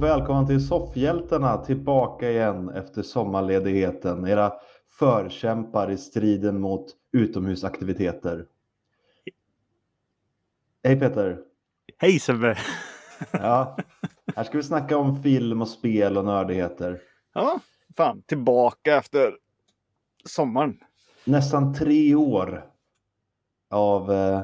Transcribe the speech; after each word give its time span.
Och 0.00 0.06
välkomna 0.06 0.46
till 0.46 0.66
Soffhjältarna 0.66 1.64
tillbaka 1.64 2.30
igen 2.30 2.68
efter 2.68 3.02
sommarledigheten. 3.02 4.26
Era 4.26 4.52
förkämpar 4.98 5.90
i 5.90 5.96
striden 5.96 6.60
mot 6.60 6.86
utomhusaktiviteter. 7.12 8.46
Hej 10.84 11.00
Peter! 11.00 11.38
Hej 11.98 12.18
Sebbe! 12.18 12.58
Ja, 13.32 13.76
här 14.36 14.44
ska 14.44 14.56
vi 14.56 14.62
snacka 14.62 14.96
om 14.96 15.22
film 15.22 15.62
och 15.62 15.68
spel 15.68 16.18
och 16.18 16.24
nördigheter. 16.24 17.00
Ja, 17.34 17.60
fan 17.96 18.22
tillbaka 18.22 18.96
efter 18.96 19.36
sommaren. 20.24 20.78
Nästan 21.24 21.74
tre 21.74 22.14
år 22.14 22.70
av 23.70 24.12
eh, 24.12 24.42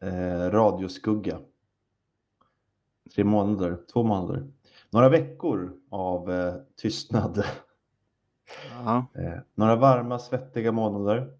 eh, 0.00 0.50
radioskugga. 0.50 1.38
Tre 3.14 3.24
månader, 3.24 3.78
två 3.92 4.02
månader. 4.02 4.46
Några 4.96 5.08
veckor 5.08 5.72
av 5.90 6.32
eh, 6.32 6.54
tystnad. 6.76 7.44
Ja. 8.84 9.06
Eh, 9.14 9.38
några 9.54 9.76
varma, 9.76 10.18
svettiga 10.18 10.72
månader 10.72 11.38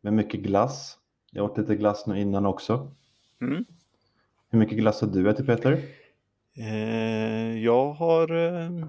med 0.00 0.12
mycket 0.12 0.40
glass. 0.40 0.98
Jag 1.30 1.44
åt 1.44 1.58
lite 1.58 1.76
glass 1.76 2.06
nu 2.06 2.20
innan 2.20 2.46
också. 2.46 2.94
Mm. 3.40 3.64
Hur 4.50 4.58
mycket 4.58 4.78
glass 4.78 5.00
har 5.00 5.08
du 5.08 5.30
ätit 5.30 5.46
Peter? 5.46 5.82
Eh, 6.56 7.58
jag 7.58 7.92
har... 7.92 8.30
Eh, 8.36 8.86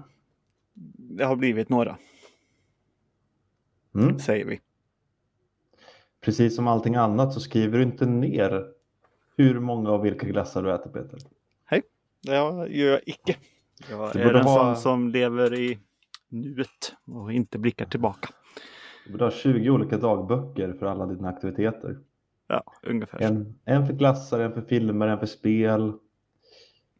det 0.98 1.24
har 1.24 1.36
blivit 1.36 1.68
några, 1.68 1.98
Mm. 3.94 4.18
säger 4.18 4.44
vi. 4.44 4.60
Precis 6.20 6.56
som 6.56 6.68
allting 6.68 6.94
annat 6.94 7.32
så 7.32 7.40
skriver 7.40 7.78
du 7.78 7.84
inte 7.84 8.06
ner 8.06 8.72
hur 9.36 9.60
många 9.60 9.90
och 9.90 10.04
vilka 10.04 10.26
glassar 10.26 10.62
du 10.62 10.74
äter 10.74 10.90
Peter. 10.90 11.18
Det 12.22 12.36
gör 12.36 12.90
jag 12.90 13.00
icke. 13.06 13.36
Jag 13.90 14.12
Du 14.12 14.20
är 14.20 14.24
borde 14.26 14.38
en 14.38 14.44
ha- 14.44 14.74
sån 14.74 14.82
som 14.82 15.08
lever 15.08 15.54
i 15.54 15.78
nuet 16.28 16.94
och 17.06 17.32
inte 17.32 17.58
blickar 17.58 17.86
tillbaka. 17.86 18.28
Du 19.06 19.12
borde 19.12 19.24
ha 19.24 19.30
20 19.30 19.70
olika 19.70 19.96
dagböcker 19.98 20.72
för 20.72 20.86
alla 20.86 21.06
dina 21.06 21.28
aktiviteter. 21.28 21.98
Ja, 22.48 22.62
ungefär. 22.82 23.20
En, 23.22 23.58
en 23.64 23.86
för 23.86 23.94
glassar, 23.94 24.40
en 24.40 24.52
för 24.52 24.60
filmer, 24.60 25.08
en 25.08 25.18
för 25.18 25.26
spel. 25.26 25.92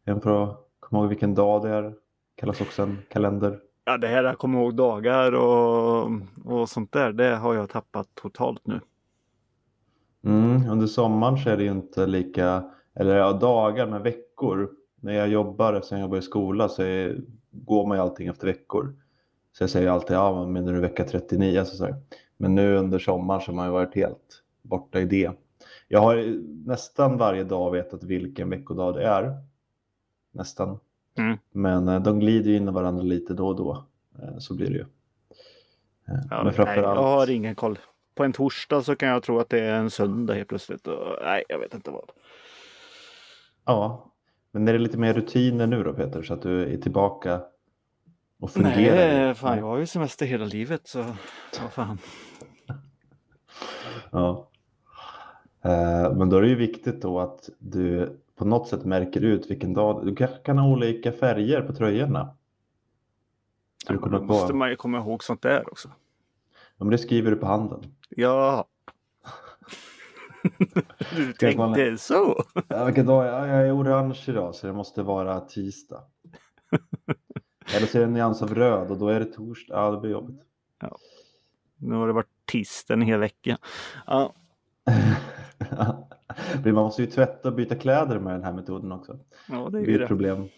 En 0.05 0.21
för 0.21 0.45
att 0.45 0.59
komma 0.81 1.01
ihåg 1.01 1.09
vilken 1.09 1.35
dag 1.35 1.63
det 1.63 1.69
är. 1.71 1.95
Kallas 2.35 2.61
också 2.61 2.83
en 2.83 2.99
kalender. 3.09 3.61
Ja, 3.85 3.97
det 3.99 4.07
här 4.09 4.25
jag 4.25 4.39
kommer 4.39 4.59
ihåg 4.61 4.75
dagar 4.75 5.33
och, 5.33 6.11
och 6.45 6.69
sånt 6.69 6.93
där, 6.93 7.13
det 7.13 7.37
har 7.37 7.55
jag 7.55 7.69
tappat 7.71 8.09
totalt 8.15 8.67
nu. 8.67 8.81
Mm, 10.25 10.71
under 10.71 10.87
sommaren 10.87 11.39
så 11.39 11.51
är 11.51 11.57
det 11.57 11.63
ju 11.65 11.71
inte 11.71 12.07
lika, 12.07 12.71
eller 12.95 13.17
ja, 13.17 13.33
dagar 13.33 13.87
men 13.87 14.03
veckor. 14.03 14.71
När 15.01 15.13
jag 15.13 15.29
jobbar, 15.29 15.75
eftersom 15.75 15.99
jag 15.99 16.05
jobbar 16.05 16.19
i 16.19 16.23
skola 16.23 16.69
så 16.69 16.83
är, 16.83 17.21
går 17.51 17.87
man 17.87 17.97
ju 17.97 18.03
allting 18.03 18.29
efter 18.29 18.47
veckor. 18.47 18.95
Så 19.53 19.63
jag 19.63 19.71
säger 19.71 19.89
alltid, 19.89 20.17
ja 20.17 20.41
men 20.41 20.53
menar 20.53 20.73
du 20.73 20.81
vecka 20.81 21.05
39? 21.05 21.65
Så 21.65 21.77
så 21.77 21.85
här. 21.85 21.95
Men 22.37 22.55
nu 22.55 22.77
under 22.77 22.99
sommaren 22.99 23.41
så 23.41 23.47
har 23.51 23.57
man 23.57 23.67
ju 23.67 23.73
varit 23.73 23.95
helt 23.95 24.43
borta 24.63 25.01
i 25.01 25.05
det. 25.05 25.31
Jag 25.89 26.01
har 26.01 26.41
nästan 26.67 27.17
varje 27.17 27.45
dag 27.45 27.71
vetat 27.71 28.05
vilken 28.05 28.51
veckodag 28.51 28.95
det 28.95 29.03
är. 29.03 29.37
Nästan. 30.33 30.79
Mm. 31.19 31.39
Men 31.53 31.89
eh, 31.89 32.03
de 32.03 32.21
glider 32.21 32.51
ju 32.51 32.57
in 32.57 32.69
i 32.69 32.73
varandra 32.73 33.03
lite 33.03 33.35
då 33.35 33.49
och 33.49 33.57
då. 33.57 33.85
Eh, 34.23 34.39
Så 34.39 34.55
blir 34.55 34.67
det 34.71 34.77
ju. 34.77 34.85
Eh, 36.09 36.21
Ja, 36.31 36.37
men 36.37 36.45
nej, 36.45 36.55
framförallt... 36.55 36.97
jag 36.97 37.03
har 37.03 37.31
ingen 37.31 37.55
koll. 37.55 37.79
På 38.15 38.25
en 38.25 38.33
torsdag 38.33 38.83
så 38.83 38.97
kan 38.97 39.09
jag 39.09 39.23
tro 39.23 39.39
att 39.39 39.49
det 39.49 39.61
är 39.61 39.75
en 39.75 39.91
söndag 39.91 40.35
helt 40.35 40.49
plötsligt. 40.49 40.87
Och, 40.87 41.17
nej, 41.23 41.45
jag 41.49 41.59
vet 41.59 41.75
inte 41.75 41.91
vad. 41.91 42.11
Ja, 43.65 44.10
men 44.53 44.69
är 44.69 44.73
det 44.73 44.79
lite 44.79 44.99
mer 44.99 45.15
rutiner 45.15 45.67
nu 45.67 45.83
då 45.85 45.93
Peter 45.93 46.23
så 46.23 46.35
att 46.35 46.43
du 46.43 46.73
är 46.75 46.77
tillbaka 46.77 47.41
och 48.41 48.51
fungerar? 48.51 49.25
Nej, 49.25 49.35
fan 49.35 49.59
jag 49.59 49.65
har 49.67 49.79
ju 49.79 49.87
semester 49.87 50.27
hela 50.27 50.45
livet 50.45 50.87
så 50.89 50.99
vad 51.63 51.73
fan. 51.73 51.99
Ja. 54.11 54.49
Eh, 55.63 56.13
Men 56.17 56.29
då 56.29 56.37
är 56.37 56.43
det 56.43 56.49
ju 56.49 56.55
viktigt 56.55 57.03
då 57.03 57.21
att 57.21 57.49
du 57.59 58.17
på 58.37 58.45
något 58.45 58.69
sätt 58.69 58.85
märker 58.85 59.21
ut 59.25 59.51
vilken 59.51 59.75
dag. 59.75 60.07
Du 60.07 60.17
kanske 60.17 60.37
kan 60.37 60.59
ha 60.59 60.69
olika 60.69 61.13
färger 61.13 61.61
på 61.63 61.73
tröjorna. 61.75 62.35
Så 63.87 63.93
du 63.93 63.99
Då 63.99 64.05
kommer 64.05 64.19
på. 64.19 64.25
måste 64.25 64.55
man 64.55 64.71
ju 64.71 64.77
komma 64.77 64.99
ihåg 64.99 65.25
sånt 65.25 65.43
där 65.43 65.69
också. 65.71 65.89
Ja, 66.79 66.85
men 66.85 66.91
det 66.91 66.99
skriver 66.99 67.31
du 67.31 67.37
på 67.37 67.47
handen. 67.47 67.81
Ja. 68.09 68.65
du 71.17 71.33
tänkte 71.33 71.99
så. 71.99 72.45
Ja, 72.69 72.85
vilken 72.85 73.07
dag? 73.07 73.27
Ja, 73.27 73.47
jag 73.47 73.67
är 73.69 73.77
orange 73.77 74.25
idag 74.27 74.55
så 74.55 74.67
det 74.67 74.73
måste 74.73 75.03
vara 75.03 75.41
tisdag. 75.41 76.03
Eller 77.77 77.87
så 77.87 77.99
är 77.99 78.01
det 78.01 78.07
en 78.07 78.13
nyans 78.13 78.43
av 78.43 78.55
röd 78.55 78.91
och 78.91 78.99
då 78.99 79.09
är 79.09 79.21
det 79.21 79.27
torsdag. 79.27 79.75
Ja, 79.75 79.91
det 79.91 80.01
blir 80.01 80.11
jobbigt. 80.11 80.41
Nu 81.77 81.95
har 81.95 82.07
det 82.07 82.13
varit 82.13 82.29
tisdag 82.53 82.95
en 82.95 83.03
hel 83.03 83.21
vecka. 83.21 83.59
Ja, 84.07 84.35
Men 86.65 86.75
man 86.75 86.85
måste 86.85 87.03
ju 87.03 87.11
tvätta 87.11 87.49
och 87.49 87.55
byta 87.55 87.75
kläder 87.75 88.19
med 88.19 88.35
den 88.35 88.45
här 88.45 88.53
metoden 88.53 88.93
också. 88.93 89.19
ja 89.49 89.69
det 89.73 89.79
är 89.79 89.83
ju 89.83 89.95
ett 89.95 90.01
det. 90.01 90.07
problem. 90.07 90.49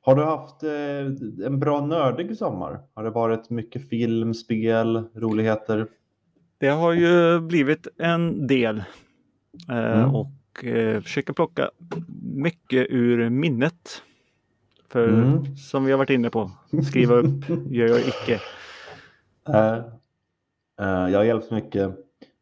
Har 0.00 0.14
du 0.16 0.24
haft 0.24 0.62
eh, 0.62 1.46
en 1.46 1.58
bra 1.60 1.86
nördig 1.86 2.36
sommar? 2.36 2.80
Har 2.94 3.04
det 3.04 3.10
varit 3.10 3.50
mycket 3.50 3.88
film, 3.88 4.34
spel, 4.34 5.04
roligheter? 5.14 5.86
Det 6.58 6.68
har 6.68 6.92
ju 6.92 7.40
blivit 7.40 7.88
en 7.98 8.46
del. 8.46 8.82
Eh, 9.68 10.00
Mm. 10.00 10.14
Och 10.14 10.64
eh, 10.64 11.00
försöker 11.00 11.32
plocka 11.32 11.70
mycket 12.34 12.86
ur 12.90 13.30
minnet. 13.30 14.02
För 14.88 15.08
Mm. 15.08 15.56
som 15.56 15.84
vi 15.84 15.90
har 15.90 15.98
varit 15.98 16.10
inne 16.10 16.30
på, 16.30 16.50
skriva 16.88 17.14
upp 17.14 17.48
gör 17.70 17.86
jag 17.88 18.00
icke. 18.00 18.40
Eh, 19.48 19.74
eh, 20.80 21.10
jag 21.12 21.18
har 21.18 21.24
hjälpt 21.24 21.50
mycket. 21.50 21.90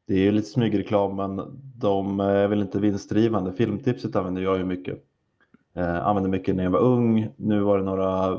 Det 0.07 0.15
är 0.15 0.19
ju 0.19 0.33
lite 0.33 0.49
smygreklam 0.49 1.17
men 1.17 1.41
de 1.77 2.21
är 2.21 2.49
väl 2.49 2.61
inte 2.61 2.81
vinstdrivande. 2.81 3.53
Filmtipset 3.53 4.17
använder 4.17 4.43
jag 4.43 4.59
ju 4.59 4.65
mycket. 4.65 5.05
Eh, 5.75 6.07
använde 6.07 6.29
mycket 6.29 6.57
när 6.57 6.65
jag 6.65 6.71
var 6.71 6.81
ung. 6.81 7.29
Nu 7.37 7.61
var 7.61 7.79
det 7.79 7.85
några 7.85 8.35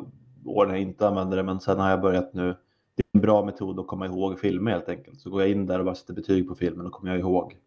år 0.45 0.65
när 0.65 0.73
jag 0.73 0.81
inte 0.81 1.07
använde 1.07 1.35
det 1.35 1.43
men 1.43 1.59
sen 1.59 1.79
har 1.79 1.89
jag 1.89 2.01
börjat 2.01 2.33
nu. 2.33 2.55
Det 2.95 3.01
är 3.01 3.17
en 3.17 3.21
bra 3.21 3.45
metod 3.45 3.79
att 3.79 3.87
komma 3.87 4.05
ihåg 4.05 4.39
filmer 4.39 4.71
helt 4.71 4.89
enkelt. 4.89 5.21
Så 5.21 5.29
går 5.29 5.41
jag 5.41 5.51
in 5.51 5.65
där 5.65 5.79
och 5.79 5.85
bara 5.85 5.95
sätter 5.95 6.13
betyg 6.13 6.47
på 6.47 6.55
filmen 6.55 6.85
och 6.85 6.91
kommer 6.91 7.11
jag 7.11 7.19
ihåg 7.19 7.57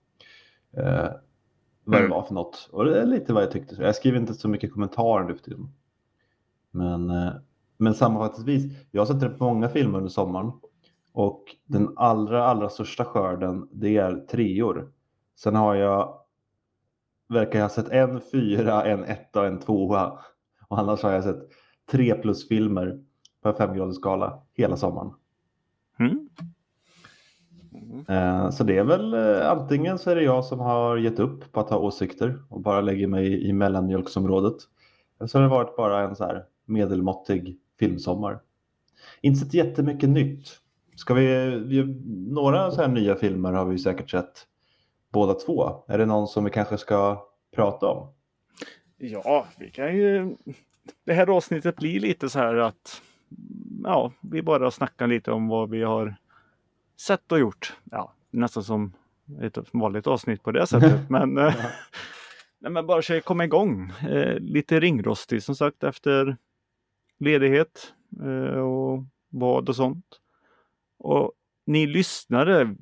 eh, 0.77 1.09
vad 1.84 1.97
det 1.97 2.05
Mm. 2.05 2.10
var 2.10 2.22
för 2.22 2.34
något. 2.34 2.69
Och 2.72 2.84
det 2.84 3.00
är 3.00 3.06
lite 3.06 3.33
vad 3.33 3.43
jag 3.43 3.50
tyckte. 3.50 3.75
Jag 3.83 3.97
skriver 3.97 4.19
inte 4.19 4.34
så 4.34 4.49
mycket 4.49 4.72
kommentarer 4.72 5.25
nu 5.25 5.34
för 5.34 5.43
tiden. 5.44 5.69
Men, 6.71 7.10
eh, 7.10 7.33
men 7.77 7.94
sammanfattningsvis, 7.94 8.78
jag 8.91 9.00
har 9.00 9.06
sett 9.06 9.22
rätt 9.22 9.41
många 9.41 9.69
filmer 9.69 9.99
under 9.99 10.10
sommaren. 10.10 10.53
Och 11.12 11.44
den 11.65 11.93
allra, 11.97 12.44
allra 12.44 12.69
största 12.69 13.05
skörden, 13.05 13.69
det 13.72 13.97
är 13.97 14.16
treor. 14.16 14.93
Sen 15.37 15.55
har 15.55 15.75
jag, 15.75 16.19
verkar 17.28 17.59
jag 17.59 17.65
ha 17.65 17.71
sett 17.75 17.89
en 17.89 18.21
fyra, 18.33 18.84
en 18.84 19.04
etta 19.04 19.41
och 19.41 19.47
en 19.47 19.59
tvåa. 19.60 20.19
Och 20.69 20.78
annars 20.78 21.03
har 21.03 21.12
jag 21.12 21.25
sett 21.25 21.49
tre 21.91 22.15
plus 22.15 22.48
filmer 22.48 23.04
på 23.42 23.48
en 23.48 23.54
femgradig 23.54 23.95
skala 23.95 24.42
hela 24.54 24.77
sommaren. 24.77 25.13
Mm. 25.98 26.28
Eh, 28.09 28.51
så 28.51 28.65
det 28.65 28.78
är 28.78 28.84
väl 28.84 29.15
eh, 29.15 29.51
antingen 29.51 29.98
så 29.98 30.10
är 30.10 30.16
det 30.16 30.22
jag 30.22 30.45
som 30.45 30.60
har 30.60 30.97
gett 30.97 31.19
upp 31.19 31.53
på 31.53 31.60
att 31.60 31.71
ha 31.71 31.78
åsikter 31.78 32.42
och 32.48 32.60
bara 32.60 32.80
lägger 32.80 33.07
mig 33.07 33.48
i 33.48 33.53
mellanmjölksområdet. 33.53 34.57
Eller 35.19 35.28
så 35.28 35.39
har 35.39 35.42
det 35.42 35.48
varit 35.48 35.77
bara 35.77 36.03
en 36.09 36.16
så 36.16 36.24
här 36.24 36.45
medelmåttig 36.65 37.59
filmsommar. 37.78 38.41
Inte 39.21 39.41
sett 39.41 39.54
jättemycket 39.54 40.09
nytt. 40.09 40.48
Ska 40.97 41.15
vi, 41.15 41.59
vi, 41.66 41.84
några 42.33 42.71
så 42.71 42.80
här 42.80 42.89
nya 42.89 43.16
filmer 43.16 43.53
har 43.53 43.65
vi 43.65 43.78
säkert 43.78 44.10
sett 44.10 44.47
båda 45.13 45.34
två. 45.34 45.84
Är 45.89 45.98
det 45.98 46.07
någon 46.07 46.28
som 46.28 46.45
vi 46.45 46.51
kanske 46.51 46.78
ska 46.78 47.27
prata 47.57 47.86
om? 47.86 48.09
Ja, 48.98 49.47
vi 49.59 49.71
kan 49.71 49.97
ju... 49.97 50.36
Det 51.04 51.13
här 51.13 51.30
avsnittet 51.30 51.77
blir 51.77 52.01
lite 52.01 52.28
så 52.28 52.39
här 52.39 52.54
att 52.54 53.03
ja, 53.84 54.13
vi 54.21 54.42
bara 54.42 54.71
snackar 54.71 55.07
lite 55.07 55.33
om 55.33 55.48
vad 55.48 55.71
vi 55.71 55.83
har 55.83 56.16
sett 57.03 57.33
och 57.33 57.39
gjort. 57.39 57.77
Ja, 57.91 58.13
nästan 58.31 58.65
som 58.65 58.93
ett 59.41 59.59
vanligt 59.72 60.07
avsnitt 60.07 60.43
på 60.43 60.53
det 60.53 60.66
sättet. 60.66 61.01
Men, 61.10 61.39
eh, 61.39 61.54
nej, 62.59 62.72
men 62.72 62.87
bara 62.87 63.03
försöka 63.03 63.25
komma 63.25 63.45
igång. 63.45 63.91
Eh, 63.91 64.39
lite 64.39 64.81
ringrostig 64.81 65.43
som 65.43 65.57
sagt 65.57 65.83
efter 65.84 66.37
ledighet 67.19 67.95
eh, 68.22 68.59
och 68.59 69.04
vad 69.28 69.69
och 69.69 69.77
sånt. 69.77 70.07
Och 70.99 71.33
ni 71.66 71.87
lyssnare, 71.87 72.77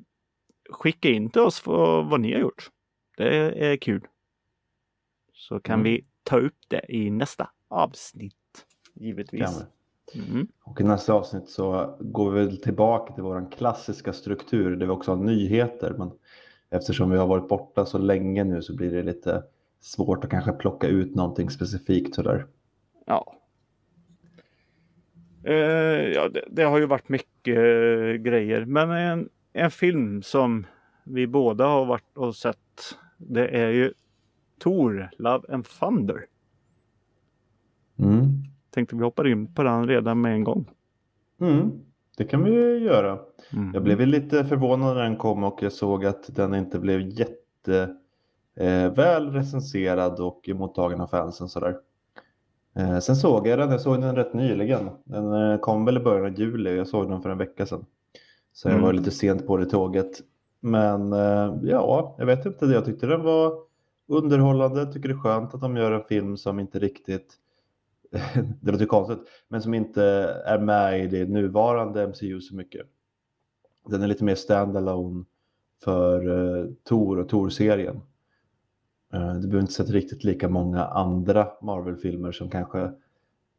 skicka 0.69 1.09
in 1.09 1.29
till 1.29 1.41
oss 1.41 1.65
vad, 1.65 2.09
vad 2.09 2.19
ni 2.19 2.33
har 2.33 2.39
gjort. 2.39 2.69
Det 3.17 3.65
är 3.71 3.77
kul. 3.77 4.07
Så 5.33 5.59
kan 5.59 5.73
Mm. 5.79 5.83
vi 5.83 6.05
ta 6.23 6.39
upp 6.39 6.57
det 6.67 6.85
i 6.89 7.09
nästa 7.11 7.49
avsnitt. 7.67 8.35
Kan 8.93 9.03
Givetvis. 9.03 9.61
vi? 9.61 9.65
Mm. 10.15 10.47
Och 10.63 10.81
i 10.81 10.83
nästa 10.83 11.13
avsnitt 11.13 11.49
så 11.49 11.97
går 11.99 12.31
vi 12.31 12.45
väl 12.45 12.57
tillbaka 12.57 13.13
till 13.13 13.23
vår 13.23 13.51
klassiska 13.51 14.13
struktur 14.13 14.75
där 14.75 14.85
vi 14.85 14.91
också 14.91 15.11
har 15.11 15.23
nyheter. 15.23 15.95
Men 15.97 16.11
eftersom 16.69 17.09
vi 17.09 17.17
har 17.17 17.27
varit 17.27 17.47
borta 17.47 17.85
så 17.85 17.97
länge 17.97 18.43
nu 18.43 18.61
så 18.61 18.75
blir 18.75 18.91
det 18.91 19.03
lite 19.03 19.43
svårt 19.81 20.23
att 20.23 20.29
kanske 20.29 20.51
plocka 20.51 20.87
ut 20.87 21.15
någonting 21.15 21.49
specifikt 21.49 22.15
sådär. 22.15 22.45
Ja. 23.05 23.35
Eh, 25.43 25.53
ja, 26.13 26.29
det, 26.29 26.43
det, 26.51 26.63
har 26.63 26.79
ju 26.79 26.85
varit 26.85 27.09
mycket 27.09 27.57
eh, 27.57 28.21
grejer. 28.21 28.65
Men 28.65 28.91
en, 28.91 29.29
en 29.53 29.71
film 29.71 30.21
som 30.21 30.65
vi 31.03 31.27
båda 31.27 31.65
har 31.65 31.85
varit 31.85 32.17
och 32.17 32.35
sett. 32.35 32.97
Det 33.17 33.47
är 33.47 33.69
ju 33.69 33.93
Tor, 34.59 35.09
Love 35.17 35.53
and 35.53 35.65
Thunder. 35.65 36.25
Mm. 37.99 38.40
Tänkte 38.73 38.95
vi 38.95 39.03
hoppar 39.03 39.27
in 39.27 39.53
på 39.53 39.63
den 39.63 39.87
redan 39.87 40.21
med 40.21 40.33
en 40.33 40.43
gång. 40.43 40.65
Mm. 41.41 41.71
Det 42.17 42.23
kan 42.23 42.43
vi 42.43 42.77
göra. 42.77 43.19
Mm. 43.53 43.71
Jag 43.73 43.83
blev 43.83 43.99
lite 44.07 44.45
förvånad 44.45 44.95
när 44.95 45.03
den 45.03 45.15
kom 45.17 45.43
och 45.43 45.63
jag 45.63 45.71
såg 45.71 46.05
att 46.05 46.35
den 46.35 46.55
inte 46.55 46.79
blev 46.79 47.01
jätte 47.01 47.95
eh, 48.55 48.93
väl 48.93 49.31
recenserad 49.31 50.19
och 50.19 50.49
mottagen 50.55 51.01
av 51.01 51.07
fansen 51.07 51.49
sådär. 51.49 51.75
Eh, 52.75 52.99
sen 52.99 53.15
såg 53.15 53.47
jag 53.47 53.59
den, 53.59 53.71
jag 53.71 53.81
såg 53.81 54.01
den 54.01 54.15
rätt 54.15 54.33
nyligen. 54.33 54.89
Den 55.03 55.33
eh, 55.51 55.57
kom 55.59 55.85
väl 55.85 55.97
i 55.97 55.99
början 55.99 56.25
av 56.25 56.39
juli, 56.39 56.75
jag 56.77 56.87
såg 56.87 57.09
den 57.09 57.21
för 57.21 57.29
en 57.29 57.37
vecka 57.37 57.65
sedan. 57.65 57.85
Så 58.53 58.67
jag 58.67 58.73
Mm. 58.73 58.85
var 58.85 58.93
lite 58.93 59.11
sent 59.11 59.47
på 59.47 59.57
det 59.57 59.65
tåget. 59.65 60.11
Men 60.59 61.13
eh, 61.13 61.53
ja, 61.63 62.15
jag 62.17 62.25
vet 62.25 62.45
inte, 62.45 62.65
jag 62.65 62.85
tyckte 62.85 63.05
den 63.07 63.23
var 63.23 63.53
underhållande. 64.07 64.79
Jag 64.79 64.93
tycker 64.93 65.09
det 65.09 65.15
är 65.15 65.19
skönt 65.19 65.53
att 65.53 65.61
de 65.61 65.77
gör 65.77 65.91
en 65.91 66.03
film 66.03 66.37
som 66.37 66.59
inte 66.59 66.79
riktigt, 66.79 67.33
det 68.61 68.71
låter 68.71 68.85
konstigt, 68.85 69.19
men 69.47 69.61
som 69.61 69.73
inte 69.73 70.03
är 70.45 70.59
med 70.59 71.03
i 71.03 71.07
det 71.07 71.25
nuvarande 71.29 72.07
MCU 72.07 72.41
så 72.41 72.55
mycket. 72.55 72.87
Den 73.87 74.01
är 74.01 74.07
lite 74.07 74.23
mer 74.23 74.35
standalone 74.35 75.25
för 75.83 76.27
uh, 76.27 76.69
Tor 76.83 77.19
och 77.19 77.29
Tor-serien. 77.29 77.95
Uh, 79.13 79.33
du 79.33 79.47
behöver 79.47 79.61
inte 79.61 79.73
sett 79.73 79.89
riktigt 79.89 80.23
lika 80.23 80.49
många 80.49 80.85
andra 80.85 81.47
Marvel-filmer 81.61 82.31
som 82.31 82.49
kanske 82.49 82.91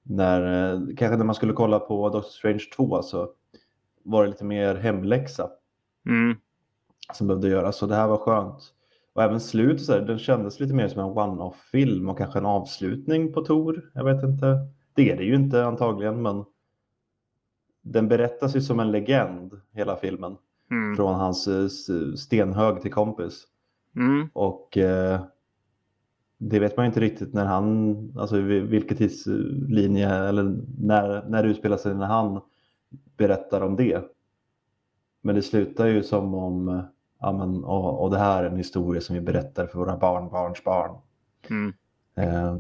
när, 0.03 0.73
uh, 0.75 0.87
kanske 0.97 1.17
när 1.17 1.25
man 1.25 1.35
skulle 1.35 1.53
kolla 1.53 1.79
på 1.79 2.09
Doctor 2.09 2.31
Strange 2.31 2.65
2 2.77 3.03
så 3.03 3.31
var 4.03 4.25
det 4.25 4.31
lite 4.31 4.45
mer 4.45 4.75
hemläxa 4.75 5.51
Mm. 6.07 6.37
som 7.15 7.27
behövde 7.27 7.49
göras. 7.49 7.77
Så 7.77 7.87
det 7.87 7.95
här 7.95 8.09
var 8.09 8.17
skönt. 8.17 8.75
Och 9.15 9.23
även 9.23 9.41
slutet, 9.41 9.85
så 9.85 9.93
här, 9.93 10.01
den 10.01 10.19
kändes 10.19 10.61
lite 10.61 10.75
mer 10.75 10.89
som 10.89 11.01
en 11.01 11.19
one-off-film 11.19 12.09
och 12.09 12.19
kanske 12.19 12.39
en 12.39 12.47
avslutning 12.47 13.33
på 13.33 13.41
Tor. 13.41 13.91
Jag 13.95 14.05
vet 14.05 14.23
inte. 14.23 14.59
Det 14.95 15.11
är 15.11 15.17
det 15.17 15.25
ju 15.25 15.35
inte 15.35 15.65
antagligen, 15.65 16.23
men 16.23 16.45
den 17.83 18.09
berättas 18.09 18.57
ju 18.57 18.61
som 18.61 18.81
en 18.81 18.91
legend, 18.93 19.61
hela 19.73 19.97
filmen. 19.97 20.37
Mm. 20.71 20.97
Från 20.97 21.15
hans 21.15 21.49
eh, 21.49 21.69
stenhög 22.17 22.81
till 22.83 22.93
kompis. 22.93 23.45
Mm. 23.97 24.29
Och 24.33 24.77
eh, 24.79 25.21
det 26.39 26.59
vet 26.59 26.77
man 26.77 26.87
ju 26.87 26.89
inte 26.89 27.01
riktigt 27.01 27.35
när 27.35 27.45
han, 27.45 27.97
alltså 28.19 28.37
vi- 28.37 28.61
vilken 28.61 28.97
tidslinje 28.97 30.09
eller 30.09 30.57
när, 30.79 31.29
när 31.29 31.43
det 31.43 31.49
utspelar 31.49 31.77
sig 31.77 31.95
när 31.95 32.07
han 32.07 32.41
berättar 33.17 33.61
om 33.61 33.77
det. 33.77 34.03
Men 35.21 35.35
det 35.35 35.43
slutar 35.43 35.87
ju 35.87 36.03
som 36.03 36.35
om, 36.35 36.69
eh, 36.69 36.81
ja 37.23 37.33
men, 37.33 37.65
och, 37.65 38.03
och 38.03 38.11
det 38.11 38.19
här 38.19 38.45
är 38.45 38.51
en 38.51 38.57
historia 38.57 39.01
som 39.01 39.15
vi 39.15 39.21
berättar 39.21 39.67
för 39.67 39.79
våra 39.79 39.97
barnbarns 39.97 40.65
barn. 40.65 40.97
Mm. 41.51 41.73
Eh, 42.17 42.57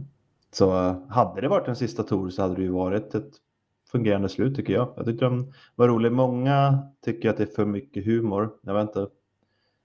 så 0.50 0.86
eh, 0.86 1.08
hade 1.08 1.40
det 1.40 1.48
varit 1.48 1.68
en 1.68 1.76
sista 1.76 2.02
Tor 2.02 2.30
så 2.30 2.42
hade 2.42 2.54
det 2.54 2.62
ju 2.62 2.70
varit 2.70 3.14
ett 3.14 3.30
fungerande 3.92 4.28
slut 4.28 4.56
tycker 4.56 4.72
jag. 4.72 4.92
Jag 4.96 5.06
tyckte 5.06 5.24
den 5.24 5.52
var 5.74 5.88
rolig. 5.88 6.12
Många 6.12 6.78
tycker 7.04 7.30
att 7.30 7.36
det 7.36 7.42
är 7.42 7.54
för 7.54 7.64
mycket 7.64 8.04
humor. 8.04 8.50
Jag 8.60 8.74
vet 8.74 8.82
inte. 8.82 9.08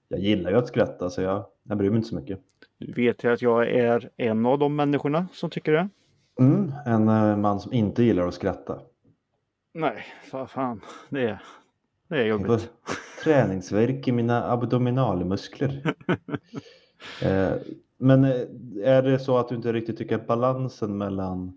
Jag 0.08 0.20
gillar 0.20 0.50
ju 0.50 0.56
att 0.56 0.68
skratta 0.68 1.10
så 1.10 1.22
jag, 1.22 1.44
jag 1.62 1.78
bryr 1.78 1.90
mig 1.90 1.96
inte 1.96 2.08
så 2.08 2.14
mycket. 2.14 2.40
Nu 2.78 2.92
vet 2.92 3.24
jag 3.24 3.32
att 3.32 3.42
jag 3.42 3.70
är 3.70 4.10
en 4.16 4.46
av 4.46 4.58
de 4.58 4.76
människorna 4.76 5.28
som 5.32 5.50
tycker 5.50 5.72
det. 5.72 5.88
Mm, 6.40 6.72
en 6.86 7.08
eh, 7.08 7.36
man 7.36 7.60
som 7.60 7.72
inte 7.72 8.02
gillar 8.02 8.26
att 8.28 8.34
skratta. 8.34 8.80
Nej, 9.74 10.04
vad 10.32 10.50
fan. 10.50 10.80
Det 11.08 11.22
är, 11.22 11.42
det 12.08 12.16
är 12.16 12.24
jobbigt. 12.24 12.70
Träningsvärk 13.24 14.08
i 14.08 14.12
mina 14.12 14.52
abdominalmuskler. 14.52 15.94
eh, 17.22 17.52
men 17.98 18.24
eh, 18.24 18.40
är 18.84 19.02
det 19.02 19.18
så 19.18 19.38
att 19.38 19.48
du 19.48 19.54
inte 19.54 19.72
riktigt 19.72 19.98
tycker 19.98 20.14
att 20.14 20.26
balansen 20.26 20.98
mellan 20.98 21.52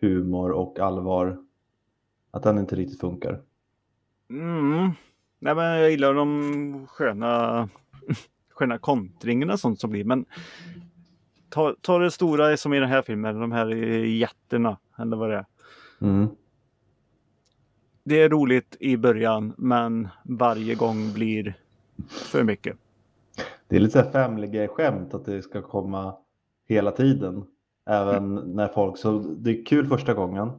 humor 0.00 0.50
och 0.50 0.78
allvar, 0.78 1.38
att 2.30 2.42
den 2.42 2.58
inte 2.58 2.76
riktigt 2.76 3.00
funkar? 3.00 3.42
Mm. 4.30 4.90
Nej, 5.38 5.54
men 5.54 5.64
jag 5.64 5.90
gillar 5.90 6.14
de 6.14 6.86
sköna, 6.86 7.68
sköna 8.50 8.78
kontringarna 8.78 9.52
och 9.52 9.60
sånt 9.60 9.80
som 9.80 9.90
blir. 9.90 10.04
Men 10.04 10.24
ta, 11.48 11.76
ta 11.80 11.98
det 11.98 12.10
stora 12.10 12.56
som 12.56 12.74
i 12.74 12.80
den 12.80 12.88
här 12.88 13.02
filmen, 13.02 13.40
de 13.40 13.52
här 13.52 13.66
jätterna 14.04 14.76
eller 14.98 15.16
vad 15.16 15.30
det 15.30 15.36
är. 15.36 15.46
Mm. 16.00 16.28
Det 18.08 18.22
är 18.22 18.28
roligt 18.28 18.76
i 18.80 18.96
början, 18.96 19.52
men 19.56 20.08
varje 20.24 20.74
gång 20.74 21.12
blir 21.12 21.54
för 22.08 22.42
mycket. 22.44 22.76
Det 23.68 23.76
är 23.76 23.80
lite 23.80 23.92
så 23.92 23.98
här 23.98 24.10
family 24.10 24.46
guy-skämt 24.46 25.14
att 25.14 25.24
det 25.24 25.42
ska 25.42 25.62
komma 25.62 26.16
hela 26.68 26.90
tiden. 26.90 27.44
Även 27.86 28.34
när 28.34 28.68
folk, 28.68 28.98
så 28.98 29.18
det 29.18 29.50
är 29.50 29.64
kul 29.64 29.86
första 29.86 30.14
gången. 30.14 30.50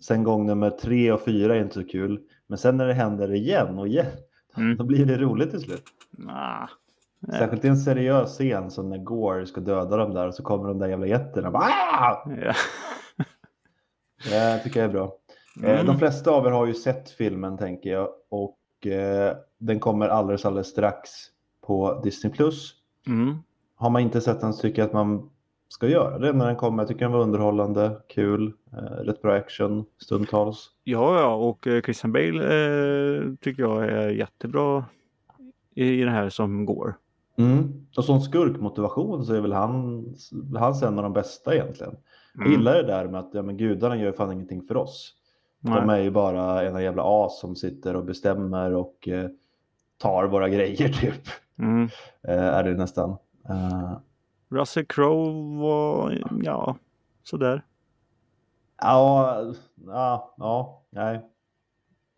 Sen 0.00 0.24
gång 0.24 0.46
nummer 0.46 0.70
tre 0.70 1.12
och 1.12 1.20
fyra 1.24 1.56
är 1.56 1.60
inte 1.60 1.74
så 1.74 1.84
kul. 1.84 2.20
Men 2.46 2.58
sen 2.58 2.76
när 2.76 2.86
det 2.86 2.94
händer 2.94 3.32
igen 3.32 3.78
och 3.78 3.88
igen, 3.88 4.06
Mm. 4.56 4.76
då 4.78 4.84
blir 4.84 5.06
det 5.06 5.16
roligt 5.16 5.50
till 5.50 5.60
slut. 5.60 5.84
Nah. 6.10 6.68
Särskilt 7.38 7.64
i 7.64 7.68
en 7.68 7.76
seriös 7.76 8.30
scen 8.30 8.70
som 8.70 8.88
när 8.90 8.98
Gore 8.98 9.46
ska 9.46 9.60
döda 9.60 9.96
dem 9.96 10.14
där 10.14 10.26
och 10.28 10.34
så 10.34 10.42
kommer 10.42 10.68
de 10.68 10.78
där 10.78 10.88
jävla 10.88 11.06
jätterna. 11.06 11.50
Bara, 11.50 11.62
"Ah!" 11.62 12.30
Ja. 12.44 12.54
Det 14.30 14.58
tycker 14.64 14.80
jag 14.80 14.88
är 14.88 14.92
bra. 14.92 15.12
Eh, 15.62 15.70
Mm. 15.74 15.86
De 15.86 15.98
flesta 15.98 16.30
av 16.30 16.46
er 16.46 16.50
har 16.50 16.66
ju 16.66 16.74
sett 16.74 17.10
filmen 17.10 17.58
tänker 17.58 17.90
jag 17.90 18.08
och 18.30 18.86
eh, 18.86 19.36
den 19.58 19.80
kommer 19.80 20.08
alldeles, 20.08 20.44
alldeles 20.44 20.66
strax 20.68 21.10
på 21.66 22.00
Disney+. 22.04 22.32
Mm. 23.06 23.34
Har 23.76 23.90
man 23.90 24.02
inte 24.02 24.20
sett 24.20 24.40
den 24.40 24.52
så 24.54 24.60
tycker 24.62 24.82
jag 24.82 24.86
att 24.86 24.92
man 24.92 25.30
ska 25.68 25.88
göra 25.88 26.18
det 26.18 26.32
när 26.32 26.46
den 26.46 26.56
kommer. 26.56 26.82
Jag 26.82 26.88
tycker 26.88 27.00
den 27.04 27.12
var 27.12 27.20
underhållande, 27.20 28.00
kul, 28.08 28.52
eh, 28.72 28.78
rätt 29.04 29.22
bra 29.22 29.34
action 29.34 29.84
stundtals. 30.02 30.70
Ja, 30.84 31.20
ja, 31.20 31.34
och 31.34 31.66
eh, 31.66 31.82
Christian 31.82 32.12
Bale 32.12 32.44
eh, 32.44 33.22
tycker 33.40 33.62
jag 33.62 33.84
är 33.84 34.08
jättebra 34.08 34.84
i, 35.74 35.84
i 36.00 36.04
det 36.04 36.10
här 36.10 36.28
som 36.28 36.64
går. 36.66 36.96
Mm. 37.38 37.86
Och 37.96 38.04
som 38.04 38.20
skurkmotivation 38.20 39.24
så 39.24 39.34
är 39.34 39.40
väl 39.40 39.52
han, 39.52 40.04
hans 40.56 40.82
en 40.82 40.98
av 40.98 41.02
de 41.02 41.12
bästa 41.12 41.54
egentligen. 41.54 41.96
Jag 42.34 42.46
Mm. 42.46 42.52
gillar 42.58 42.74
det 42.74 42.82
där 42.82 43.08
med 43.08 43.20
att 43.20 43.30
ja, 43.32 43.42
men 43.42 43.56
gudarna 43.56 43.96
gör 43.96 44.12
fan 44.12 44.32
ingenting 44.32 44.62
för 44.62 44.76
oss. 44.76 45.14
Nej. 45.64 45.80
De 45.80 45.90
är 45.90 45.98
ju 45.98 46.10
bara 46.10 46.64
ena 46.64 46.82
jävla 46.82 47.02
as 47.24 47.40
som 47.40 47.56
sitter 47.56 47.96
och 47.96 48.04
bestämmer 48.04 48.74
och 48.74 49.08
eh, 49.08 49.30
tar 49.98 50.24
våra 50.24 50.48
grejer 50.56 50.88
typ. 50.88 51.22
Mm. 51.58 51.88
Eh, 52.28 52.44
är 52.44 52.64
det 52.64 52.74
nästan. 52.74 53.16
Eh, 53.48 53.92
Russell 54.48 54.84
Crowe 54.86 55.60
var, 55.60 56.22
ja, 56.42 56.76
sådär. 57.22 57.64
ja, 58.80 59.44
ja, 59.86 60.34
ja, 60.36 60.82
nej. 60.90 61.20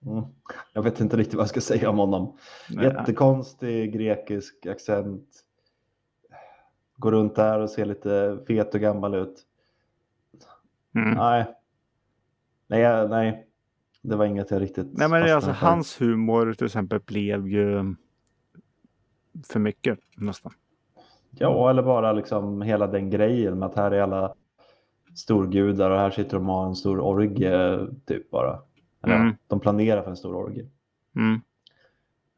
Mm. 0.07 0.25
Jag 0.73 0.83
vet 0.83 1.01
inte 1.01 1.17
riktigt 1.17 1.35
vad 1.35 1.43
jag 1.43 1.49
ska 1.49 1.61
säga 1.61 1.91
om 1.91 1.99
honom. 1.99 2.37
Nej. 2.71 2.85
Jättekonstig 2.85 3.93
grekisk 3.93 4.67
accent. 4.67 5.29
Går 6.97 7.13
runt 7.13 7.37
där 7.37 7.59
och 7.59 7.71
ser 7.71 7.85
lite 7.85 8.39
fet 8.47 8.75
och 8.75 8.81
gammal 8.81 9.15
ut. 9.15 9.43
Mm. 10.95 11.15
Nej. 11.15 11.56
Nej, 12.67 13.09
nej. 13.09 13.47
Det 14.03 14.17
var 14.17 14.25
inget 14.25 14.51
jag 14.51 14.63
riktigt 14.63 14.87
Nej, 14.99 15.09
men 15.09 15.23
alltså 15.35 15.53
för. 15.53 15.67
hans 15.67 16.01
humor 16.01 16.53
till 16.53 16.67
exempel 16.67 17.01
blev 17.01 17.49
ju 17.49 17.95
för 19.49 19.61
mycket 19.61 19.99
nästan. 20.17 20.53
Ja, 21.31 21.71
eller 21.71 21.83
bara 21.83 22.13
liksom 22.13 22.63
hela 22.63 22.87
den 22.87 23.11
grejen 23.11 23.59
med 23.59 23.67
att 23.69 23.75
här 23.77 23.91
är 23.91 24.01
alla 24.03 24.35
storgudar 25.15 25.91
och 25.91 25.99
här 25.99 26.11
sitter 26.11 26.37
de 26.37 26.49
och 26.51 26.55
har 26.57 26.67
en 26.67 26.77
stor 26.77 27.01
orgie 27.01 27.79
typ 28.07 28.31
bara. 28.31 28.63
Eller 29.03 29.17
Mm. 29.17 29.35
de 29.47 29.61
planerar 29.61 30.03
för 30.03 30.11
en 30.11 30.17
stor 30.17 30.35
orgie. 30.37 30.69
Mm. 31.17 31.41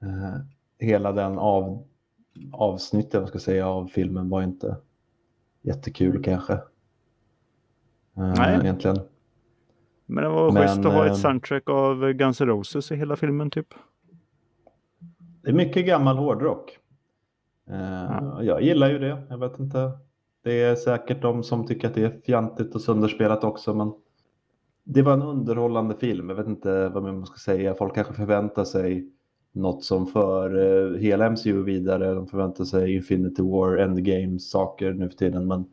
Eh, 0.03 0.41
hela 0.79 1.13
den 1.13 1.39
av, 1.39 1.87
avsnitten 2.53 3.27
ska 3.27 3.35
jag 3.35 3.43
säga, 3.43 3.69
av 3.69 3.87
filmen 3.87 4.29
var 4.29 4.43
inte 4.43 4.77
jättekul 5.63 6.23
kanske. 6.25 6.53
Eh, 6.53 6.61
Nej. 8.37 8.61
Egentligen. 8.63 8.97
Men 10.09 10.25
det 10.25 10.31
var 10.31 10.53
Men, 10.53 10.63
schysst 10.63 10.79
att 10.79 10.93
ha 10.93 11.07
eh, 11.07 11.13
ett 11.13 11.19
soundtrack 11.19 11.71
av 11.71 12.13
Guns 12.13 12.41
N' 12.41 12.47
Roses 12.47 12.93
i 12.93 12.97
hela 12.97 13.17
filmen 13.17 13.51
typ. 13.51 13.67
Det 15.43 15.49
är 15.51 15.55
mycket 15.55 15.87
gammal 15.87 16.17
hårdrock. 16.17 16.79
Eh, 17.71 17.77
Ja. 17.81 18.43
Jag 18.43 18.63
gillar 18.63 18.91
ju 18.91 18.99
det. 18.99 19.23
Jag 19.31 19.39
vet 19.39 19.59
inte. 19.59 19.91
Det 20.45 20.63
är 20.63 20.75
säkert 20.75 21.23
de 21.23 21.43
som 21.43 21.67
tycker 21.67 21.89
att 21.89 21.95
det 21.95 22.05
är 22.05 22.21
fjantigt 22.27 22.75
och 22.75 22.81
sönderspelat 22.81 23.45
också. 23.45 23.75
Men 23.75 23.93
det 24.85 25.03
var 25.03 25.13
en 25.13 25.23
underhållande 25.23 25.95
film. 25.95 26.29
Jag 26.29 26.37
vet 26.37 26.47
inte 26.47 26.89
vad 26.89 27.03
man 27.03 27.27
ska 27.27 27.37
säga. 27.37 27.75
Folk 27.75 27.95
kanske 27.95 28.15
förväntar 28.15 28.65
sig 28.65 29.13
något 29.53 29.85
som 29.85 30.07
för 30.07 30.59
eh, 30.95 30.99
hela 30.99 31.31
MCU 31.31 31.63
vidare. 31.63 32.15
De 32.15 32.27
förväntar 32.27 32.65
sig 32.65 32.95
Infinity 32.97 33.43
War, 33.43 33.77
Endgame, 33.77 34.39
saker 34.39 34.93
nu 34.93 35.09
för 35.09 35.17
tiden. 35.17 35.47
Men 35.47 35.65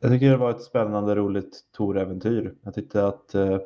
jag 0.00 0.10
tycker 0.10 0.30
det 0.30 0.36
var 0.36 0.50
ett 0.50 0.62
spännande, 0.62 1.14
roligt 1.14 1.64
Tor-äventyr. 1.76 2.54
Jag 2.62 2.74
tyckte 2.74 3.06
att 3.06 3.34
eh, 3.34 3.58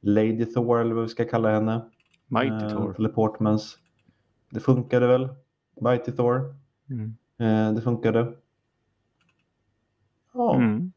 Lady 0.00 0.44
Thor 0.44 0.80
eller 0.80 0.94
vad 0.94 1.02
vi 1.04 1.08
ska 1.08 1.24
kalla 1.24 1.50
henne. 1.50 1.84
Mighty 2.26 2.64
Eh, 2.64 2.70
Thor. 2.70 2.94
Eller 2.98 3.08
Portmans. 3.08 3.78
Det 4.50 4.60
funkade 4.60 5.06
väl. 5.06 5.28
Mighty 5.80 6.12
Thor. 6.12 6.54
Mm. 6.90 7.16
Eh, 7.38 7.74
det 7.74 7.80
funkade. 7.82 8.32
Ja, 10.34 10.54
Mm. 10.56 10.92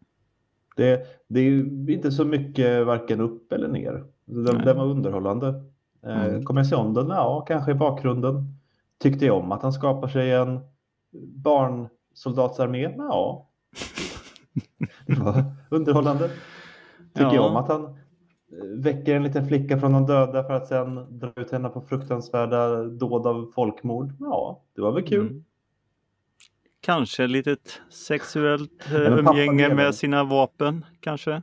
det, 0.76 1.06
det 1.28 1.40
är 1.40 1.44
ju 1.44 1.86
inte 1.94 2.12
så 2.12 2.26
mycket 2.26 2.86
varken 2.88 3.22
upp 3.22 3.52
eller 3.52 3.68
ner. 3.68 4.04
Den, 4.26 4.44
Nej. 4.56 4.66
den 4.66 4.78
var 4.78 4.86
underhållande. 4.86 5.48
Eh, 6.04 6.26
Mm. 6.26 6.46
Kommer 6.46 6.60
jag 6.60 6.68
se 6.68 6.76
om 6.76 6.94
den? 6.94 7.08
Ja, 7.08 7.46
kanske 7.48 7.72
i 7.72 7.76
bakgrunden. 7.76 8.44
Tyckte 8.98 9.26
jag 9.26 9.38
om 9.38 9.52
att 9.52 9.62
han 9.64 9.74
skapar 9.74 10.08
sig 10.08 10.32
en 10.34 10.60
barnsoldatsarmé? 11.44 12.94
Ja. 12.98 13.50
Underhållande. 15.70 16.30
Tycker 17.14 17.26
Ja. 17.28 17.36
jag 17.36 17.46
om 17.46 17.56
att 17.56 17.68
han 17.68 17.84
eh, 17.86 17.94
väcker 18.78 19.16
en 19.16 19.24
liten 19.24 19.48
flicka 19.48 19.80
från 19.80 19.92
de 19.94 20.06
döda 20.06 20.44
för 20.44 20.54
att 20.54 20.68
sen 20.68 21.20
dra 21.20 21.32
ut 21.36 21.52
henne 21.52 21.70
på 21.70 21.82
fruktansvärda 21.82 22.84
dåd 22.84 23.28
av 23.28 23.52
folkmord? 23.56 24.14
Ja, 24.20 24.64
det 24.76 24.82
var 24.82 24.92
väl 24.92 25.04
kul. 25.04 25.28
Mm. 25.28 25.44
Kanske 26.82 27.28
litet 27.28 27.82
sexuellt 27.90 28.86
eh, 28.94 29.02
umgänge 29.20 29.74
med 29.76 29.96
sina 29.96 30.24
vapen, 30.24 30.86
kanske. 31.00 31.42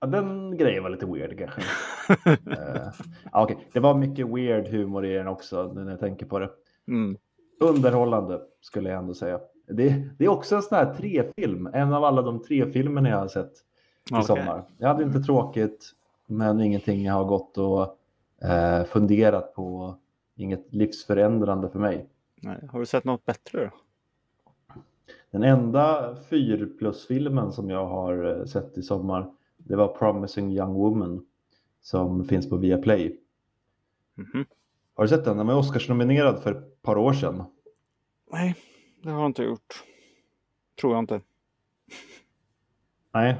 Ja, 0.00 0.06
den 0.06 0.56
grejen 0.56 0.82
var 0.82 0.90
lite 0.90 1.06
weird 1.06 1.38
kanske. 1.38 1.60
Eh, 2.46 2.92
ja, 3.32 3.42
okej. 3.44 3.68
Det 3.72 3.80
var 3.80 3.94
mycket 3.94 4.26
weird 4.28 4.68
humor 4.68 5.06
i 5.06 5.14
den 5.14 5.28
också 5.28 5.72
när 5.72 5.90
jag 5.90 6.00
tänker 6.00 6.26
på 6.26 6.38
det. 6.38 6.50
Mm. 6.88 7.16
Underhållande 7.60 8.40
skulle 8.60 8.88
jag 8.90 8.98
ändå 8.98 9.14
säga. 9.14 9.40
Det, 9.68 10.08
det 10.18 10.24
är 10.24 10.28
också 10.28 10.56
en 10.56 10.62
sån 10.62 10.78
här 10.78 10.94
trefilm. 10.94 11.66
En 11.72 11.92
av 11.92 12.04
alla 12.04 12.22
de 12.22 12.42
tre 12.42 12.72
filmerna 12.72 13.08
jag 13.08 13.18
har 13.18 13.28
sett 13.28 13.52
i 14.10 14.14
Okej. 14.14 14.24
sommar. 14.24 14.62
Jag 14.78 14.88
hade 14.88 15.02
inte 15.02 15.20
tråkigt, 15.20 15.92
men 16.26 16.60
ingenting 16.60 17.04
jag 17.04 17.14
har 17.14 17.24
gått 17.24 17.58
och 17.58 17.98
eh, 18.48 18.84
funderat 18.84 19.54
på. 19.54 19.96
Inget 20.38 20.74
livsförändrande 20.74 21.68
för 21.68 21.78
mig. 21.78 22.08
Nej. 22.42 22.68
Har 22.72 22.80
du 22.80 22.86
sett 22.86 23.04
något 23.04 23.24
bättre 23.24 23.64
då? 23.64 23.70
Den 25.30 25.42
enda 25.42 26.16
4 26.30 26.66
plus-filmen 26.78 27.52
som 27.52 27.70
jag 27.70 27.86
har 27.86 28.38
eh, 28.38 28.44
sett 28.44 28.78
i 28.78 28.82
sommar, 28.82 29.30
det 29.56 29.76
var 29.76 29.88
Promising 29.88 30.52
Young 30.52 30.74
Woman 30.74 31.26
som 31.80 32.24
finns 32.24 32.50
på 32.50 32.56
Viaplay. 32.56 33.20
Mhm. 34.14 34.44
Har 34.94 35.04
du 35.04 35.08
sett 35.08 35.24
den? 35.24 35.36
Den 35.36 35.46
var 35.46 35.54
Oscars-nominerad 35.54 36.42
för 36.42 36.52
ett 36.52 36.82
par 36.82 36.96
år 36.96 37.12
sedan. 37.12 37.44
Nej, 38.32 38.56
det 39.02 39.10
har 39.10 39.20
jag 39.20 39.28
inte 39.28 39.42
gjort. 39.42 39.84
Tror 40.80 40.92
jag 40.92 41.02
inte. 41.02 41.20
Nej, 43.14 43.36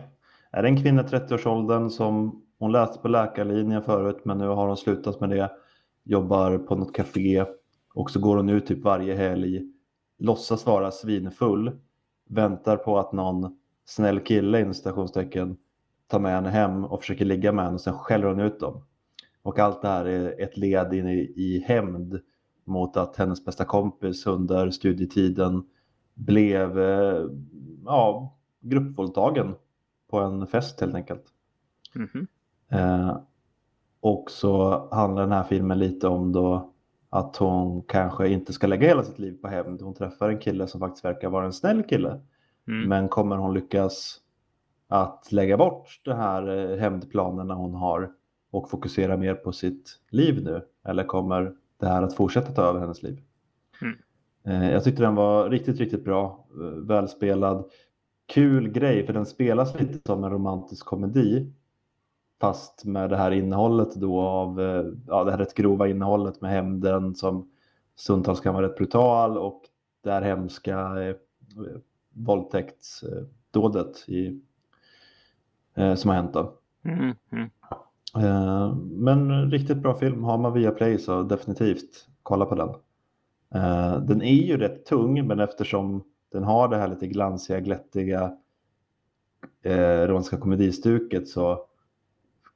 är 0.50 0.62
det 0.62 0.68
en 0.68 0.82
kvinna 0.82 1.02
i 1.02 1.04
30-årsåldern 1.04 1.90
som 1.90 2.42
hon 2.58 2.72
läste 2.72 2.98
på 2.98 3.08
läkarlinjen 3.08 3.82
förut 3.82 4.20
men 4.24 4.38
nu 4.38 4.46
har 4.46 4.66
hon 4.66 4.76
slutat 4.76 5.20
med 5.20 5.30
det. 5.30 5.50
Jobbar 6.04 6.58
på 6.58 6.76
något 6.76 6.94
café 6.94 7.44
och 7.94 8.10
så 8.10 8.20
går 8.20 8.36
hon 8.36 8.48
ut 8.48 8.66
typ 8.66 8.84
varje 8.84 9.14
helg. 9.14 9.62
Låtsas 10.18 10.66
vara 10.66 10.90
svinfull. 10.90 11.80
Väntar 12.28 12.76
på 12.76 12.98
att 12.98 13.12
någon 13.12 13.58
snäll 13.84 14.20
kille 14.20 14.60
inom 14.60 14.74
citationstecken 14.74 15.56
tar 16.06 16.18
med 16.18 16.32
henne 16.32 16.50
hem 16.50 16.84
och 16.84 17.00
försöker 17.00 17.24
ligga 17.24 17.52
med 17.52 17.64
henne 17.64 17.74
och 17.74 17.80
sen 17.80 17.98
skäller 17.98 18.26
hon 18.26 18.40
ut 18.40 18.60
dem. 18.60 18.84
Och 19.42 19.58
allt 19.58 19.82
det 19.82 19.88
här 19.88 20.04
är 20.04 20.42
ett 20.42 20.56
led 20.56 20.92
in 20.92 21.08
i, 21.08 21.32
i 21.36 21.64
hämnd 21.66 22.20
mot 22.66 22.96
att 22.96 23.16
hennes 23.16 23.44
bästa 23.44 23.64
kompis 23.64 24.26
under 24.26 24.70
studietiden 24.70 25.64
blev 26.14 26.78
eh, 26.78 27.26
ja, 27.84 28.36
gruppvåldtagen 28.60 29.54
på 30.10 30.18
en 30.18 30.46
fest 30.46 30.80
helt 30.80 30.94
enkelt. 30.94 31.24
Mhm. 31.94 32.26
Eh, 32.68 33.18
och 34.00 34.30
så 34.30 34.88
handlar 34.94 35.22
den 35.22 35.32
här 35.32 35.44
filmen 35.44 35.78
lite 35.78 36.08
om 36.08 36.32
då 36.32 36.72
att 37.10 37.36
hon 37.36 37.82
kanske 37.82 38.28
inte 38.28 38.52
ska 38.52 38.66
lägga 38.66 38.88
hela 38.88 39.04
sitt 39.04 39.18
liv 39.18 39.38
på 39.42 39.48
hämnd. 39.48 39.82
Hon 39.82 39.94
träffar 39.94 40.28
en 40.28 40.38
kille 40.38 40.66
som 40.66 40.80
faktiskt 40.80 41.04
verkar 41.04 41.28
vara 41.28 41.44
en 41.44 41.52
snäll 41.52 41.82
kille. 41.82 42.20
Mm. 42.68 42.88
Men 42.88 43.08
kommer 43.08 43.36
hon 43.36 43.54
lyckas 43.54 44.20
att 44.88 45.32
lägga 45.32 45.56
bort 45.56 46.00
de 46.04 46.12
här 46.12 46.72
eh, 46.72 46.78
hämndplanerna 46.78 47.54
hon 47.54 47.74
har 47.74 48.12
och 48.50 48.70
fokusera 48.70 49.16
mer 49.16 49.34
på 49.34 49.52
sitt 49.52 50.00
liv 50.10 50.44
nu? 50.44 50.62
Eller 50.84 51.04
kommer 51.04 51.54
det 51.78 51.86
här 51.86 52.02
att 52.02 52.14
fortsätta 52.14 52.52
ta 52.52 52.62
över 52.62 52.80
hennes 52.80 53.02
liv? 53.02 53.22
Mm. 53.82 53.98
Eh, 54.44 54.72
Jag 54.72 54.84
tyckte 54.84 55.02
den 55.02 55.14
var 55.14 55.50
riktigt, 55.50 55.78
riktigt 55.78 56.04
bra. 56.04 56.46
eh, 56.60 56.66
Välspelad. 56.66 57.64
Kul 58.26 58.68
grej, 58.68 59.06
för 59.06 59.12
den 59.12 59.26
spelas 59.26 59.80
lite 59.80 59.98
som 60.06 60.24
en 60.24 60.30
romantisk 60.30 60.86
komedi. 60.86 61.52
Fast 62.40 62.84
med 62.84 63.10
det 63.10 63.16
här 63.16 63.30
innehållet 63.30 63.94
då 63.94 64.20
av, 64.20 64.60
eh, 64.60 64.84
ja 65.06 65.24
det 65.24 65.30
här 65.30 65.38
rätt 65.38 65.54
grova 65.54 65.88
innehållet 65.88 66.40
med 66.40 66.50
hämnden 66.50 67.14
som 67.14 67.50
stundtals 67.96 68.40
kan 68.40 68.54
vara 68.54 68.66
rätt 68.68 68.76
brutal 68.76 69.38
och 69.38 69.62
det 70.02 70.10
här 70.10 70.22
hemska 70.22 71.02
eh, 71.02 71.16
våldtäktsdådet 72.12 74.04
i, 74.08 74.40
eh, 75.74 75.94
som 75.94 76.08
har 76.10 76.16
hänt 76.16 76.32
då. 76.32 76.58
Mm. 76.84 77.14
Mm. 77.32 77.50
Eh, 78.18 78.74
men 78.76 79.50
riktigt 79.50 79.78
bra 79.78 79.94
film. 79.94 80.24
Har 80.24 80.38
man 80.38 80.52
via 80.52 80.70
Play 80.70 80.98
så 80.98 81.22
definitivt 81.22 82.08
kolla 82.22 82.44
på 82.44 82.54
den. 82.54 82.68
Eh, 83.54 84.00
den 84.00 84.22
är 84.22 84.42
ju 84.42 84.56
rätt 84.56 84.86
tung 84.86 85.26
men 85.26 85.40
eftersom 85.40 86.02
den 86.32 86.44
har 86.44 86.68
det 86.68 86.76
här 86.76 86.88
lite 86.88 87.06
glansiga, 87.06 87.60
glättiga 87.60 88.32
eh, 89.62 90.06
romantiska 90.06 90.36
komedistuket 90.36 91.28
så 91.28 91.60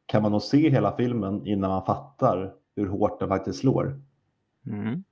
kan 0.06 0.22
man 0.22 0.32
nog 0.32 0.42
se 0.42 0.70
hela 0.70 0.96
filmen 0.96 1.46
innan 1.46 1.70
man 1.70 1.84
fattar 1.84 2.54
hur 2.76 2.86
hårt 2.86 3.20
den 3.20 3.28
faktiskt 3.28 3.58
slår. 3.58 4.00
Mm. 4.66 5.04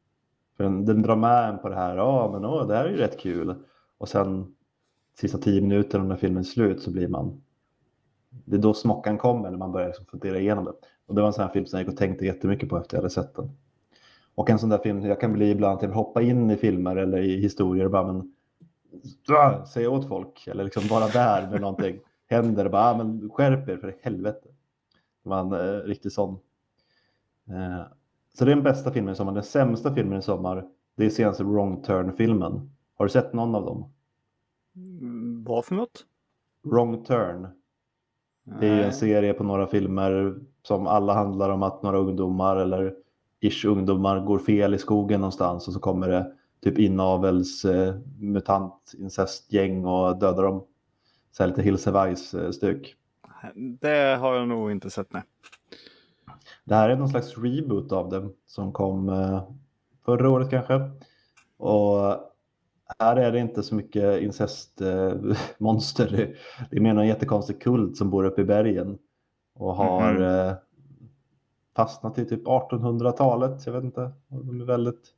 För 0.56 0.64
den, 0.64 0.84
den 0.84 1.02
drar 1.02 1.16
med 1.16 1.48
en 1.48 1.58
på 1.58 1.68
det 1.68 1.74
här, 1.74 1.96
ja 1.96 2.30
men 2.32 2.44
åh, 2.44 2.66
det 2.66 2.76
här 2.76 2.84
är 2.84 2.90
ju 2.90 2.96
rätt 2.96 3.20
kul. 3.20 3.54
Och 3.98 4.08
sen 4.08 4.54
sista 5.20 5.38
tio 5.38 5.60
minuterna 5.60 6.04
när 6.04 6.16
filmen 6.16 6.40
är 6.40 6.44
slut 6.44 6.82
så 6.82 6.90
blir 6.90 7.08
man 7.08 7.42
det 8.30 8.56
är 8.56 8.60
då 8.60 8.74
smockan 8.74 9.18
kommer 9.18 9.50
när 9.50 9.58
man 9.58 9.72
börjar 9.72 9.88
liksom 9.88 10.06
fundera 10.06 10.38
igenom 10.38 10.64
det. 10.64 10.72
Och 11.06 11.14
det 11.14 11.20
var 11.20 11.28
en 11.28 11.32
sån 11.32 11.44
här 11.44 11.52
film 11.52 11.66
som 11.66 11.78
jag 11.78 11.84
gick 11.86 11.92
och 11.92 11.98
tänkte 11.98 12.24
jättemycket 12.26 12.68
på 12.68 12.78
efter 12.78 12.96
jag 12.96 13.02
hade 13.02 13.10
sett 13.10 13.34
den. 13.34 13.50
Och 14.34 14.50
en 14.50 14.58
sån 14.58 14.68
där 14.68 14.78
film, 14.78 15.02
jag 15.02 15.20
kan 15.20 15.32
bli 15.32 15.50
ibland 15.50 15.76
att 15.76 15.82
jag 15.82 15.88
vill 15.88 15.96
hoppa 15.96 16.22
in 16.22 16.50
i 16.50 16.56
filmer 16.56 16.96
eller 16.96 17.18
i 17.18 17.40
historier 17.40 17.84
och 17.84 17.90
bara 17.90 18.12
men, 18.12 18.34
ah, 19.28 19.64
säga 19.66 19.90
åt 19.90 20.08
folk 20.08 20.46
eller 20.46 20.64
liksom 20.64 20.82
vara 20.88 21.06
där 21.06 21.50
när 21.50 21.58
någonting 21.58 22.00
händer 22.26 22.64
och 22.64 22.70
bara 22.70 22.90
ah, 22.90 22.96
men 22.96 23.30
skärp 23.30 23.68
er 23.68 23.76
för 23.76 23.96
helvete. 24.02 24.48
Det 25.22 25.30
var 25.30 25.40
en 25.40 25.52
eh, 25.52 25.82
riktig 25.86 26.12
sån. 26.12 26.38
Eh, 27.48 27.82
så 28.34 28.44
det 28.44 28.50
är 28.50 28.54
den 28.54 28.64
bästa 28.64 28.90
filmen 28.90 29.12
i 29.12 29.16
sommar. 29.16 29.32
Den 29.32 29.42
sämsta 29.42 29.94
filmen 29.94 30.18
i 30.18 30.22
sommar 30.22 30.68
det 30.96 31.06
är 31.06 31.10
senaste 31.10 31.44
Wrong 31.44 31.82
Turn-filmen. 31.82 32.70
Har 32.96 33.04
du 33.04 33.10
sett 33.10 33.32
någon 33.32 33.54
av 33.54 33.64
dem? 33.64 33.92
Mm, 34.76 35.44
Vad 35.44 35.64
för 35.64 35.74
något? 35.74 36.04
Wrong 36.62 37.04
Turn. 37.04 37.48
Det 38.60 38.68
är 38.68 38.76
ju 38.76 38.82
en 38.82 38.92
serie 38.92 39.32
på 39.32 39.44
några 39.44 39.66
filmer 39.66 40.34
som 40.62 40.86
alla 40.86 41.14
handlar 41.14 41.50
om 41.50 41.62
att 41.62 41.82
några 41.82 41.98
ungdomar 41.98 42.56
eller 42.56 42.94
ish 43.40 43.64
ungdomar 43.64 44.20
går 44.20 44.38
fel 44.38 44.74
i 44.74 44.78
skogen 44.78 45.20
någonstans 45.20 45.68
och 45.68 45.74
så 45.74 45.80
kommer 45.80 46.08
det 46.08 46.32
typ 46.62 46.78
inavels 46.78 47.64
eh, 47.64 47.94
mutant 48.18 48.92
incestgäng 48.98 49.84
och 49.84 50.18
dödar 50.18 50.42
dem. 50.42 50.64
Så 51.32 51.46
lite 51.46 51.62
Hills 51.62 51.86
have 51.86 52.14
Ice-stuk. 52.16 52.94
Det 53.54 54.16
har 54.20 54.34
jag 54.34 54.48
nog 54.48 54.70
inte 54.70 54.90
sett, 54.90 55.12
nej. 55.12 55.22
Det 56.64 56.74
här 56.74 56.90
är 56.90 56.96
någon 56.96 57.08
slags 57.08 57.38
reboot 57.38 57.92
av 57.92 58.08
det 58.08 58.28
som 58.46 58.72
kom 58.72 59.08
eh, 59.08 59.42
förra 60.04 60.30
året 60.30 60.50
kanske. 60.50 60.90
Och 61.56 62.16
här 62.98 63.16
är 63.16 63.32
det 63.32 63.38
inte 63.38 63.62
så 63.62 63.74
mycket 63.74 64.22
incestmonster. 64.22 66.08
Det, 66.10 66.34
det 66.70 66.76
är 66.76 66.80
mer 66.80 66.94
någon 66.94 67.06
jättekonstig 67.06 67.62
kult 67.62 67.96
som 67.96 68.10
bor 68.10 68.24
uppe 68.24 68.40
i 68.40 68.44
bergen 68.44 68.98
och 69.54 69.74
har 69.74 70.12
Mhm. 70.12 70.22
eh, 70.22 70.54
fastnat 71.76 72.18
i 72.18 72.24
typ 72.24 72.44
1800-talet. 72.46 73.66
Jag 73.66 73.72
vet 73.72 73.84
inte. 73.84 74.12
De 74.28 74.60
är 74.60 74.64
väldigt 74.64 75.14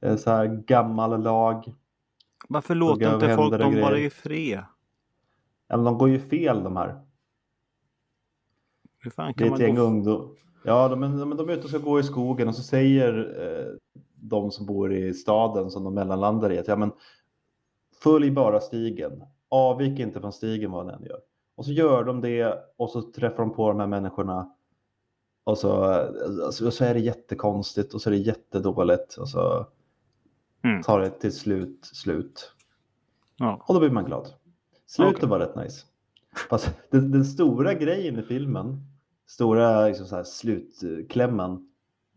eh, 0.00 0.16
så 0.16 0.30
här 0.30 0.46
gammal 0.46 1.22
lag. 1.22 1.74
Varför 2.48 2.74
låter 2.74 3.14
inte 3.14 3.34
folk 3.36 3.58
dem 3.58 3.72
grejer. 3.72 3.96
i 3.96 4.10
fred? 4.10 4.62
Ja, 5.68 5.76
men 5.76 5.84
de 5.84 5.98
går 5.98 6.08
ju 6.08 6.18
fel 6.18 6.62
de 6.62 6.76
här. 6.76 7.00
Hur 8.98 9.10
fan 9.10 9.32
Det 9.36 9.38
kan 9.38 9.46
är 9.46 9.50
man 9.50 9.60
ett 9.60 9.66
gäng 9.66 9.74
gå... 9.76 9.82
ungdomar. 9.82 10.28
Ja, 10.64 10.88
de, 10.88 11.00
men, 11.00 11.28
men 11.28 11.38
de 11.38 11.48
är 11.48 11.52
ute 11.52 11.62
och 11.62 11.68
ska 11.70 11.78
gå 11.78 12.00
i 12.00 12.02
skogen 12.02 12.48
och 12.48 12.54
så 12.54 12.62
säger 12.62 13.18
eh, 13.40 13.76
de 14.28 14.50
som 14.50 14.66
bor 14.66 14.92
i 14.94 15.14
staden 15.14 15.70
som 15.70 15.84
de 15.84 15.94
mellanlandar 15.94 16.52
i 16.52 16.58
att 16.58 16.68
ja, 16.68 16.76
men 16.76 16.92
följ 18.02 18.30
bara 18.30 18.60
stigen. 18.60 19.22
Avvik 19.48 19.98
inte 19.98 20.20
från 20.20 20.32
stigen 20.32 20.70
vad 20.70 20.86
den 20.86 21.04
gör. 21.04 21.20
Och 21.56 21.64
så 21.64 21.72
gör 21.72 22.04
de 22.04 22.20
det 22.20 22.58
och 22.76 22.90
så 22.90 23.02
träffar 23.02 23.36
de 23.38 23.54
på 23.54 23.68
de 23.68 23.80
här 23.80 23.86
människorna. 23.86 24.52
Och 25.44 25.58
så, 25.58 25.82
alltså, 26.44 26.70
så 26.70 26.84
är 26.84 26.94
det 26.94 27.00
jättekonstigt 27.00 27.94
och 27.94 28.00
så 28.02 28.10
är 28.10 28.12
det 28.12 28.18
jättedåligt. 28.18 29.14
Och 29.16 29.28
så 29.28 29.66
Mm. 30.64 30.82
tar 30.82 31.00
det 31.00 31.10
till 31.10 31.32
slut 31.32 31.78
slut. 31.84 32.52
Ja. 33.36 33.64
Och 33.68 33.74
då 33.74 33.80
blir 33.80 33.90
man 33.90 34.04
glad. 34.04 34.28
Slutet 34.86 35.16
Okej. 35.16 35.28
var 35.28 35.38
rätt 35.38 35.56
nice. 35.56 35.86
Fast 36.50 36.70
den, 36.90 37.10
den 37.10 37.24
stora 37.24 37.74
grejen 37.74 38.18
i 38.18 38.22
filmen 38.22 38.80
stora 39.26 39.86
liksom 39.88 40.06
så 40.06 40.16
här, 40.16 40.24
slutklämmen, 40.24 41.68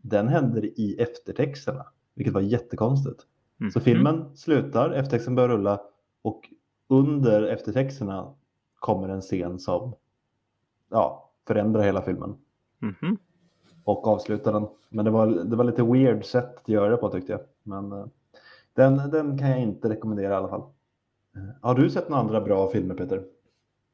den 0.01 0.27
händer 0.27 0.65
i 0.79 0.95
eftertexterna, 0.99 1.85
vilket 2.19 2.33
var 2.33 2.41
jättekonstigt. 2.41 3.25
Mm. 3.59 3.71
Så 3.71 3.79
filmen 3.79 4.37
slutar, 4.37 4.91
eftertexten 4.91 5.35
börjar 5.35 5.49
rulla 5.49 5.81
och 6.21 6.49
under 6.87 7.43
eftertexterna 7.43 8.33
kommer 8.75 9.09
en 9.09 9.21
scen 9.21 9.59
som 9.59 9.93
ja, 10.89 11.31
förändrar 11.47 11.81
hela 11.83 12.01
filmen 12.01 12.35
Mhm. 12.79 13.17
och 13.83 14.07
avslutar 14.07 14.53
den. 14.53 14.67
Men 14.89 15.05
det 15.05 15.11
var, 15.11 15.27
det 15.27 15.55
var 15.55 15.63
lite 15.63 15.83
weird 15.83 16.25
sätt 16.25 16.55
att 16.57 16.69
göra 16.69 16.89
det 16.89 16.97
på 16.97 17.09
tyckte 17.09 17.31
jag. 17.31 17.41
Men 17.63 17.91
eh, 17.91 18.05
den, 18.73 18.95
den 19.11 19.37
kan 19.37 19.49
jag 19.49 19.59
inte 19.61 19.89
rekommendera 19.89 20.33
i 20.33 20.37
alla 20.37 20.47
fall. 20.49 20.61
Eh, 21.35 21.41
Har 21.61 21.75
du 21.75 21.89
sett 21.89 22.09
några 22.09 22.21
andra 22.23 22.41
bra 22.41 22.69
filmer 22.69 22.95
Peter? 22.95 23.23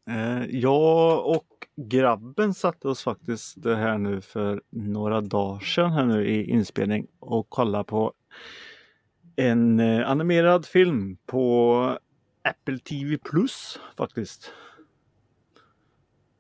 Eh, 0.10 0.46
jag 0.46 1.26
och 1.28 1.45
grabben 1.76 2.54
satte 2.54 2.88
oss 2.88 3.04
faktiskt 3.04 3.64
det 3.64 3.76
här 3.76 3.98
nu 3.98 4.22
för 4.22 4.62
några 4.70 5.22
dagar 5.22 5.60
sedan 5.60 5.92
här 5.92 6.06
nu 6.06 6.28
i 6.28 6.50
inspelning 6.50 7.08
och 7.20 7.50
kollade 7.50 7.84
på 7.84 8.14
en 9.36 9.80
eh, 9.80 10.10
animerad 10.10 10.66
film 10.66 11.18
på 11.26 11.98
Apple 12.44 12.80
TV 12.80 13.18
Plus 13.18 13.80
faktiskt. 13.98 14.52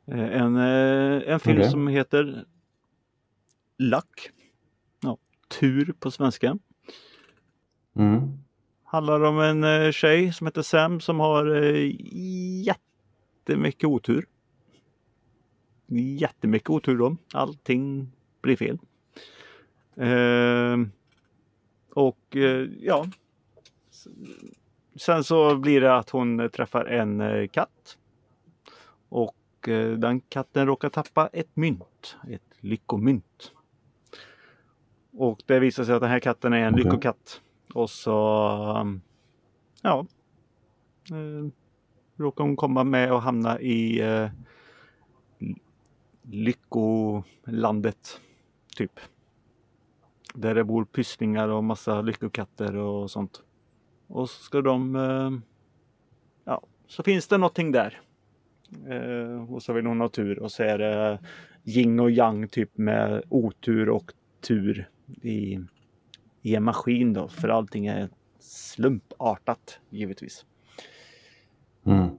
Eh, 0.07 0.41
en, 0.41 0.55
eh, 0.55 1.33
en 1.33 1.39
film 1.39 1.57
Okej. 1.57 1.71
som 1.71 1.87
heter 1.87 2.45
Luck. 3.77 4.29
Ja, 5.01 5.17
tur 5.59 5.93
på 5.99 6.11
svenska. 6.11 6.57
Mm. 7.95 8.39
Handlar 8.83 9.23
om 9.23 9.39
en 9.39 9.93
tjej 9.93 10.33
som 10.33 10.47
heter 10.47 10.61
Sam 10.61 10.99
som 10.99 11.19
har 11.19 11.45
jättemycket 13.45 13.87
otur. 13.87 14.25
Jättemycket 15.87 16.69
otur 16.69 16.97
då. 16.97 17.17
Allting 17.33 18.11
blir 18.41 18.55
fel. 18.55 18.77
Ehm, 19.95 20.91
och 21.93 22.35
eh, 22.35 22.67
ja. 22.79 23.05
Sen 24.95 25.23
så 25.23 25.55
blir 25.55 25.81
det 25.81 25.95
att 25.95 26.09
hon 26.09 26.49
träffar 26.53 26.85
en 26.85 27.21
eh, 27.21 27.47
katt. 27.47 27.97
Och 29.09 29.69
eh, 29.69 29.91
den 29.91 30.19
katten 30.19 30.67
råkar 30.67 30.89
tappa 30.89 31.27
ett 31.27 31.55
mynt. 31.55 32.17
Ett 32.29 32.57
lyckomynt. 32.59 33.51
Och 35.17 35.39
det 35.45 35.59
visar 35.59 35.83
sig 35.83 35.95
att 35.95 36.01
den 36.01 36.09
här 36.09 36.19
katten 36.19 36.53
är 36.53 36.57
en 36.57 36.73
Okej. 36.73 36.83
lyckokatt. 36.83 37.41
Och 37.73 37.89
så 37.89 38.77
um, 38.81 39.01
ja. 39.81 40.05
Eh, 41.11 41.51
råkar 42.17 42.43
hon 42.43 42.55
komma 42.55 42.83
med 42.83 43.13
och 43.13 43.21
hamna 43.21 43.59
i 43.59 44.01
eh, 44.01 44.29
Lyckolandet. 46.29 48.21
Typ. 48.75 48.99
Där 50.33 50.55
det 50.55 50.63
bor 50.63 50.85
pysslingar 50.85 51.47
och 51.47 51.63
massa 51.63 52.01
lyckokatter 52.01 52.75
och 52.75 53.11
sånt. 53.11 53.43
Och 54.07 54.29
så 54.29 54.43
ska 54.43 54.61
de 54.61 54.95
eh, 54.95 55.31
Ja, 56.45 56.61
så 56.87 57.03
finns 57.03 57.27
det 57.27 57.37
någonting 57.37 57.71
där. 57.71 58.01
Eh, 58.87 59.53
och 59.53 59.63
så 59.63 59.73
vill 59.73 59.85
hon 59.85 60.01
ha 60.01 60.09
tur 60.09 60.39
och 60.39 60.51
så 60.51 60.63
är 60.63 60.77
det 60.77 61.19
yin 61.63 61.99
och 61.99 62.11
yang 62.11 62.47
typ 62.47 62.77
med 62.77 63.23
otur 63.29 63.89
och 63.89 64.13
tur 64.41 64.89
i, 65.21 65.59
i 66.41 66.55
en 66.55 66.63
maskin 66.63 67.13
då. 67.13 67.27
För 67.27 67.49
allting 67.49 67.87
är 67.87 68.09
slumpartat 68.39 69.79
givetvis. 69.89 70.45
Mm. 71.85 72.09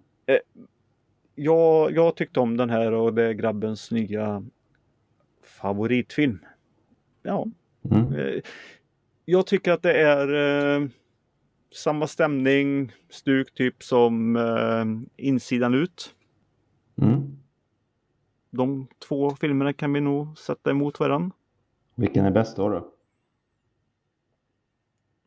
Jag, 1.39 1.93
jag 1.93 2.17
tyckte 2.17 2.41
om 2.41 2.57
den 2.57 2.71
här 2.71 2.93
och 2.93 3.15
det 3.15 3.23
är 3.23 3.33
grabbens 3.33 3.91
nya 3.91 4.45
favoritfilm. 5.43 6.39
Ja, 7.23 7.47
Mm. 7.91 8.15
eh, 8.15 8.41
jag 9.25 9.47
tycker 9.47 9.73
att 9.73 9.83
det 9.83 10.01
är 10.03 10.35
eh, 10.81 10.89
samma 11.75 12.07
stämning, 12.07 12.93
stuk 13.11 13.55
typ 13.55 13.83
som 13.83 14.37
eh, 14.37 14.85
insidan 15.27 15.75
ut. 15.75 16.15
Mm. 17.03 17.39
De 18.51 18.87
två 19.09 19.31
filmerna 19.31 19.73
kan 19.73 19.93
vi 19.93 20.01
nog 20.01 20.39
sätta 20.39 20.71
emot 20.71 21.01
varandra. 21.01 21.31
Vilken 21.95 22.25
är 22.25 22.31
bäst 22.31 22.57
då? 22.57 22.69
då? 22.69 22.93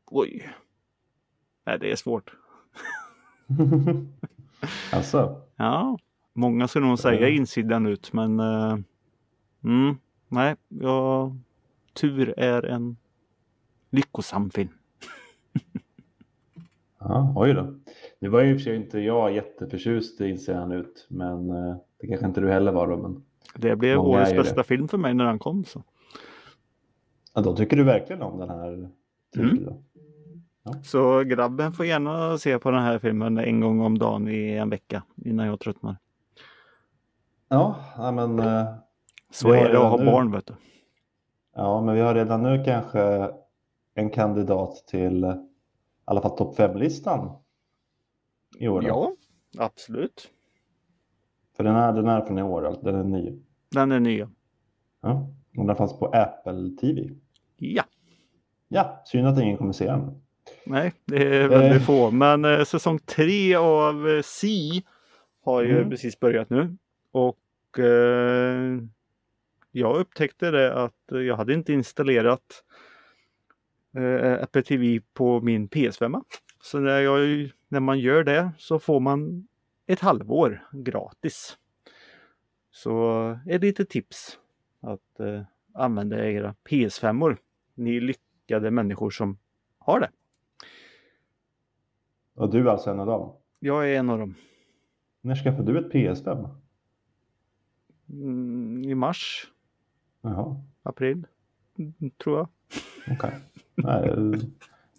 Oj. 0.06 0.50
Nej, 1.66 1.80
det 1.80 1.92
är 1.92 1.96
svårt. 1.96 2.34
alltså, 4.94 5.42
Ja, 5.56 5.98
många 6.34 6.68
skulle 6.68 6.86
nog 6.88 7.00
säga 7.00 7.30
insidan 7.30 7.86
ut, 7.86 8.14
men 8.14 8.40
eh, 8.40 8.78
mm, 9.64 9.98
nej, 10.28 10.56
ja, 10.68 11.36
tur 11.94 12.34
är 12.40 12.66
en 12.66 12.98
lyckosam 13.90 14.50
film. 14.50 14.70
ja, 17.00 17.34
oj 17.36 17.54
då. 17.54 17.74
Nu 18.20 18.30
var 18.30 18.42
ju 18.42 18.52
i 18.52 18.56
och 18.56 18.58
för 18.60 18.64
sig 18.64 18.76
inte 18.76 19.00
jag 19.00 19.34
jätteförtjust 19.34 20.22
i 20.22 20.30
Inser 20.30 20.56
han 20.56 20.72
ut, 20.72 21.08
men 21.10 21.50
eh, 21.50 21.76
det 22.00 22.08
kanske 22.08 22.26
inte 22.26 22.42
du 22.42 22.52
heller 22.52 22.72
var 22.72 22.88
då. 22.88 22.98
Men 22.98 23.24
Det 23.56 23.76
blev 23.76 24.00
årets 24.00 24.34
bästa 24.34 24.56
det. 24.56 24.64
film 24.64 24.88
för 24.88 24.98
mig 24.98 25.14
när 25.14 25.26
den 25.26 25.40
kom. 25.40 25.66
Så. 25.66 25.84
ja, 27.34 27.42
då 27.42 27.56
tycker 27.56 27.78
du 27.78 27.84
verkligen 27.84 28.22
om 28.22 28.40
den 28.40 28.50
här 28.50 28.90
titeln. 29.34 29.66
då. 29.66 29.84
Så 30.84 31.24
grabben 31.24 31.74
får 31.74 31.86
gärna 31.86 32.38
se 32.38 32.60
på 32.60 32.72
den 32.72 32.82
här 32.84 33.00
filmen 33.00 33.38
en 33.38 33.60
gång 33.60 33.82
om 33.82 33.98
dagen 34.00 34.28
i 34.28 34.52
en 34.52 34.70
vecka 34.70 35.04
innan 35.16 35.46
jag 35.48 35.60
tröttnar. 35.60 35.98
Ja, 37.50 37.76
men 38.14 38.40
eh, 38.40 38.66
Så 39.32 39.52
är 39.54 39.70
det 39.70 39.78
att 39.86 39.92
ha 39.92 39.98
nu- 39.98 40.06
barn 40.06 40.32
vet 40.32 40.46
du. 40.48 40.54
Ja, 41.56 41.82
men 41.82 41.96
vi 41.96 42.02
har 42.02 42.16
redan 42.16 42.44
nu 42.44 42.64
kanske 42.66 43.32
en 43.94 44.10
kandidat 44.10 44.76
till 44.88 45.24
eh, 45.24 45.30
i 45.32 45.36
alla 46.06 46.22
fall 46.22 46.38
topp 46.38 46.58
5-listan 46.60 47.32
i 48.60 48.68
år. 48.68 48.82
då. 48.82 48.88
Ja, 48.88 49.12
absolut. 49.66 50.30
För 51.58 51.64
den 51.64 51.76
är, 51.76 51.94
den 51.94 52.08
är 52.08 52.22
från 52.22 52.38
i 52.40 52.44
år, 52.44 52.66
alltså, 52.68 52.82
den 52.86 52.96
är 52.96 53.04
ny. 53.04 53.40
Den 53.72 53.92
är 53.92 54.00
ny. 54.00 54.26
Ja. 55.02 55.28
Och 55.58 55.66
den 55.66 55.76
fanns 55.76 56.00
på 56.00 56.06
Apple 56.06 56.70
TV. 56.82 57.10
Ja, 57.58 57.84
Ja, 58.68 59.02
synd 59.06 59.28
att 59.28 59.40
ingen 59.40 59.58
kommer 59.58 59.72
se 59.74 59.86
den. 59.86 60.22
Nej, 60.64 60.94
det 61.06 61.36
är 61.38 61.48
väldigt 61.48 61.82
Eh. 61.82 61.86
få. 61.86 62.12
Men 62.12 62.46
eh, 62.46 62.64
säsong 62.64 63.00
tre 63.00 63.56
av 63.56 64.10
eh, 64.10 64.22
Si 64.22 64.84
har 65.44 65.62
ju 65.62 65.78
Mm. 65.78 65.90
precis 65.90 66.20
börjat 66.20 66.50
nu. 66.50 66.78
Och 67.12 67.80
eh, 67.80 68.78
jag 69.72 69.98
upptäckte 69.98 70.52
det 70.52 70.74
att 70.74 70.94
jag 71.08 71.36
hade 71.38 71.54
inte 71.54 71.74
installerat 71.74 72.64
eh, 73.98 74.44
Apple 74.44 74.62
TV 74.62 75.02
på 75.14 75.42
min 75.42 75.70
PS5. 75.70 76.22
Så 76.62 76.80
när, 76.80 77.00
jag, 77.00 77.50
när 77.68 77.80
man 77.80 78.00
gör 78.00 78.24
det 78.24 78.52
så 78.58 78.80
får 78.80 79.00
man 79.00 79.48
ett 79.88 80.00
halvår 80.00 80.68
gratis. 80.72 81.58
Så 82.72 83.40
ett 83.48 83.62
litet 83.62 83.90
tips 83.90 84.40
att 84.82 85.20
eh, 85.20 85.42
använda 85.74 86.30
era 86.30 86.56
PS5-or. 86.70 87.38
Ni 87.76 88.00
lyckade 88.00 88.72
människor 88.72 89.10
som 89.10 89.38
har 89.80 90.00
det. 90.00 90.10
Och 92.40 92.50
du 92.50 92.60
är 92.68 92.72
alltså 92.72 92.90
en 92.92 93.00
av 93.00 93.06
dem. 93.06 93.34
Jag 93.60 93.90
är 93.90 94.00
en 94.00 94.10
av 94.10 94.20
dem. 94.20 94.36
När 95.22 95.36
skaffade 95.36 95.72
du 95.74 95.80
ett 95.80 95.94
PS5? 95.94 96.50
Mm, 98.10 98.84
I 98.84 98.96
mars, 98.96 99.48
Jaha, 100.22 100.56
april, 100.84 101.28
tror 102.24 102.38
jag. 102.38 102.48
okej. 103.12 103.32
Nej, 103.76 104.10
eh, 104.10 104.16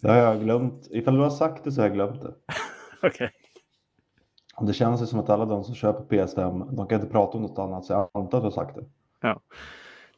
Det 0.01 0.09
har 0.09 0.15
jag 0.17 0.41
glömt. 0.43 0.87
Ifall 0.91 1.13
du 1.15 1.19
har 1.21 1.29
sagt 1.29 1.63
det 1.63 1.71
så 1.71 1.81
har 1.81 1.87
jag 1.87 1.93
glömt 1.95 2.21
det. 2.21 2.33
Okej. 3.07 3.31
Och 4.55 4.65
Det 4.67 4.73
känns 4.73 5.01
ju 5.01 5.05
som 5.05 5.19
att 5.19 5.29
alla 5.29 5.45
de 5.45 5.63
som 5.63 5.75
köper 5.75 6.15
PS5, 6.17 6.75
de 6.75 6.87
kan 6.87 6.99
inte 7.01 7.11
prata 7.11 7.37
om 7.37 7.41
något 7.43 7.59
annat, 7.59 7.85
så 7.85 7.93
jag 7.93 8.09
antar 8.13 8.37
att 8.37 8.43
du 8.43 8.45
har 8.45 8.51
sagt 8.51 8.75
det. 8.75 8.85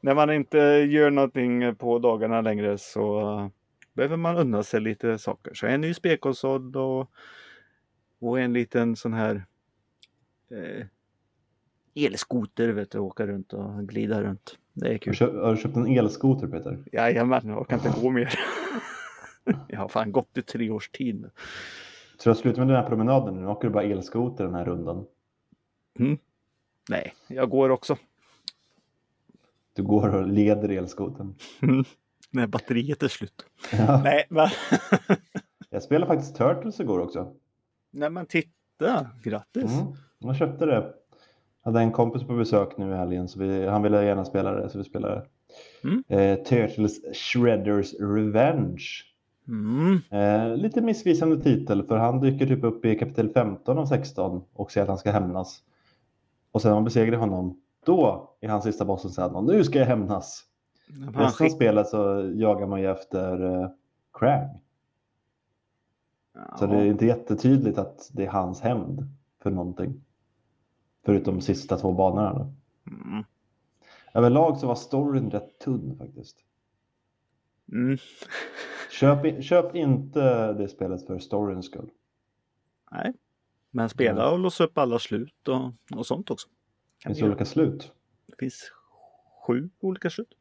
När 0.02 0.16
man 0.16 0.32
inte 0.32 0.58
gör 0.90 1.10
någonting 1.12 1.76
på 1.76 2.00
dagarna 2.00 2.42
längre 2.42 2.78
så 2.78 3.22
behöver 3.93 4.17
man 4.17 4.38
unna 4.38 4.63
sig 4.63 4.82
lite 4.82 5.17
saker. 5.17 5.53
Så 5.53 5.67
en 5.67 5.82
ny 5.82 5.93
spelkonsol 5.93 6.75
och, 6.77 7.12
och 8.19 8.39
en 8.39 8.53
liten 8.53 8.95
sån 8.95 9.13
här 9.13 9.45
eh, 10.51 10.86
elskoter 11.95 12.69
vet 12.69 12.91
du, 12.91 12.99
åka 12.99 13.27
runt 13.27 13.53
och 13.53 13.88
glida 13.88 14.23
runt. 14.23 14.58
Det 14.73 14.86
är 14.86 14.89
Har 14.89 14.93
du 14.93 14.99
kul. 14.99 15.13
köpt, 15.13 15.34
har 15.36 15.51
du 15.56 15.58
köpt 15.62 15.75
en 15.75 15.88
elskoter 15.88 16.47
Peter? 16.47 16.84
Jajamän, 16.91 17.47
jag 17.47 17.67
kan 17.67 17.79
inte 17.79 17.99
gå 18.01 18.10
mer. 18.10 18.39
jag 19.67 19.79
har 19.79 19.88
fan 19.88 20.12
gått 20.12 20.38
i 20.38 20.41
tre 20.41 20.69
års 20.69 20.89
tid 20.89 21.21
nu. 21.21 21.29
Så 22.17 22.29
jag 22.29 22.38
slutar 22.38 22.60
med 22.60 22.67
den 22.67 22.77
här 22.84 22.89
promenaden 22.89 23.36
nu, 23.36 23.47
åker 23.47 23.67
du 23.67 23.73
bara 23.73 23.84
elskoter 23.84 24.43
den 24.43 24.53
här 24.53 24.65
rundan. 24.65 25.06
Nej, 26.89 27.13
jag 27.27 27.49
går 27.49 27.69
också. 27.69 27.97
Du 29.73 29.84
går 29.84 30.15
och 30.15 30.27
leder 30.27 30.69
elskotern. 30.69 31.36
När 32.34 32.48
batteriet 32.48 33.04
är 33.04 33.08
slut. 33.08 33.46
Ja. 33.72 34.02
Nej, 34.04 34.26
men, 34.30 34.48
Jag 35.69 35.84
spelade 35.84 36.08
faktiskt 36.13 36.36
Turtles 36.36 36.80
igår 36.80 37.00
också. 37.00 37.34
Nej, 37.91 38.10
men 38.10 38.26
titta. 38.26 39.08
Grattis. 39.24 39.63
Mm. 39.72 39.93
Jag 40.19 40.36
köpte 40.36 40.65
det. 40.65 40.93
hade 41.63 41.80
en 41.80 41.91
kompis 41.91 42.24
på 42.24 42.34
besök 42.36 42.78
nu 42.78 42.91
i 42.91 42.96
helgen 42.96 43.28
så 43.28 43.39
vi, 43.39 43.67
han 43.67 43.84
ville 43.84 44.06
gärna 44.06 44.26
spela 44.26 44.52
det 44.52 44.69
så 44.69 44.78
vi 44.78 44.84
spelade 44.84 45.26
Mm. 45.84 46.04
eh, 46.08 46.43
Turtles 46.43 46.93
Shredders 47.17 47.93
Revenge. 48.00 48.84
Mm. 49.48 50.00
Eh, 50.12 50.58
lite 50.58 50.82
missvisande 50.82 51.43
titel 51.43 51.84
för 51.84 51.98
han 51.98 52.19
dyker 52.19 52.48
typ 52.48 52.63
upp 52.63 52.86
i 52.86 52.96
kapitel 53.00 53.30
15 53.30 53.78
av 53.78 53.86
16 53.86 54.43
och 54.54 54.72
säger 54.72 54.84
att 54.84 54.89
han 54.89 54.98
ska 54.98 55.12
hämnas. 55.12 55.60
Och 56.52 56.62
sen 56.62 56.69
när 56.69 56.76
man 56.76 56.84
besegrar 56.84 57.17
honom, 57.17 57.62
då 57.86 58.30
är 58.41 58.48
han 58.48 58.62
sista 58.62 58.86
bossen 58.86 59.12
säger 59.12 59.30
han 59.30 59.46
nu 59.46 59.63
ska 59.63 59.80
jag 59.80 59.86
hämnas. 59.86 60.43
Av 61.15 61.32
skick... 61.32 61.52
spelet 61.52 61.88
så 61.88 62.32
jagar 62.36 62.67
man 62.67 62.82
ju 62.82 62.91
efter 62.91 63.62
eh, 63.62 63.69
Krang. 64.13 64.60
Så 66.60 66.65
det 66.65 66.76
är 66.76 66.86
inte 66.86 67.06
jättetydligt 67.06 67.78
att 67.78 68.10
det 68.13 68.26
är 68.26 68.30
hans 68.30 68.62
hämnd 68.62 69.08
för 69.39 69.52
någonting. 69.52 70.04
Förutom 71.06 71.41
sista 71.41 71.78
två 71.78 71.91
banorna. 71.91 72.54
Mm. 72.88 73.24
Överlag 74.13 74.58
så 74.58 74.67
var 74.67 74.76
storyn 74.76 75.32
rätt 75.32 75.60
tunn 75.60 75.96
faktiskt. 75.98 76.38
Mm. 77.72 77.98
Köp, 79.00 79.26
i- 79.26 79.41
köp 79.41 79.76
inte 79.76 80.54
det 80.54 80.67
spelet 80.67 81.08
för 81.08 81.19
storyns 81.19 81.65
skull. 81.65 81.89
Nej. 82.91 83.13
Men 83.72 83.89
spela 83.89 84.32
och 84.32 84.39
låsa 84.39 84.63
upp 84.63 84.78
alla 84.78 85.00
slut 85.00 85.48
och, 85.48 85.98
och 85.98 86.06
sånt 86.06 86.32
också. 86.32 86.48
Det 86.50 87.04
Kan 87.04 87.10
finns 87.10 87.19
göra. 87.19 87.30
olika 87.32 87.46
slut. 87.46 87.91
Det 88.26 88.36
finns 88.39 88.72
sju 89.48 89.69
olika 89.80 90.10
slut. 90.10 90.34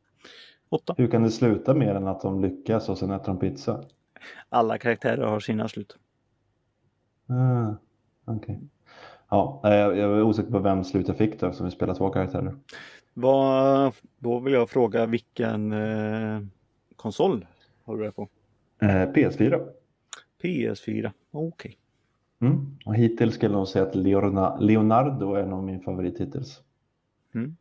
Åtta. 0.69 0.95
Hur 0.99 1.09
kan 1.09 1.23
det 1.23 1.31
sluta 1.31 1.75
mer 1.75 1.95
än 1.95 2.07
att 2.07 2.21
de 2.21 2.41
lyckas 2.41 2.89
och 2.89 2.99
sen 2.99 3.11
äter 3.11 3.27
de 3.27 3.39
pizza? 3.39 3.85
Alla 4.49 4.79
karaktärer 4.79 5.27
har 5.27 5.41
sina 5.41 5.69
slut. 5.69 5.97
Ah, 7.27 7.75
Okej. 8.25 8.61
Ja, 9.29 9.61
eh, 9.65 9.71
jag 9.73 9.99
är 9.99 10.23
osäker 10.23 10.51
på 10.51 10.59
vem 10.59 10.85
slut 10.85 11.09
jag 11.09 11.17
fick 11.17 11.41
då, 11.41 11.53
som 11.53 11.67
vi 11.67 11.73
spelar 11.73 11.95
två 11.95 12.11
karaktärer. 12.11 12.57
Vad, 13.15 13.93
då 14.19 14.41
vill 14.41 14.53
jag 14.53 14.71
fråga 14.71 15.07
vilken 15.07 15.73
eh, 15.73 16.41
konsol 16.97 17.47
har 17.85 17.97
du 17.97 18.05
det 18.05 18.13
på? 18.13 18.29
Eh, 18.83 18.87
PS4. 18.89 19.69
PS4. 20.43 21.11
Okej. 21.31 21.79
Mm. 22.41 22.77
Och 22.85 22.95
hittills 22.95 23.35
skulle 23.35 23.53
jag 23.53 23.59
nog 23.59 23.69
säga 23.69 23.85
att 23.85 23.95
Leona, 23.95 24.57
Leonardo 24.57 25.35
är 25.35 25.47
nog 25.47 25.65
min 25.65 25.81
favorit 25.81 26.21
hittills. 26.21 26.63
Mm. 27.35 27.57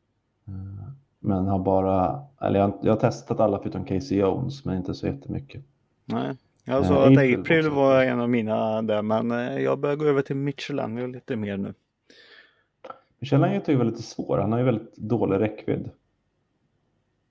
Men 1.23 1.47
har 1.47 1.59
bara, 1.59 2.23
eller 2.41 2.59
jag, 2.59 2.73
jag 2.81 2.91
har 2.93 2.99
testat 2.99 3.39
alla 3.39 3.59
förutom 3.59 3.85
Casey 3.85 4.17
Jones, 4.19 4.65
men 4.65 4.77
inte 4.77 4.93
så 4.93 5.07
jättemycket. 5.07 5.63
Nej. 6.05 6.37
Jag 6.65 6.81
Eh, 6.81 6.87
sa 6.87 7.03
att 7.07 7.17
April 7.39 7.69
var 7.69 8.03
en 8.03 8.19
av 8.19 8.29
mina 8.29 8.81
där 8.81 9.01
men 9.01 9.31
eh, 9.31 9.57
jag 9.59 9.79
börjar 9.79 9.95
gå 9.95 10.05
över 10.05 10.21
till 10.21 10.35
Michelangelo 10.35 11.07
lite 11.07 11.35
mer 11.35 11.57
nu. 11.57 11.73
Michelangelo 13.19 13.63
är 13.67 13.75
väl 13.75 13.87
lite 13.87 14.03
svår, 14.03 14.37
han 14.37 14.51
har 14.51 14.59
ju 14.59 14.65
väldigt 14.65 14.95
dålig 14.97 15.39
räckvidd. 15.39 15.89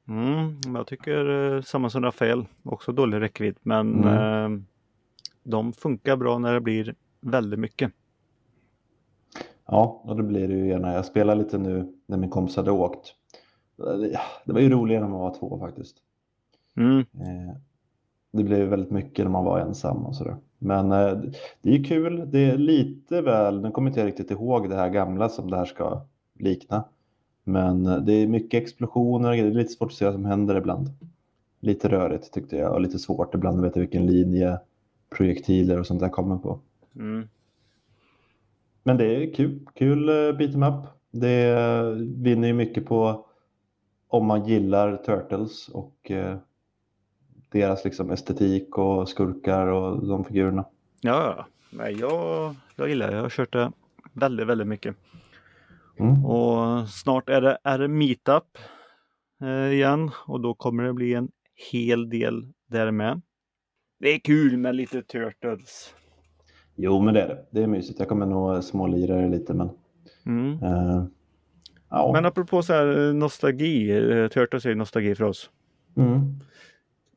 Mm, 0.09 0.61
jag 0.75 0.87
tycker 0.87 1.55
eh, 1.57 1.63
samma 1.63 1.91
som 1.91 2.03
Rafael, 2.03 2.47
också 2.63 2.93
dålig 2.93 3.21
räckvidd 3.21 3.57
men 3.63 4.05
Mm. 4.05 4.55
eh, 4.55 4.61
de 5.43 5.73
funkar 5.73 6.17
bra 6.17 6.39
när 6.39 6.55
det 6.55 6.61
blir 6.61 6.95
väldigt 7.21 7.59
mycket. 7.61 7.93
Ja, 9.67 10.01
och 10.05 10.17
det 10.17 10.23
blir 10.23 10.49
det 10.49 10.55
ju 10.55 10.69
gärna. 10.69 10.93
Jag 10.95 11.05
spelar 11.05 11.35
lite 11.35 11.59
nu 11.59 11.93
när 12.07 12.17
min 12.17 12.31
kompis 12.31 12.57
hade 12.57 12.71
åkt. 12.71 13.15
Det- 14.45 14.53
var 14.53 14.61
ju 14.61 14.71
roligare 14.71 15.03
när 15.03 15.11
man 15.11 15.21
var 15.21 15.35
två 15.35 15.59
faktiskt. 15.59 15.97
Mm. 16.77 16.99
Eh, 16.99 17.57
Det 18.33 18.45
blev 18.45 18.69
väldigt 18.69 18.91
mycket 18.91 19.25
när 19.25 19.33
man 19.33 19.45
var 19.45 19.61
ensam 19.61 19.97
och 20.07 20.17
sådär. 20.17 20.37
Men 20.59 20.93
eh, 20.93 21.19
det 21.63 21.75
är 21.75 21.85
kul. 21.85 22.31
Det 22.31 22.39
är 22.51 22.57
lite 22.59 23.23
väl, 23.23 23.61
nu 23.63 23.71
kommer 23.71 23.91
inte 23.91 24.01
jag 24.01 24.07
riktigt 24.07 24.31
ihåg 24.31 24.69
det 24.69 24.77
här 24.77 24.91
gamla 24.91 25.29
som 25.29 25.51
det 25.51 25.57
här 25.57 25.65
ska 25.65 26.03
likna. 26.39 26.85
Men 27.45 27.87
eh, 27.87 27.97
det 27.99 28.13
är 28.13 28.27
mycket 28.27 28.63
explosioner, 28.63 29.31
det 29.31 29.39
är 29.39 29.51
lite 29.51 29.73
svårt 29.73 29.89
att 29.91 29.95
se 29.95 30.05
vad 30.05 30.15
som 30.15 30.25
händer 30.25 30.57
ibland. 30.57 30.91
Lite 31.61 31.89
rörigt 31.89 32.33
tyckte 32.33 32.57
jag 32.57 32.73
och 32.73 32.81
lite 32.81 32.99
svårt 32.99 33.35
ibland 33.35 33.59
att 33.59 33.65
veta 33.65 33.81
vilken 33.81 34.07
linje 34.07 34.59
projektiler 35.17 35.79
och 35.81 35.87
sånt 35.87 36.01
där 36.01 36.09
kommer 36.09 36.37
på. 36.37 36.59
Mm. 36.97 37.29
Men 38.83 38.97
det 38.97 39.05
är 39.17 39.35
kul, 39.35 39.61
kul 39.75 40.07
beat 40.39 40.55
'em 40.55 40.63
up. 40.63 40.85
Det 41.11 41.55
vinner 42.01 42.49
ju 42.49 42.55
mycket 42.55 42.87
på 42.87 43.27
om 44.11 44.27
man 44.27 44.45
gillar 44.47 44.97
Turtles 44.97 45.69
och 45.69 46.11
eh, 46.11 46.37
deras 47.49 47.85
liksom 47.85 48.11
estetik 48.11 48.79
och 48.79 49.09
skurkar 49.09 49.67
och 49.67 50.07
de 50.07 50.25
figurerna. 50.25 50.65
Ja. 51.01 51.47
Nej, 51.73 51.97
jag, 52.01 52.55
jag 52.77 52.89
gillar 52.89 53.09
det. 53.11 53.15
Jag 53.17 53.23
har 53.23 53.31
kört 53.31 53.53
det 53.53 53.73
väldigt, 54.13 54.47
väldigt 54.47 54.67
mycket. 54.69 54.97
Mm. 55.99 56.25
Och 56.27 56.89
snart 56.89 57.29
är 57.29 57.41
det, 57.41 57.59
är 57.65 57.79
det 57.79 57.89
meetup 57.89 58.59
eh, 59.43 59.73
igen 59.73 60.11
och 60.27 60.41
då 60.41 60.55
kommer 60.55 60.83
det 60.83 60.93
bli 60.93 61.15
en 61.15 61.29
hel 61.73 62.09
del 62.09 62.53
där 62.67 62.91
med. 62.91 63.21
Det 64.01 64.09
är 64.09 64.19
kul 64.19 64.57
med 64.57 64.75
lite 64.75 65.03
Turtles. 65.03 65.95
Jo, 66.77 67.01
men 67.01 67.15
det 67.15 67.23
är 67.23 67.29
det. 67.29 67.45
Det 67.51 67.63
är 67.63 67.67
mysigt. 67.67 67.99
Jag 67.99 68.09
kommer 68.09 68.27
nog 68.27 68.65
smålira 68.65 69.17
det 69.17 69.29
lite, 69.29 69.55
men 69.55 69.71
Mm. 70.27 70.63
eh, 70.63 71.05
ja. 71.91 72.13
Men 72.13 72.27
apropå 72.27 72.63
så 72.63 72.73
här 72.73 73.09
eh, 73.09 73.15
nostalgi, 73.15 73.89
Turtles 74.33 74.65
är 74.65 74.69
ju 74.69 74.75
nostalgi 74.75 75.15
för 75.15 75.25
oss. 75.25 75.51
Mm. 75.97 76.37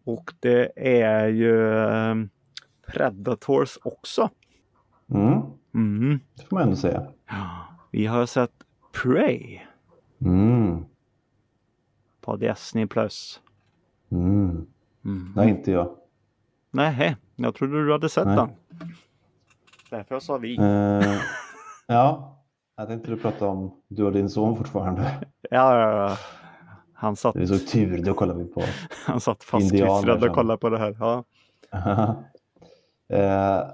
Och 0.04 0.34
det 0.40 0.72
är 0.76 1.28
ju 1.28 1.80
eh, 1.80 2.16
Predators 2.88 3.78
också. 3.84 4.30
Mm. 5.14 5.42
Mm. 5.74 6.20
Det 6.36 6.44
får 6.44 6.56
man 6.56 6.64
ändå 6.64 6.76
säga. 6.76 7.08
Vi 7.92 8.06
har 8.06 8.26
sett 8.26 8.52
Prey 9.04 9.60
Mm. 10.22 10.86
på 12.22 12.36
Disney+. 12.36 12.88
Plus. 12.88 13.42
Mm. 14.12 14.66
Mm. 15.06 15.34
Nej, 15.36 15.50
inte 15.50 15.72
jag. 15.72 15.96
Nej, 16.72 17.16
jag 17.36 17.56
trodde 17.56 17.86
du 17.86 17.92
hade 17.92 18.10
sett 18.10 18.26
Nej. 18.26 18.36
den. 18.36 18.50
Därför 19.90 20.16
jag 20.16 20.24
sa 20.24 20.38
vi. 20.38 20.58
Eh, 20.58 21.22
ja, 21.88 22.33
jag 22.76 22.88
tänkte 22.88 23.12
du 23.12 23.18
prata 23.18 23.48
om 23.48 23.82
du 23.88 24.04
och 24.04 24.12
din 24.12 24.30
son 24.30 24.58
fortfarande. 24.58 25.02
Ja, 25.50 25.80
ja, 25.80 26.10
ja. 26.10 26.18
Han 26.94 27.16
satt, 27.16 27.36
Vi 27.36 27.48
såg 27.48 27.68
tur, 27.68 28.04
då 28.04 28.14
kollar 28.14 28.36
vi 28.36 28.46
på. 28.46 28.64
han 29.06 29.22
satt 29.22 29.44
fastklistrad 29.44 30.24
och 30.24 30.36
kollade 30.36 30.58
på 30.58 30.70
det 30.70 30.78
här. 30.78 30.98
Ja. 31.00 31.24
eh, 33.18 33.68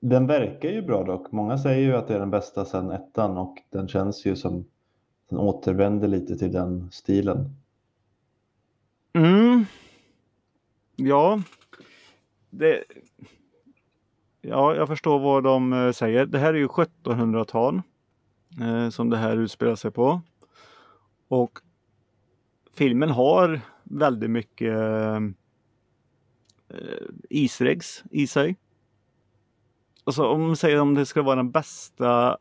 den 0.00 0.26
verkar 0.26 0.68
ju 0.68 0.82
bra 0.82 1.04
dock. 1.04 1.32
Många 1.32 1.58
säger 1.58 1.80
ju 1.80 1.96
att 1.96 2.08
det 2.08 2.14
är 2.14 2.18
den 2.18 2.30
bästa 2.30 2.64
sedan 2.64 2.90
ettan 2.90 3.38
och 3.38 3.56
den 3.70 3.88
känns 3.88 4.26
ju 4.26 4.36
som 4.36 4.64
den 5.28 5.38
återvänder 5.38 6.08
lite 6.08 6.36
till 6.36 6.52
den 6.52 6.90
stilen. 6.90 7.56
Mm. 9.12 9.64
Ja. 10.96 11.40
Det... 12.50 12.84
Ja, 14.40 14.74
jag 14.74 14.88
förstår 14.88 15.18
vad 15.18 15.44
de 15.44 15.72
eh, 15.72 15.92
säger. 15.92 16.26
Det 16.26 16.38
här 16.38 16.54
är 16.54 16.58
ju 16.58 16.66
1700-tal 16.66 17.82
eh, 18.60 18.88
som 18.88 19.10
det 19.10 19.16
här 19.16 19.36
utspelar 19.36 19.74
sig 19.74 19.90
på. 19.90 20.22
Och 21.28 21.58
filmen 22.72 23.10
har 23.10 23.60
väldigt 23.84 24.30
mycket 24.30 24.76
eh, 24.76 25.20
Easter 27.30 27.66
eggs 27.66 28.04
i 28.10 28.26
sig. 28.26 28.56
Alltså 30.04 30.26
om 30.26 30.46
man 30.46 30.56
säger 30.56 30.80
om 30.80 30.94
det 30.94 31.06
ska 31.06 31.22
vara 31.22 31.36
den 31.36 31.50
bästa. 31.50 32.36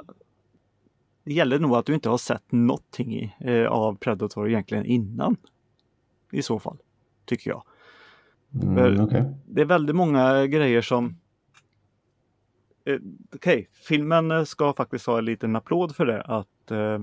Det 1.23 1.33
gäller 1.33 1.59
nog 1.59 1.75
att 1.75 1.85
du 1.85 1.93
inte 1.93 2.09
har 2.09 2.17
sett 2.17 2.51
någonting 2.51 3.13
i, 3.13 3.33
eh, 3.39 3.65
av 3.65 3.95
Predator 3.95 4.49
egentligen 4.49 4.85
innan. 4.85 5.37
I 6.31 6.41
så 6.41 6.59
fall, 6.59 6.77
tycker 7.25 7.49
jag. 7.49 7.63
Mm, 8.63 9.01
okej. 9.01 9.33
Det 9.45 9.61
är 9.61 9.65
väldigt 9.65 9.95
många 9.95 10.47
grejer 10.47 10.81
som 10.81 11.17
eh, 12.85 12.99
Okej, 13.35 13.69
filmen 13.73 14.31
eh, 14.31 14.43
ska 14.43 14.73
faktiskt 14.73 15.05
ha 15.05 15.17
en 15.17 15.25
liten 15.25 15.55
applåd 15.55 15.95
för 15.95 16.05
det 16.05 16.21
att 16.21 16.71
eh, 16.71 16.99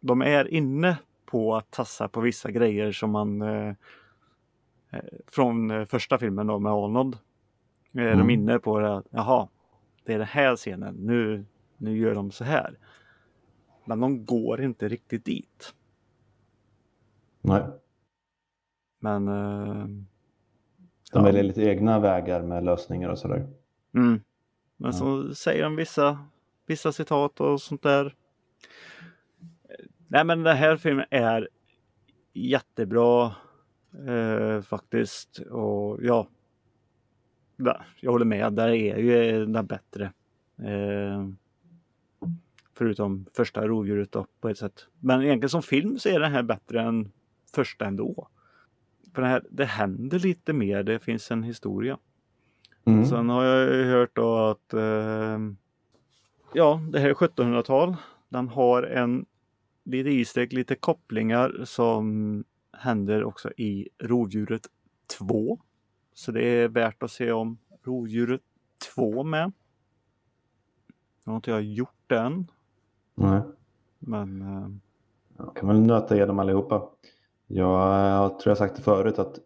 de 0.00 0.22
är 0.22 0.48
inne 0.54 0.96
på 1.26 1.56
att 1.56 1.70
tassa 1.70 2.08
på 2.08 2.20
vissa 2.20 2.50
grejer 2.50 2.92
som 2.92 3.10
man 3.10 3.42
eh, 3.42 3.68
eh, 4.90 5.00
från 5.26 5.86
första 5.86 6.18
filmen 6.18 6.46
då 6.46 6.58
med 6.58 6.72
Arnold. 6.72 7.14
Eh, 7.94 8.02
Är 8.02 8.06
Mm. 8.12 8.18
de 8.26 8.32
inne 8.32 8.58
på 8.58 8.78
det 8.80 8.96
att 8.96 9.06
jaha, 9.10 9.48
det 10.04 10.14
är 10.14 10.18
den 10.18 10.26
här 10.26 10.56
scenen, 10.56 10.94
nu, 10.94 11.44
nu 11.76 11.96
gör 11.98 12.14
de 12.14 12.30
så 12.30 12.44
här. 12.44 12.78
Men 13.84 14.00
de 14.00 14.24
går 14.24 14.60
inte 14.62 14.88
riktigt 14.88 15.24
dit. 15.24 15.74
Nej, 17.40 17.62
Men 19.00 19.28
eh, 19.28 19.84
de 19.84 20.06
Ja. 21.12 21.22
väljer 21.22 21.42
lite 21.42 21.62
egna 21.62 21.98
vägar 22.00 22.42
med 22.42 22.64
lösningar 22.64 23.08
och 23.08 23.18
sådär. 23.18 23.46
Mm. 23.94 24.20
Men 24.76 24.90
Ja. 24.90 24.92
så 24.92 25.34
säger 25.34 25.62
de 25.62 25.76
vissa, 25.76 26.18
vissa 26.66 26.92
citat 26.92 27.40
och 27.40 27.62
sånt 27.62 27.82
där. 27.82 28.14
Nej 30.08 30.24
men 30.24 30.42
den 30.42 30.56
här 30.56 30.76
filmen 30.76 31.06
är 31.10 31.48
jättebra 32.32 33.34
eh, 34.08 34.62
faktiskt. 34.62 35.38
Och 35.38 35.98
ja, 36.02 36.28
jag 38.00 38.12
håller 38.12 38.24
med. 38.24 38.52
Där 38.52 38.68
är 38.68 38.96
ju 38.98 39.46
den 39.46 39.66
bättre. 39.66 40.12
Eh, 40.58 41.28
Förutom 42.76 43.26
första 43.36 43.66
rovdjuret 43.66 44.12
då 44.12 44.26
på 44.40 44.48
ett 44.48 44.58
sätt. 44.58 44.86
Men 45.00 45.22
egentligen 45.22 45.48
som 45.48 45.62
film 45.62 45.98
så 45.98 46.08
är 46.08 46.20
den 46.20 46.32
här 46.32 46.42
bättre 46.42 46.80
än 46.82 47.12
första 47.54 47.84
ändå. 47.86 48.28
För 49.14 49.22
det, 49.22 49.28
här, 49.28 49.42
det 49.50 49.64
händer 49.64 50.18
lite 50.18 50.52
mer, 50.52 50.82
det 50.82 50.98
finns 50.98 51.30
en 51.30 51.42
historia. 51.42 51.98
Mm. 52.84 53.04
Sen 53.04 53.28
har 53.28 53.44
jag 53.44 53.74
ju 53.74 53.84
hört 53.84 54.16
då 54.16 54.36
att 54.36 54.74
eh, 54.74 55.38
ja, 56.52 56.80
det 56.92 56.98
här 56.98 57.08
är 57.08 57.14
1700-tal. 57.14 57.96
Den 58.28 58.48
har 58.48 58.82
en 58.82 59.26
lite 59.84 60.10
istek, 60.10 60.52
lite 60.52 60.74
kopplingar 60.74 61.60
som 61.64 62.44
händer 62.72 63.24
också 63.24 63.52
i 63.56 63.88
Rovdjuret 63.98 64.66
2. 65.18 65.58
Så 66.14 66.32
det 66.32 66.44
är 66.44 66.68
värt 66.68 67.02
att 67.02 67.10
se 67.10 67.32
om 67.32 67.58
Rovdjuret 67.82 68.40
2 68.94 69.22
med. 69.22 69.52
Nu 71.24 71.30
har 71.30 71.36
inte 71.36 71.50
jag 71.50 71.62
gjort 71.62 72.04
den, 72.06 72.50
Nej. 73.14 73.40
men 73.98 74.42
eh, 74.42 74.68
Jag 75.36 75.56
kan 75.56 75.68
väl 75.68 75.80
nöta 75.80 76.14
igenom 76.16 76.38
allihopa. 76.38 76.88
Jag, 77.46 77.90
jag 78.10 78.38
tror 78.38 78.50
jag 78.50 78.58
sagt 78.58 78.76
det 78.76 78.82
förut 78.82 79.18
att 79.18 79.38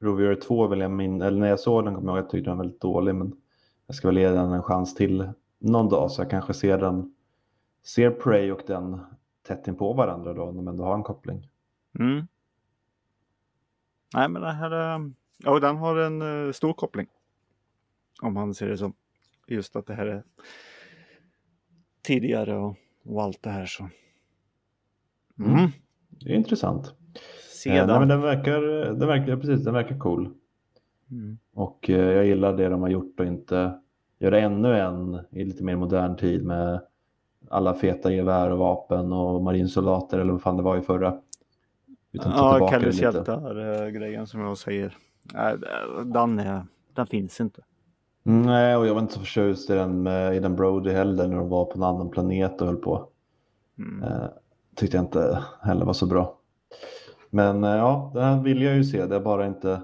Rovdjuret 0.00 0.40
2 0.40 0.66
vill 0.66 0.80
jag 0.80 0.90
min, 0.90 1.22
eller 1.22 1.38
när 1.38 1.48
jag 1.48 1.60
såg 1.60 1.84
den 1.84 1.94
kommer 1.94 2.08
jag 2.08 2.16
ihåg 2.16 2.18
att 2.18 2.24
jag 2.24 2.30
tyckte 2.30 2.50
den 2.50 2.58
var 2.58 2.64
väldigt 2.64 2.80
dålig 2.80 3.14
men 3.14 3.36
jag 3.86 3.96
ska 3.96 4.08
väl 4.08 4.18
ge 4.18 4.28
den 4.28 4.52
en 4.52 4.62
chans 4.62 4.94
till 4.94 5.32
någon 5.58 5.88
dag 5.88 6.10
så 6.10 6.22
jag 6.22 6.30
kanske 6.30 6.54
ser 6.54 6.78
den 6.78 7.14
ser 7.82 8.10
Prey 8.10 8.52
och 8.52 8.62
den 8.66 9.00
tätt 9.42 9.68
in 9.68 9.76
på 9.76 9.92
varandra 9.92 10.34
då 10.34 10.42
om 10.42 10.56
de 10.56 10.68
ändå 10.68 10.84
har 10.84 10.94
en 10.94 11.02
koppling. 11.02 11.48
mm. 11.98 12.26
Nej, 14.14 14.28
men 14.28 14.42
det 14.42 14.52
här 14.52 14.70
är, 14.70 15.12
ja, 15.36 15.60
den 15.60 15.76
har 15.76 15.96
en 15.96 16.46
eh, 16.46 16.52
stor 16.52 16.72
koppling. 16.72 17.06
Om 18.22 18.34
man 18.34 18.54
ser 18.54 18.68
det 18.68 18.78
som. 18.78 18.92
Just 19.46 19.76
att 19.76 19.86
det 19.86 19.94
här 19.94 20.06
är 20.06 20.24
tidigare 22.02 22.56
och, 22.56 22.76
och 23.04 23.22
allt 23.22 23.42
det 23.42 23.50
här 23.50 23.66
så. 23.66 23.88
Mm. 25.38 25.52
Mm. 25.52 25.70
Det 26.08 26.30
är 26.30 26.34
intressant. 26.34 26.94
Eh, 27.66 27.72
Sedan. 27.72 27.86
nej, 27.86 27.98
men 27.98 28.08
den 28.08 28.20
verkar, 28.20 28.60
den 28.94 29.08
verkar, 29.08 29.36
precis, 29.36 29.64
den 29.64 29.74
verkar 29.74 29.98
cool. 29.98 30.28
Mm. 31.10 31.38
Och 31.54 31.90
eh, 31.90 32.12
jag 32.12 32.26
gillar 32.26 32.56
det 32.56 32.68
de 32.68 32.82
har 32.82 32.88
gjort 32.88 33.20
och 33.20 33.26
inte 33.26 33.78
göra 34.18 34.40
ännu 34.40 34.78
en 34.78 35.20
i 35.30 35.44
lite 35.44 35.64
mer 35.64 35.76
modern 35.76 36.16
tid 36.16 36.44
med 36.44 36.80
alla 37.48 37.74
feta 37.74 38.12
gevär 38.12 38.50
och 38.50 38.58
vapen 38.58 39.12
och 39.12 39.42
marinsoldater 39.42 40.18
eller 40.18 40.32
vad 40.32 40.42
fan 40.42 40.56
det 40.56 40.62
var 40.62 40.76
i 40.76 40.80
förra. 40.80 41.18
Utan 42.12 42.32
ta 42.32 42.58
Ja, 42.58 42.68
Kalles 42.68 43.00
hjältar-grejen 43.00 44.26
som 44.26 44.40
jag 44.40 44.58
säger. 44.58 44.96
Den, 46.04 46.38
är, 46.38 46.66
den 46.94 47.06
finns 47.06 47.40
inte. 47.40 47.62
Mm, 48.24 48.42
Nej, 48.42 48.76
och 48.76 48.86
jag 48.86 48.94
var 48.94 49.00
inte 49.00 49.14
så 49.14 49.20
förtjust 49.20 49.70
i 49.70 49.72
den, 49.72 50.02
med, 50.02 50.36
i 50.36 50.40
den 50.40 50.56
Brody 50.56 50.90
heller 50.90 51.28
när 51.28 51.36
de 51.36 51.48
var 51.48 51.64
på 51.64 51.72
en 51.74 51.82
annan 51.82 52.10
planet 52.10 52.60
och 52.60 52.66
höll 52.66 52.76
på. 52.76 53.08
Mm. 53.78 54.02
Eh, 54.02 54.28
tyckte 54.74 54.96
jag 54.96 55.04
inte 55.04 55.44
heller 55.62 55.84
var 55.84 55.92
så 55.92 56.06
bra. 56.06 56.39
Men 57.30 57.64
eh, 57.64 57.70
ja, 57.70 58.10
den 58.14 58.24
här 58.24 58.42
vill 58.42 58.62
jag 58.62 58.76
ju 58.76 58.84
se. 58.84 59.06
Det 59.06 59.14
har 59.14 59.22
bara 59.22 59.46
inte 59.46 59.80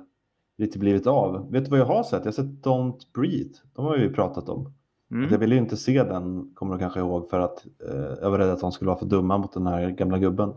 riktigt 0.58 0.80
blivit 0.80 1.06
av. 1.06 1.50
Vet 1.52 1.64
du 1.64 1.70
vad 1.70 1.80
jag 1.80 1.86
har 1.86 2.02
sett? 2.02 2.24
Jag 2.24 2.24
har 2.24 2.32
sett 2.32 2.64
Don't 2.64 3.12
Breathe. 3.14 3.54
De 3.74 3.84
har 3.84 3.96
vi 3.96 4.02
ju 4.02 4.12
pratat 4.12 4.48
om. 4.48 4.72
Mm. 5.10 5.30
Jag 5.30 5.38
ville 5.38 5.54
ju 5.54 5.60
inte 5.60 5.76
se 5.76 6.02
den, 6.02 6.54
kommer 6.54 6.74
du 6.74 6.78
kanske 6.78 7.00
ihåg, 7.00 7.30
för 7.30 7.40
att 7.40 7.66
eh, 7.88 8.14
jag 8.22 8.30
var 8.30 8.38
rädd 8.38 8.50
att 8.50 8.60
de 8.60 8.72
skulle 8.72 8.88
vara 8.88 8.98
för 8.98 9.06
dumma 9.06 9.38
mot 9.38 9.52
den 9.52 9.66
här 9.66 9.90
gamla 9.90 10.18
gubben. 10.18 10.54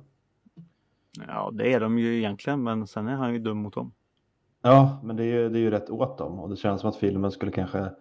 Ja, 1.27 1.51
det 1.53 1.73
är 1.73 1.79
de 1.79 1.99
ju 1.99 2.17
egentligen, 2.17 2.63
men 2.63 2.87
sen 2.87 3.07
är 3.07 3.15
han 3.15 3.33
ju 3.33 3.39
dum 3.39 3.57
mot 3.57 3.73
dem. 3.73 3.91
Ja, 4.61 4.99
men 5.03 5.15
det 5.15 5.23
är 5.23 5.25
ju, 5.25 5.49
det 5.49 5.59
är 5.59 5.61
ju 5.61 5.71
rätt 5.71 5.89
åt 5.89 6.17
dem 6.17 6.39
och 6.39 6.49
det 6.49 6.55
känns 6.55 6.81
som 6.81 6.89
att 6.89 6.95
filmen 6.95 7.31
skulle 7.31 7.51
kanske 7.51 7.91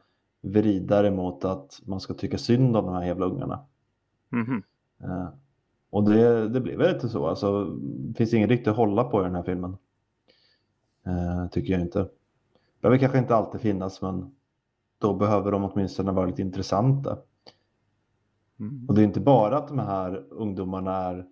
vrida 0.43 1.03
det 1.03 1.11
mot 1.11 1.45
att 1.45 1.81
man 1.87 2.01
ska 2.01 2.15
tycka 2.15 2.39
synd 2.39 2.77
om 2.77 2.87
de 2.87 2.95
här 2.95 3.05
jävla 3.05 3.27
ungarna. 3.27 3.61
Mhm. 4.29 4.63
Eh, 5.03 5.29
och 5.91 6.11
det, 6.11 6.49
det 6.49 6.61
blir 6.61 6.77
väl 6.77 6.95
lite 6.95 7.09
så. 7.09 7.27
Alltså, 7.27 7.65
det 7.81 8.15
finns 8.15 8.35
ingen 8.35 8.49
riktigt 8.49 8.69
att 8.69 8.77
hålla 8.77 9.05
på 9.05 9.21
i 9.21 9.25
den 9.25 9.35
här 9.35 9.43
filmen. 9.43 9.77
Eh, 11.07 11.51
tycker 11.51 11.73
jag 11.73 11.83
inte. 11.83 12.09
Behöver 12.81 12.99
kanske 12.99 13.19
inte 13.19 13.37
alltid 13.37 13.61
finnas, 13.61 14.03
men 14.03 14.35
då 14.99 15.15
behöver 15.15 15.53
de 15.53 15.65
åtminstone 15.65 16.13
vara 16.13 16.27
lite 16.27 16.43
intressanta. 16.43 17.19
Mm. 18.61 18.87
Och 18.89 18.95
det 18.95 19.03
är 19.03 19.05
inte 19.05 19.21
bara 19.21 19.59
att 19.59 19.69
de 19.69 19.79
här 19.79 20.25
ungdomarna 20.31 20.97
är 20.97 21.27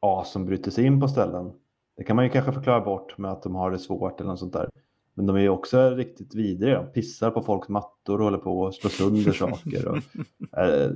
as 0.00 0.32
som 0.32 0.46
bryter 0.46 0.70
sig 0.70 0.84
in 0.86 1.00
på 1.00 1.08
ställen. 1.08 1.52
Det 1.96 2.04
kan 2.04 2.16
man 2.16 2.24
ju 2.24 2.30
kanske 2.30 2.52
förklara 2.52 2.80
bort 2.80 3.18
med 3.18 3.30
att 3.30 3.42
de 3.42 3.54
har 3.54 3.70
det 3.70 3.78
svårt 3.78 4.20
eller 4.20 4.30
något 4.30 4.38
sånt 4.38 4.52
där. 4.52 4.70
Men 5.14 5.26
de 5.26 5.36
är 5.36 5.40
ju 5.40 5.48
också 5.48 5.90
riktigt 5.90 6.34
vidriga. 6.34 6.82
De 6.82 6.92
pissar 6.92 7.30
på 7.30 7.42
folks 7.42 7.68
mattor 7.68 8.18
och 8.18 8.24
håller 8.24 8.38
på 8.38 8.66
att 8.66 8.74
slå 8.74 8.90
sönder 8.90 9.32
saker. 9.32 9.88
Och, 9.88 9.96
eh, 10.58 10.90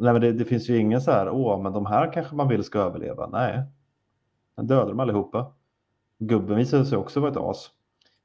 nej, 0.00 0.12
men 0.12 0.22
det, 0.22 0.32
det 0.32 0.44
finns 0.44 0.68
ju 0.68 0.76
ingen 0.76 1.00
så 1.00 1.10
här, 1.10 1.30
åh, 1.30 1.62
men 1.62 1.72
de 1.72 1.86
här 1.86 2.12
kanske 2.12 2.34
man 2.36 2.48
vill 2.48 2.64
ska 2.64 2.78
överleva. 2.78 3.26
Nej, 3.26 3.62
den 4.56 4.66
dödar 4.66 4.88
de 4.88 5.00
allihopa. 5.00 5.52
Gubben 6.18 6.56
visade 6.56 6.86
sig 6.86 6.98
också 6.98 7.20
vara 7.20 7.30
ett 7.30 7.36
as. 7.36 7.70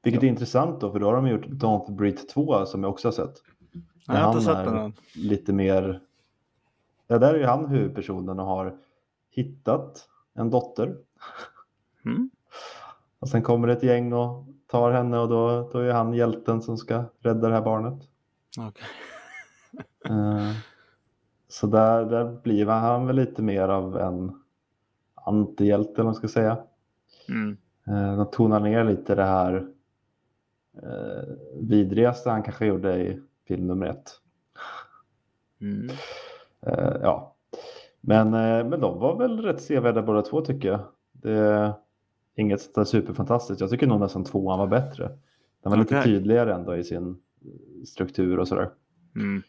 Vilket 0.02 0.22
är 0.22 0.26
intressant 0.26 0.80
då, 0.80 0.92
för 0.92 0.98
då 0.98 1.06
har 1.06 1.16
de 1.16 1.28
gjort 1.28 1.46
Don't 1.46 1.96
Breathe 1.96 2.22
2 2.22 2.66
som 2.66 2.82
jag 2.82 2.92
också 2.92 3.08
har 3.08 3.12
sett. 3.12 3.34
Jag 4.06 4.14
har 4.14 4.32
inte 4.32 4.44
sett 4.44 4.64
den 4.64 4.76
än. 4.76 4.92
Lite 5.14 5.52
mer, 5.52 6.00
ja 7.06 7.18
där 7.18 7.34
är 7.34 7.38
ju 7.38 7.44
han 7.44 7.66
huvudpersonen 7.66 8.40
och 8.40 8.46
har 8.46 8.78
hittat 9.30 10.08
en 10.34 10.50
dotter. 10.50 10.96
Mm. 12.04 12.30
Och 13.18 13.28
sen 13.28 13.42
kommer 13.42 13.68
ett 13.68 13.82
gäng 13.82 14.12
och 14.12 14.46
tar 14.66 14.92
henne 14.92 15.18
och 15.18 15.28
då, 15.28 15.70
då 15.72 15.78
är 15.78 15.92
han 15.92 16.14
hjälten 16.14 16.62
som 16.62 16.76
ska 16.76 17.04
rädda 17.20 17.48
det 17.48 17.54
här 17.54 17.62
barnet. 17.62 18.02
Okej. 18.58 18.86
Eh, 20.04 20.52
Så 21.48 21.66
där, 21.66 22.04
där 22.04 22.36
blir 22.42 22.66
han 22.66 23.06
väl 23.06 23.16
lite 23.16 23.42
mer 23.42 23.68
av 23.68 23.96
en 23.98 24.42
antihjälte 25.14 25.90
eller 25.92 25.96
vad 25.96 26.06
man 26.06 26.14
ska 26.14 26.28
säga. 26.28 26.58
Mm. 27.28 27.56
Eh, 27.86 28.16
De 28.16 28.30
tonar 28.30 28.60
ner 28.60 28.84
lite 28.84 29.14
det 29.14 29.24
här 29.24 29.68
eh, 30.82 31.34
vidrigaste 31.60 32.30
han 32.30 32.42
kanske 32.42 32.66
gjorde 32.66 32.96
i 32.96 33.20
film 33.48 33.66
nummer 33.66 33.86
ett. 33.86 34.10
Mm. 35.60 35.88
Eh, 36.66 36.96
ja. 37.02 37.34
Men, 38.00 38.26
eh, 38.26 38.68
men 38.68 38.80
de 38.80 38.98
var 38.98 39.18
väl 39.18 39.42
rätt 39.42 39.62
sevärda 39.62 40.02
båda 40.02 40.22
två 40.22 40.40
tycker 40.40 40.68
jag. 40.68 40.80
Det 41.12 41.32
är 41.32 41.72
inget 42.34 42.60
sånt 42.60 42.74
där 42.74 42.84
superfantastiskt. 42.84 43.60
Jag 43.60 43.70
tycker 43.70 43.86
nog 43.86 44.00
nästan 44.00 44.24
tvåan 44.24 44.58
var 44.58 44.66
bättre. 44.66 45.08
Den 45.62 45.70
var 45.70 45.76
lite 45.76 45.98
Okej. 45.98 46.04
tydligare 46.04 46.54
ändå 46.54 46.76
i 46.76 46.84
sin 46.84 47.16
struktur 47.86 48.38
och 48.38 48.48
sådär. 48.48 48.70
Mm. 49.16 49.42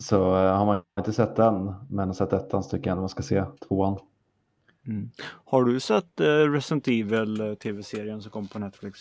Så 0.00 0.16
eh, 0.16 0.56
har 0.56 0.66
man 0.66 0.82
inte 0.98 1.12
sett 1.12 1.36
den, 1.36 1.74
men 1.90 2.08
har 2.08 2.14
sett 2.14 2.32
ettan 2.32 2.62
så 2.62 2.70
tycker 2.70 2.86
jag 2.86 2.92
ändå 2.92 3.02
man 3.02 3.08
ska 3.08 3.22
se 3.22 3.44
tvåan. 3.68 3.98
Mm. 4.86 5.10
Har 5.44 5.64
du 5.64 5.80
sett 5.80 6.20
eh, 6.20 6.24
Resident 6.26 6.88
Evil 6.88 7.40
eh, 7.40 7.54
tv-serien 7.54 8.22
som 8.22 8.30
kom 8.30 8.48
på 8.48 8.58
Netflix? 8.58 9.00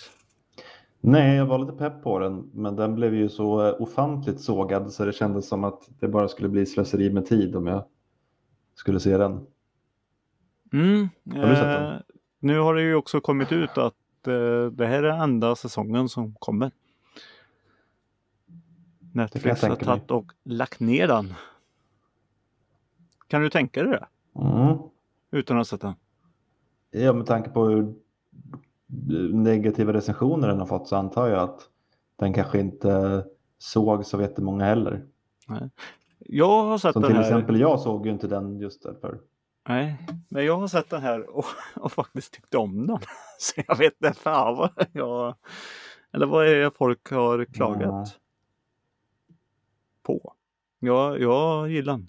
Nej, 1.02 1.36
jag 1.36 1.46
var 1.46 1.60
lite 1.60 1.72
pepp 1.72 2.04
på 2.04 2.20
den, 2.20 2.50
men 2.54 2.76
den 2.76 2.96
blev 2.96 3.14
ju 3.14 3.30
så 3.30 3.74
ofantligt 3.74 4.42
sågad 4.42 4.92
så 4.92 5.06
det 5.06 5.14
kändes 5.14 5.48
som 5.48 5.64
att 5.64 5.90
det 6.00 6.08
bara 6.08 6.28
skulle 6.28 6.50
bli 6.50 6.66
slöseri 6.66 7.10
med 7.10 7.26
tid 7.26 7.56
om 7.56 7.68
jag 7.68 7.84
skulle 8.76 9.00
se 9.00 9.18
den. 9.18 9.46
Mm. 10.74 11.10
Har 11.36 11.50
du 11.50 11.56
sett 11.56 11.64
den? 11.64 11.94
Eh, 11.94 12.00
nu 12.40 12.60
har 12.60 12.76
det 12.76 12.82
ju 12.82 12.96
också 12.96 13.22
kommit 13.22 13.52
ut 13.52 13.78
att 13.78 14.28
eh, 14.28 14.66
det 14.72 14.86
här 14.86 15.04
är 15.04 15.24
enda 15.24 15.56
säsongen 15.56 16.10
som 16.10 16.36
kommer. 16.40 16.72
Netflix 19.12 19.62
har 19.62 19.76
tagit 19.76 20.12
och 20.12 20.32
lagt 20.44 20.80
ner 20.80 21.08
den. 21.08 21.34
Kan 23.28 23.42
du 23.42 23.50
tänka 23.50 23.84
dig 23.84 23.92
det? 23.92 24.08
Mm. 24.42 24.78
Utan 25.32 25.58
att 25.58 25.60
ha 25.60 25.66
sett 25.66 25.82
den? 25.82 25.94
Ja, 26.92 27.14
med 27.14 27.26
tanke 27.26 27.50
på 27.50 27.66
hur 27.66 27.94
negativa 29.34 29.94
recensioner 29.94 30.48
den 30.48 30.60
har 30.60 30.66
fått 30.66 30.88
så 30.88 30.96
antar 30.96 31.28
jag 31.28 31.40
att 31.40 31.62
den 32.16 32.34
kanske 32.34 32.60
inte 32.60 33.24
såg 33.58 34.06
så 34.06 34.22
jättemånga 34.22 34.66
heller. 34.66 35.06
Jag 36.20 36.64
har 36.64 36.78
sett 36.78 36.94
Som 36.94 37.02
den 37.02 37.10
till 37.12 37.18
här. 37.18 37.24
exempel 37.24 37.60
jag 37.60 37.80
såg 37.80 38.06
ju 38.06 38.12
inte 38.12 38.28
den 38.28 38.60
just 38.60 38.84
därför. 38.84 39.20
Nej, 39.68 40.08
men 40.30 40.46
jag 40.46 40.58
har 40.58 40.68
sett 40.68 40.90
den 40.90 41.02
här 41.02 41.38
och, 41.38 41.46
och 41.76 41.92
faktiskt 41.92 42.34
tyckt 42.34 42.56
om 42.56 42.88
den. 42.88 43.00
Så 43.40 43.62
jag 43.68 43.78
vet 43.78 43.94
inte 44.04 44.20
fan 44.20 44.56
vad 44.58 44.72
jag... 44.92 45.36
Eller 46.14 46.26
vad 46.26 46.48
är 46.48 46.56
det 46.56 46.72
folk 46.72 47.10
har 47.12 47.46
klagat 47.46 47.82
Ja. 47.82 48.06
På? 50.10 50.34
Jag, 50.80 51.22
jag 51.22 51.70
gillar 51.70 51.94
den. 51.94 52.08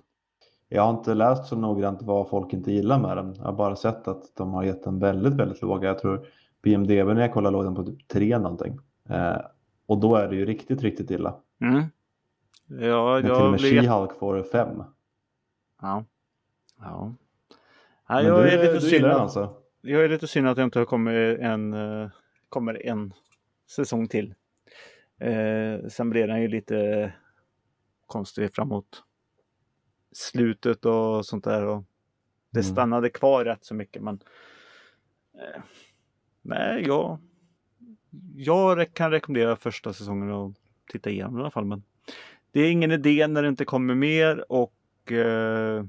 Jag 0.68 0.82
har 0.82 0.90
inte 0.90 1.14
läst 1.14 1.46
så 1.46 1.56
noggrant 1.56 2.02
vad 2.02 2.28
folk 2.28 2.52
inte 2.52 2.72
gillar 2.72 2.98
med 2.98 3.16
den. 3.16 3.34
Jag 3.34 3.44
har 3.44 3.52
bara 3.52 3.76
sett 3.76 4.08
att 4.08 4.36
de 4.36 4.52
har 4.52 4.64
gett 4.64 4.84
den 4.84 4.98
väldigt, 4.98 5.34
väldigt 5.34 5.62
låga. 5.62 5.88
Jag 5.88 5.98
tror 5.98 6.26
BMDB 6.62 7.06
när 7.06 7.20
jag 7.20 7.32
kollade 7.32 7.52
låg 7.52 7.64
den 7.64 7.74
på 7.74 7.84
typ 7.84 8.08
3 8.08 8.38
någonting. 8.38 8.78
Eh, 9.08 9.36
och 9.86 9.98
då 9.98 10.16
är 10.16 10.28
det 10.28 10.36
ju 10.36 10.46
riktigt, 10.46 10.82
riktigt 10.82 11.10
illa. 11.10 11.34
Mm. 11.60 11.82
Ja, 12.66 13.12
Men 13.14 13.22
till 13.22 13.30
och 13.30 13.36
jag 13.36 13.50
med 13.50 13.60
blir... 13.60 13.82
She-Hulk 13.82 14.18
får 14.18 14.42
5. 14.42 14.82
Ja. 15.82 16.04
Ja. 16.80 17.14
Nej, 18.08 18.24
jag, 18.24 18.44
du, 18.44 18.50
är 18.50 18.72
lite 18.74 18.86
synd 18.86 19.04
att, 19.04 19.20
alltså? 19.20 19.54
jag 19.80 20.04
är 20.04 20.08
lite 20.08 20.26
synd 20.26 20.48
att 20.48 20.56
det 20.56 20.62
inte 20.62 20.78
har 20.78 20.86
kommit 20.86 21.38
en, 21.40 21.74
eh, 21.74 22.08
kommer 22.48 22.86
en 22.86 23.12
säsong 23.70 24.08
till. 24.08 24.34
Eh, 25.20 25.88
sen 25.88 26.10
blir 26.10 26.26
den 26.26 26.42
ju 26.42 26.48
lite 26.48 27.12
konstig 28.10 28.54
framåt 28.54 29.04
slutet 30.12 30.84
och 30.84 31.26
sånt 31.26 31.44
där. 31.44 31.64
Och 31.66 31.84
det 32.50 32.60
Mm. 32.60 32.72
stannade 32.72 33.10
kvar 33.10 33.44
rätt 33.44 33.64
så 33.64 33.74
mycket. 33.74 34.02
Men 34.02 34.20
eh, 35.34 35.62
nej, 36.42 36.84
jag, 36.86 37.18
jag 38.36 38.94
kan 38.94 39.10
rekommendera 39.10 39.56
första 39.56 39.92
säsongen 39.92 40.30
och 40.30 40.52
titta 40.92 41.10
igenom 41.10 41.36
i 41.38 41.40
alla 41.40 41.50
fall. 41.50 41.64
Men 41.64 41.82
det 42.52 42.60
är 42.60 42.70
ingen 42.70 42.90
idé 42.90 43.26
när 43.26 43.42
det 43.42 43.48
inte 43.48 43.64
kommer 43.64 43.94
mer 43.94 44.52
och 44.52 45.12
eh, 45.12 45.84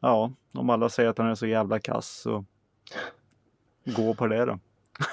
ja, 0.00 0.32
om 0.52 0.70
alla 0.70 0.88
säger 0.88 1.08
att 1.10 1.16
den 1.16 1.26
är 1.26 1.34
så 1.34 1.46
jävla 1.46 1.80
kass 1.80 2.08
så 2.20 2.44
gå 3.96 4.14
på 4.14 4.26
det 4.26 4.44
då. 4.44 4.58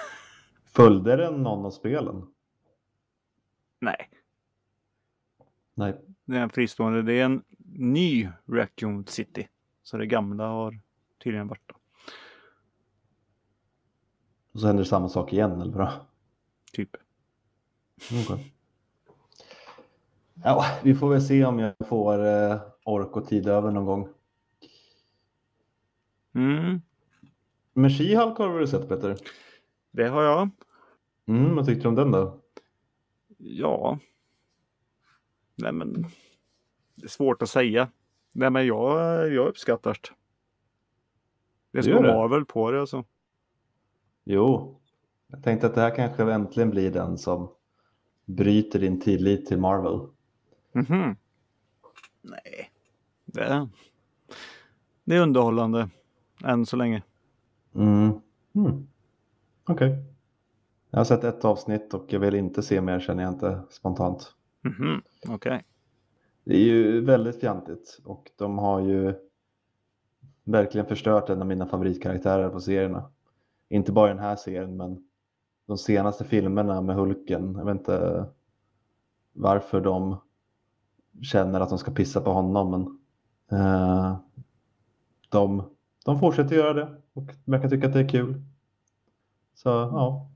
Följde 0.66 1.16
den 1.16 1.44
någon 1.44 1.66
av 1.66 1.72
spelen? 1.72 2.34
Nej, 3.82 4.10
Nej. 5.74 6.02
Det 6.30 6.38
är 6.38 6.42
en 6.44 6.50
fristående. 6.50 7.02
Det 7.02 7.14
är 7.20 7.26
en 7.26 7.44
ny 7.74 8.30
Raccoon 8.48 9.06
City. 9.08 9.48
Så 9.84 9.98
det 9.98 10.06
gamla 10.06 10.48
har 10.48 10.80
tydligen 11.24 11.48
varit. 11.48 11.62
Då. 11.68 11.76
Och 14.54 14.60
så 14.60 14.68
händer 14.68 14.84
det 14.84 14.90
samma 14.90 15.10
sak 15.10 15.34
igen 15.34 15.62
eller 15.62 15.72
vadå? 15.74 15.92
Typ. 16.74 16.90
Okej. 18.24 18.54
Ja, 20.44 20.66
vi 20.84 20.96
får 20.96 21.10
väl 21.10 21.22
se 21.22 21.46
om 21.46 21.60
jag 21.60 21.74
får 21.88 22.26
eh, 22.26 22.62
ork 22.84 23.16
och 23.18 23.28
tid 23.28 23.48
över 23.48 23.72
någon 23.72 23.86
gång. 23.86 24.10
Mm, 26.36 26.82
Men 27.74 27.90
She-Hulk 27.90 28.38
har 28.38 28.60
du 28.60 28.68
sett 28.68 28.90
Peter? 28.90 29.18
det 29.92 30.08
har 30.08 30.24
jag. 30.24 30.50
Mm, 31.26 31.56
vad 31.56 31.66
tyckte 31.66 31.84
du 31.84 31.88
om 31.88 31.96
den 31.96 32.12
då? 32.12 32.40
Ja. 33.38 34.00
Nej 35.62 35.72
men. 35.72 36.06
Det 36.96 37.04
är 37.06 37.10
svårt 37.10 37.42
att 37.42 37.50
säga. 37.50 37.90
Nej 38.34 38.50
men 38.50 38.68
jag, 38.68 39.30
jag 39.34 39.48
uppskattar 39.48 39.98
det. 40.02 40.10
Det 41.82 41.88
gör 41.90 42.04
det? 42.04 42.14
Marvel 42.14 42.46
på 42.46 42.72
det 42.72 42.80
alltså. 42.80 43.04
Jo, 44.24 44.80
jag 45.28 45.44
tänkte 45.44 45.68
att 45.68 45.76
det 45.76 45.82
här 45.82 45.96
kanske 45.96 46.34
äntligen 46.34 46.70
blir 46.70 46.92
den 46.92 47.18
som 47.18 47.50
bryter 48.26 48.80
din 48.80 49.02
tillit 49.02 49.46
till 49.46 49.58
Marvel. 49.58 50.08
Mhm. 50.72 51.16
Nej. 52.22 52.72
Det, 53.26 53.70
det 55.04 55.16
är 55.16 55.22
underhållande. 55.22 55.90
Än 56.44 56.66
så 56.66 56.76
länge. 56.76 57.04
Mm. 57.76 58.12
Mm. 58.56 58.88
Okej. 59.68 60.04
Jag 60.90 61.00
har 61.00 61.04
sett 61.04 61.24
ett 61.24 61.46
avsnitt 61.46 61.94
och 61.94 62.06
jag 62.14 62.20
vill 62.20 62.36
inte 62.36 62.64
se 62.64 62.82
mer 62.82 63.00
känner 63.00 63.24
jag 63.24 63.34
inte 63.34 63.62
spontant. 63.70 64.34
Mhm. 64.62 65.02
Okej. 65.28 65.64
Det 66.44 66.54
är 66.54 66.64
ju 66.64 67.02
väldigt 67.02 67.40
fjantigt 67.40 68.00
och 68.06 68.32
de 68.36 68.58
har 68.58 68.80
ju 68.80 69.14
verkligen 70.44 70.88
förstört 70.88 71.30
en 71.30 71.42
av 71.42 71.48
mina 71.48 71.66
favoritkaraktärer 71.66 72.50
på 72.50 72.60
serierna. 72.60 73.12
Inte 73.70 73.92
bara 73.92 74.10
i 74.10 74.14
den 74.14 74.24
här 74.24 74.36
serien 74.36 74.78
men 74.78 75.08
de 75.66 75.78
senaste 75.78 76.26
filmerna 76.26 76.82
med 76.82 76.96
Hulken. 76.96 77.56
Jag 77.58 77.66
vet 77.66 77.78
inte 77.78 78.26
varför 79.34 79.82
de 79.82 80.18
känner 81.22 81.60
att 81.60 81.70
de 81.70 81.78
ska 81.78 81.92
pissa 81.92 82.22
på 82.22 82.32
honom 82.32 82.72
men 82.72 83.00
uh, 83.60 84.18
de, 85.30 85.64
de 86.06 86.20
fortsätter 86.20 86.56
göra 86.56 86.74
det 86.74 87.02
och 87.14 87.24
verkar 87.46 87.70
tycka 87.70 87.88
att 87.88 87.94
det 87.94 88.00
är 88.00 88.10
kul. 88.10 88.42
Så 89.54 89.70
ja, 89.70 90.30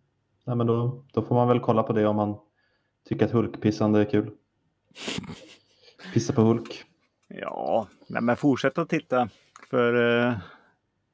Nej, 0.45 0.55
men 0.55 0.67
då, 0.67 1.03
då 1.13 1.21
får 1.21 1.35
man 1.35 1.47
väl 1.47 1.59
kolla 1.59 1.83
på 1.83 1.93
det 1.93 2.05
om 2.05 2.15
man 2.15 2.37
tycker 3.05 3.25
att 3.25 3.31
Hulkpissande 3.31 3.99
är 3.99 4.05
kul. 4.05 4.31
Pissa 6.13 6.33
på 6.33 6.41
Hulk. 6.41 6.83
Ja, 7.27 7.87
nej, 8.07 8.21
men 8.21 8.37
fortsätt 8.37 8.77
att 8.77 8.89
titta. 8.89 9.29
För 9.69 10.19
eh, 10.27 10.37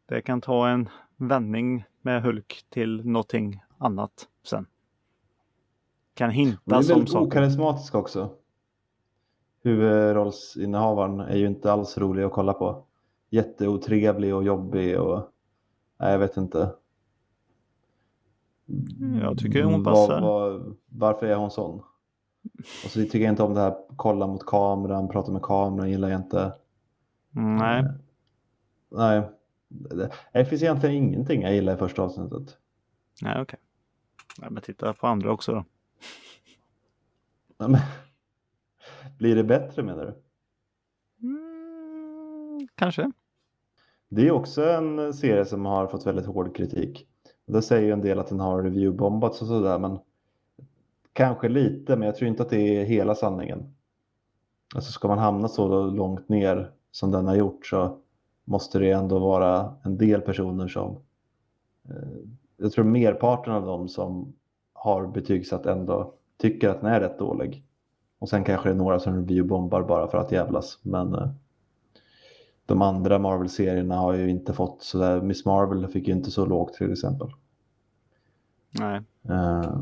det 0.06 0.22
kan 0.22 0.42
ta 0.42 0.70
en 0.70 0.90
vändning 1.18 1.84
med 2.02 2.24
Hulk 2.24 2.66
till 2.70 3.06
någonting 3.06 3.62
annat 3.78 4.28
sen. 4.44 4.66
Kan 6.14 6.30
hinta 6.30 6.84
som 6.84 7.08
saker. 7.08 7.28
okarismatisk 7.28 7.96
också. 7.96 8.30
Huvudrollsinnehavaren 9.64 11.20
är 11.20 11.38
ju 11.38 11.48
inte 11.48 11.72
alls 11.72 11.98
rolig 11.98 12.24
att 12.24 12.32
kolla 12.32 12.54
på. 12.54 12.84
Jätteotrevlig 13.30 14.36
och 14.36 14.44
jobbig 14.44 15.00
och 15.00 15.32
nej, 16.00 16.12
jag 16.12 16.20
vet 16.20 16.38
inte. 16.38 16.70
Jag 19.22 19.38
tycker 19.38 19.64
hon 19.64 19.84
Vad- 19.84 19.94
passar. 19.96 20.22
vad- 20.22 20.76
varför 20.90 21.26
är 21.26 21.36
hon 21.36 21.52
sån? 21.52 21.80
Och 22.84 22.90
så 22.90 23.00
tycker 23.00 23.20
jag 23.20 23.30
inte 23.32 23.44
om 23.44 23.54
det 23.54 23.60
här 23.62 23.76
kolla 23.96 24.28
mot 24.28 24.46
kameran, 24.46 25.08
prata 25.10 25.32
med 25.32 25.42
kameran 25.42 25.90
gillar 25.90 26.10
jag 26.10 26.20
inte. 26.22 26.54
Nej, 27.32 27.84
Nej, 28.92 29.30
det, 29.68 30.12
det 30.34 30.46
finns 30.46 30.62
egentligen 30.64 30.96
ingenting 30.96 31.42
jag 31.42 31.54
gillar 31.54 31.74
i 31.74 31.78
första 31.78 32.02
avsnittet. 32.02 32.58
nej 33.22 33.42
okej. 33.42 33.60
Nej, 34.40 34.50
men 34.52 34.64
titta 34.64 34.94
på 34.94 35.08
andra 35.08 35.32
också 35.32 35.52
då. 35.54 35.66
Nej, 37.58 37.70
men- 37.70 37.82
Blir 39.18 39.36
det 39.36 39.44
bättre 39.44 39.84
menar 39.84 40.06
du? 40.06 40.14
Mm, 41.28 42.68
kanske. 42.76 43.12
Det 44.10 44.28
är 44.28 44.32
också 44.32 44.70
en 44.70 45.14
serie 45.14 45.46
som 45.46 45.66
har 45.66 45.88
fått 45.88 46.06
väldigt 46.08 46.26
hård 46.26 46.56
kritik. 46.56 47.09
Det 47.50 47.62
säger 47.62 47.86
ju 47.86 47.92
en 47.92 48.02
del 48.02 48.20
att 48.20 48.28
den 48.28 48.40
har 48.40 48.64
reviewbombats 48.64 49.42
och 49.42 49.48
sådär, 49.48 49.80
men 49.80 50.00
kanske 51.14 51.50
lite, 51.50 51.96
men 51.96 52.06
jag 52.06 52.16
tror 52.16 52.28
inte 52.28 52.44
att 52.44 52.50
det 52.50 52.78
är 52.78 52.86
hela 52.86 53.16
sanningen. 53.16 53.74
Alltså 54.76 54.92
ska 54.92 55.08
man 55.08 55.18
hamna 55.18 55.48
så 55.48 55.84
långt 55.90 56.30
ner 56.30 56.72
som 56.92 57.12
den 57.12 57.28
har 57.28 57.36
gjort 57.36 57.66
så 57.66 57.98
måste 58.46 58.80
det 58.80 58.92
ändå 58.92 59.20
vara 59.20 59.74
en 59.84 59.98
del 59.98 60.22
personer 60.22 60.68
som... 60.68 60.98
Eh, 61.90 62.20
jag 62.58 62.72
tror 62.72 62.86
merparten 62.86 63.54
av 63.54 63.66
dem 63.66 63.88
som 63.88 64.34
har 64.74 65.08
betygsatt 65.08 65.66
ändå 65.66 66.14
tycker 66.38 66.70
att 66.70 66.82
den 66.82 66.92
är 66.92 67.00
rätt 67.00 67.20
dålig. 67.20 67.64
Och 68.20 68.30
sen 68.30 68.44
kanske 68.44 68.70
det 68.70 68.74
är 68.74 68.78
några 68.78 69.00
som 69.00 69.16
reviewbombar 69.16 69.84
bara 69.84 70.08
för 70.08 70.18
att 70.18 70.32
jävlas, 70.32 70.80
men 70.82 71.14
eh, 71.14 71.30
de 72.70 72.82
andra 72.82 73.20
Marvel-serierna 73.20 73.96
har 73.96 74.14
ju 74.14 74.30
inte 74.30 74.54
fått 74.54 74.84
sådär. 74.84 75.22
Miss 75.22 75.46
Marvel 75.46 75.88
fick 75.88 76.08
ju 76.08 76.14
inte 76.14 76.32
så 76.32 76.46
lågt 76.46 76.74
till 76.74 76.92
exempel. 76.92 77.28
Nej. 78.72 79.02
Eh, 79.30 79.82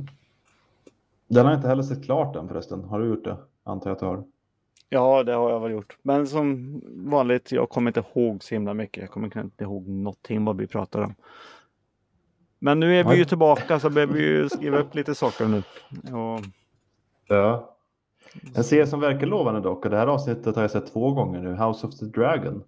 den 1.28 1.46
har 1.46 1.52
jag 1.52 1.58
inte 1.58 1.68
heller 1.68 1.84
sett 1.84 2.06
klart 2.06 2.36
än 2.36 2.48
förresten. 2.48 2.84
Har 2.84 3.00
du 3.00 3.08
gjort 3.08 3.24
det? 3.24 3.38
Antar 3.64 3.90
jag 3.90 3.96
att 3.96 4.00
du 4.00 4.06
har. 4.06 4.24
Ja, 4.90 5.24
det 5.24 5.34
har 5.34 5.50
jag 5.50 5.60
väl 5.60 5.72
gjort. 5.72 5.98
Men 6.02 6.28
som 6.28 6.82
vanligt, 6.96 7.52
jag 7.52 7.70
kommer 7.70 7.90
inte 7.90 8.04
ihåg 8.14 8.44
så 8.44 8.56
himla 8.56 8.74
mycket. 8.74 9.02
Jag 9.02 9.12
kommer 9.12 9.38
inte 9.38 9.64
ihåg 9.64 9.88
någonting 9.88 10.46
vad 10.46 10.58
vi 10.58 10.68
pratar 10.68 11.02
om. 11.02 11.16
Men 12.60 12.80
nu 12.80 13.00
är 13.00 13.04
vi 13.04 13.16
ju 13.16 13.26
tillbaka 13.26 13.80
så 13.80 13.90
behöver 13.90 14.14
vi 14.14 14.28
ju 14.28 14.50
skriva 14.50 14.78
upp 14.78 14.96
lite 14.96 15.16
saker 15.16 15.48
nu. 15.48 15.64
Och, 16.18 16.40
Ja. 17.28 17.74
En 18.56 18.64
serie 18.64 18.88
som 18.88 19.00
verkar 19.00 19.28
lovande 19.28 19.62
dock, 19.62 19.86
och 19.86 19.92
det 19.92 19.98
här 19.98 20.08
avsnittet 20.08 20.56
har 20.56 20.64
jag 20.64 20.72
sett 20.72 20.94
två 20.94 21.12
gånger 21.12 21.42
nu, 21.42 21.50
House 21.56 21.88
of 21.88 21.96
the 22.00 22.06
Dragon. 22.06 22.64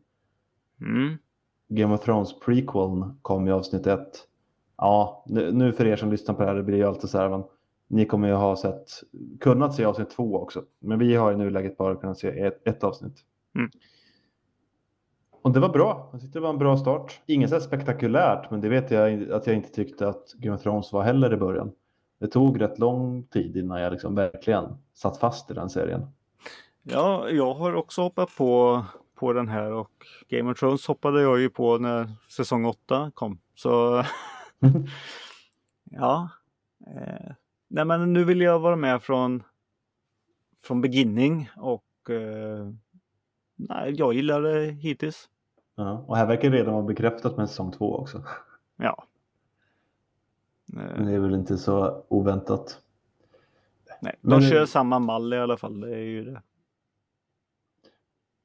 Mm, 0.81 1.17
Game 1.67 1.93
of 1.93 2.01
Thrones 2.01 2.39
prequeln 2.39 3.19
kom 3.21 3.47
i 3.47 3.51
avsnitt 3.51 3.87
ett. 3.87 4.25
Ja, 4.77 5.23
nu, 5.27 5.51
nu 5.51 5.73
för 5.73 5.85
er 5.85 5.95
som 5.95 6.11
lyssnar 6.11 6.35
på 6.35 6.41
det 6.41 6.47
här, 6.47 6.55
det 6.55 6.63
blir 6.63 6.77
ju 6.77 6.83
alltid 6.83 7.09
så 7.09 7.17
här, 7.17 7.29
men 7.29 7.43
ni 7.87 8.05
kommer 8.05 8.27
ju 8.27 8.33
ha 8.33 8.55
sett, 8.55 8.89
kunnat 9.39 9.75
se 9.75 9.85
avsnitt 9.85 10.09
två 10.09 10.35
också. 10.35 10.63
Men 10.79 10.99
vi 10.99 11.15
har 11.15 11.31
i 11.31 11.37
nuläget 11.37 11.77
bara 11.77 11.95
kunnat 11.95 12.17
se 12.17 12.39
ett, 12.39 12.67
ett 12.67 12.83
avsnitt. 12.83 13.25
Mm. 13.55 13.69
Och 15.41 15.51
det 15.51 15.59
var 15.59 15.69
bra. 15.69 16.09
Jag 16.11 16.21
tyckte 16.21 16.39
det 16.39 16.43
var 16.43 16.49
en 16.49 16.57
bra 16.57 16.77
start. 16.77 17.21
Inget 17.25 17.49
så 17.49 17.59
spektakulärt, 17.59 18.51
men 18.51 18.61
det 18.61 18.69
vet 18.69 18.91
jag 18.91 19.31
att 19.31 19.47
jag 19.47 19.55
inte 19.55 19.69
tyckte 19.69 20.07
att 20.07 20.33
Game 20.33 20.55
of 20.55 20.61
Thrones 20.61 20.93
var 20.93 21.03
heller 21.03 21.33
i 21.33 21.37
början. 21.37 21.71
Det 22.19 22.27
tog 22.27 22.61
rätt 22.61 22.79
lång 22.79 23.23
tid 23.23 23.57
innan 23.57 23.81
jag 23.81 23.91
liksom 23.91 24.15
verkligen 24.15 24.65
satt 24.93 25.17
fast 25.17 25.51
i 25.51 25.53
den 25.53 25.69
serien. 25.69 26.07
ja, 26.83 27.29
jag 27.29 27.53
har 27.53 27.73
också 27.73 28.01
hoppat 28.01 28.29
på, 28.37 28.83
på 29.19 29.33
den 29.33 29.47
här 29.47 29.71
och 29.71 29.91
Game 30.27 30.51
of 30.51 30.59
Thrones 30.59 30.87
hoppade 30.87 31.21
jag 31.21 31.39
ju 31.39 31.49
på 31.49 31.77
när 31.77 32.09
säsong 32.29 32.65
8 32.65 33.11
kom. 33.15 33.39
Så 33.55 34.03
ja. 35.83 36.29
Eh, 36.87 37.31
nej, 37.67 37.85
men 37.85 38.13
nu 38.13 38.23
vill 38.23 38.41
jag 38.41 38.59
vara 38.59 38.75
med 38.75 39.03
från 39.03 39.43
från 40.61 40.81
beginning 40.81 41.49
och 41.57 42.09
eh, 42.09 42.71
nej, 43.55 43.93
jag 43.97 44.13
gillar 44.13 44.41
det 44.41 44.65
hittills. 44.71 45.29
Ja, 45.75 46.05
och 46.07 46.17
här 46.17 46.25
verkar 46.25 46.49
det 46.49 46.57
redan 46.57 46.73
vara 46.73 46.83
bekräftat 46.85 47.37
med 47.37 47.49
säsong 47.49 47.71
två 47.71 47.95
också. 47.95 48.23
Ja. 48.77 49.03
Men 50.65 51.05
det 51.05 51.11
är 51.13 51.19
väl 51.19 51.33
inte 51.33 51.57
så 51.57 52.03
oväntat. 52.07 52.81
nej, 54.01 54.15
Men- 54.21 54.39
de 54.41 54.49
kör 54.49 54.65
samma 54.65 54.99
mall 54.99 55.33
i 55.33 55.37
alla 55.37 55.57
fall. 55.57 55.79
Det 55.81 55.95
är 55.95 55.99
ju 56.05 56.25
det. 56.25 56.41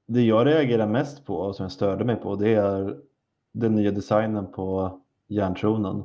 Det 0.06 0.22
jag 0.22 0.46
reagerar 0.46 0.86
mest 0.86 1.24
på 1.24 1.36
och 1.36 1.56
som 1.56 1.64
jag 1.64 1.72
störde 1.72 2.04
mig 2.04 2.16
på 2.16 2.36
det 2.36 2.54
är 2.54 2.96
den 3.52 3.74
nya 3.74 3.90
designen 3.90 4.52
på 4.52 4.98
järntronen. 5.28 6.04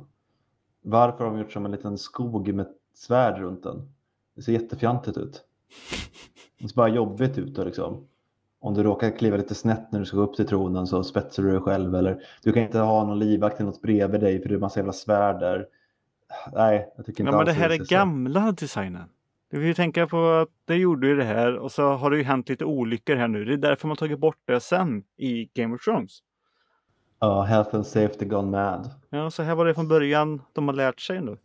Varför 0.82 1.24
har 1.24 1.30
de 1.30 1.38
gjort 1.40 1.52
som 1.52 1.64
en 1.64 1.70
liten 1.70 1.98
skog 1.98 2.54
med 2.54 2.66
svärd 2.94 3.38
runt 3.40 3.62
den? 3.62 3.92
Det 4.36 4.42
ser 4.42 4.52
jättefjantigt 4.52 5.16
ut. 5.16 5.44
Det 6.60 6.68
ser 6.68 6.76
bara 6.76 6.88
jobbigt 6.88 7.38
ut 7.38 7.58
och 7.58 7.66
liksom. 7.66 8.06
om 8.60 8.74
du 8.74 8.82
råkar 8.82 9.10
kliva 9.10 9.36
lite 9.36 9.54
snett 9.54 9.92
när 9.92 9.98
du 10.00 10.06
ska 10.06 10.16
gå 10.16 10.22
upp 10.22 10.36
till 10.36 10.46
tronen 10.46 10.86
så 10.86 11.04
spetsar 11.04 11.42
du 11.42 11.50
dig 11.50 11.60
själv 11.60 11.94
eller 11.94 12.22
du 12.42 12.52
kan 12.52 12.62
inte 12.62 12.78
ha 12.78 13.04
någon 13.04 13.18
livvakt 13.18 13.60
eller 13.60 13.70
något 13.70 13.82
bredvid 13.82 14.20
dig 14.20 14.42
för 14.42 14.48
det 14.48 14.54
är 14.54 14.58
massa 14.58 14.78
jävla 14.78 14.92
svärd 14.92 15.40
där. 15.40 15.66
Nej, 16.52 16.92
jag 16.96 17.06
tycker 17.06 17.22
inte 17.22 17.32
Ja, 17.32 17.36
men 17.36 17.46
det 17.46 17.52
här 17.52 17.70
är 17.70 17.78
så. 17.78 17.84
gamla 17.88 18.52
designen. 18.52 19.08
Du 19.50 19.58
vill 19.58 19.68
ju 19.68 19.74
tänka 19.74 20.06
på 20.06 20.28
att 20.28 20.48
det 20.64 20.76
gjorde 20.76 21.06
ju 21.06 21.16
det 21.16 21.24
här 21.24 21.56
och 21.56 21.72
så 21.72 21.92
har 21.92 22.10
det 22.10 22.16
ju 22.16 22.22
hänt 22.22 22.48
lite 22.48 22.64
olyckor 22.64 23.16
här 23.16 23.28
nu. 23.28 23.44
Det 23.44 23.52
är 23.52 23.56
därför 23.56 23.88
man 23.88 23.96
tagit 23.96 24.18
bort 24.18 24.38
det 24.44 24.60
sen 24.60 25.02
i 25.16 25.50
Game 25.54 25.74
of 25.74 25.84
Thrones. 25.84 26.18
Ja, 27.20 27.42
health 27.42 27.74
and 27.74 27.86
safety 27.86 28.24
gone 28.24 28.50
mad. 28.50 28.90
Ja, 29.10 29.30
så 29.30 29.42
här 29.42 29.54
var 29.54 29.66
det 29.66 29.74
från 29.74 29.88
början 29.88 30.42
de 30.52 30.68
har 30.68 30.74
lärt 30.74 31.00
sig 31.00 31.20
nu. 31.20 31.38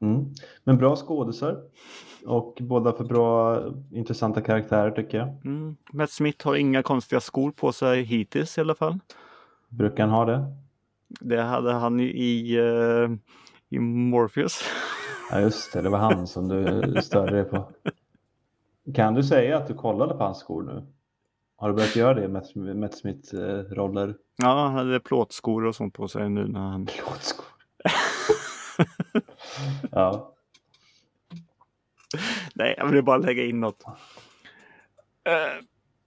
Mm. 0.00 0.24
Men 0.64 0.78
bra 0.78 0.96
skådisar 0.96 1.56
och 2.26 2.58
båda 2.60 2.92
för 2.92 3.04
bra 3.04 3.62
intressanta 3.90 4.40
karaktärer 4.40 4.90
tycker 4.90 5.18
jag. 5.18 5.28
Mm. 5.44 5.76
Matt 5.92 6.10
Smith 6.10 6.46
har 6.46 6.54
inga 6.54 6.82
konstiga 6.82 7.20
skor 7.20 7.50
på 7.50 7.72
sig 7.72 8.02
hittills 8.02 8.58
i 8.58 8.60
alla 8.60 8.74
fall. 8.74 8.98
Brukar 9.68 10.06
han 10.06 10.12
ha 10.12 10.24
det? 10.24 10.44
Det 11.20 11.42
hade 11.42 11.72
han 11.72 11.98
ju 11.98 12.12
i, 12.12 12.56
eh, 12.56 13.10
i 13.68 13.78
Morpheus. 13.78 14.62
Ja 15.32 15.40
just 15.40 15.72
det, 15.72 15.82
det 15.82 15.88
var 15.88 15.98
han 15.98 16.26
som 16.26 16.48
du 16.48 17.02
störde 17.02 17.36
dig 17.36 17.44
på. 17.44 17.72
Kan 18.94 19.14
du 19.14 19.22
säga 19.22 19.56
att 19.56 19.66
du 19.66 19.74
kollade 19.74 20.14
på 20.14 20.24
hans 20.24 20.38
skor 20.38 20.62
nu? 20.62 20.86
Har 21.56 21.68
du 21.68 21.74
börjat 21.74 21.96
göra 21.96 22.14
det 22.14 22.28
med 22.54 22.76
Matt 22.76 22.94
Smith-roller? 22.94 24.16
Ja, 24.36 24.48
han 24.48 24.74
hade 24.74 25.00
plåtskor 25.00 25.64
och 25.64 25.74
sånt 25.74 25.94
på 25.94 26.08
sig 26.08 26.28
nu 26.28 26.48
när 26.48 26.60
han... 26.60 26.86
Plåtskor. 26.86 27.46
ja. 29.90 30.34
Nej, 32.54 32.74
jag 32.78 32.88
vill 32.88 33.04
bara 33.04 33.18
lägga 33.18 33.44
in 33.44 33.60
något. 33.60 33.84
Eh, 35.24 35.32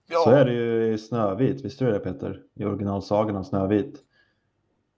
ja. 0.08 0.18
Så 0.24 0.30
är 0.30 0.44
det 0.44 0.52
ju 0.52 0.94
i 0.94 0.98
Snövit, 0.98 1.64
visste 1.64 1.84
du 1.84 1.92
det 1.92 1.98
Peter? 1.98 2.42
I 2.54 2.64
originalsagan 2.64 3.36
om 3.36 3.44
Snövit. 3.44 3.98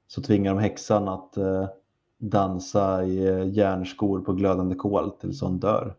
Så 0.07 0.23
tvingar 0.23 0.55
de 0.55 0.61
häxan 0.61 1.09
att 1.09 1.37
eh, 1.37 1.69
dansa 2.19 3.05
i 3.05 3.27
eh, 3.27 3.49
järnskor 3.49 4.21
på 4.21 4.33
glödande 4.33 4.75
kol 4.75 5.11
tills 5.11 5.41
hon 5.41 5.59
dör. 5.59 5.95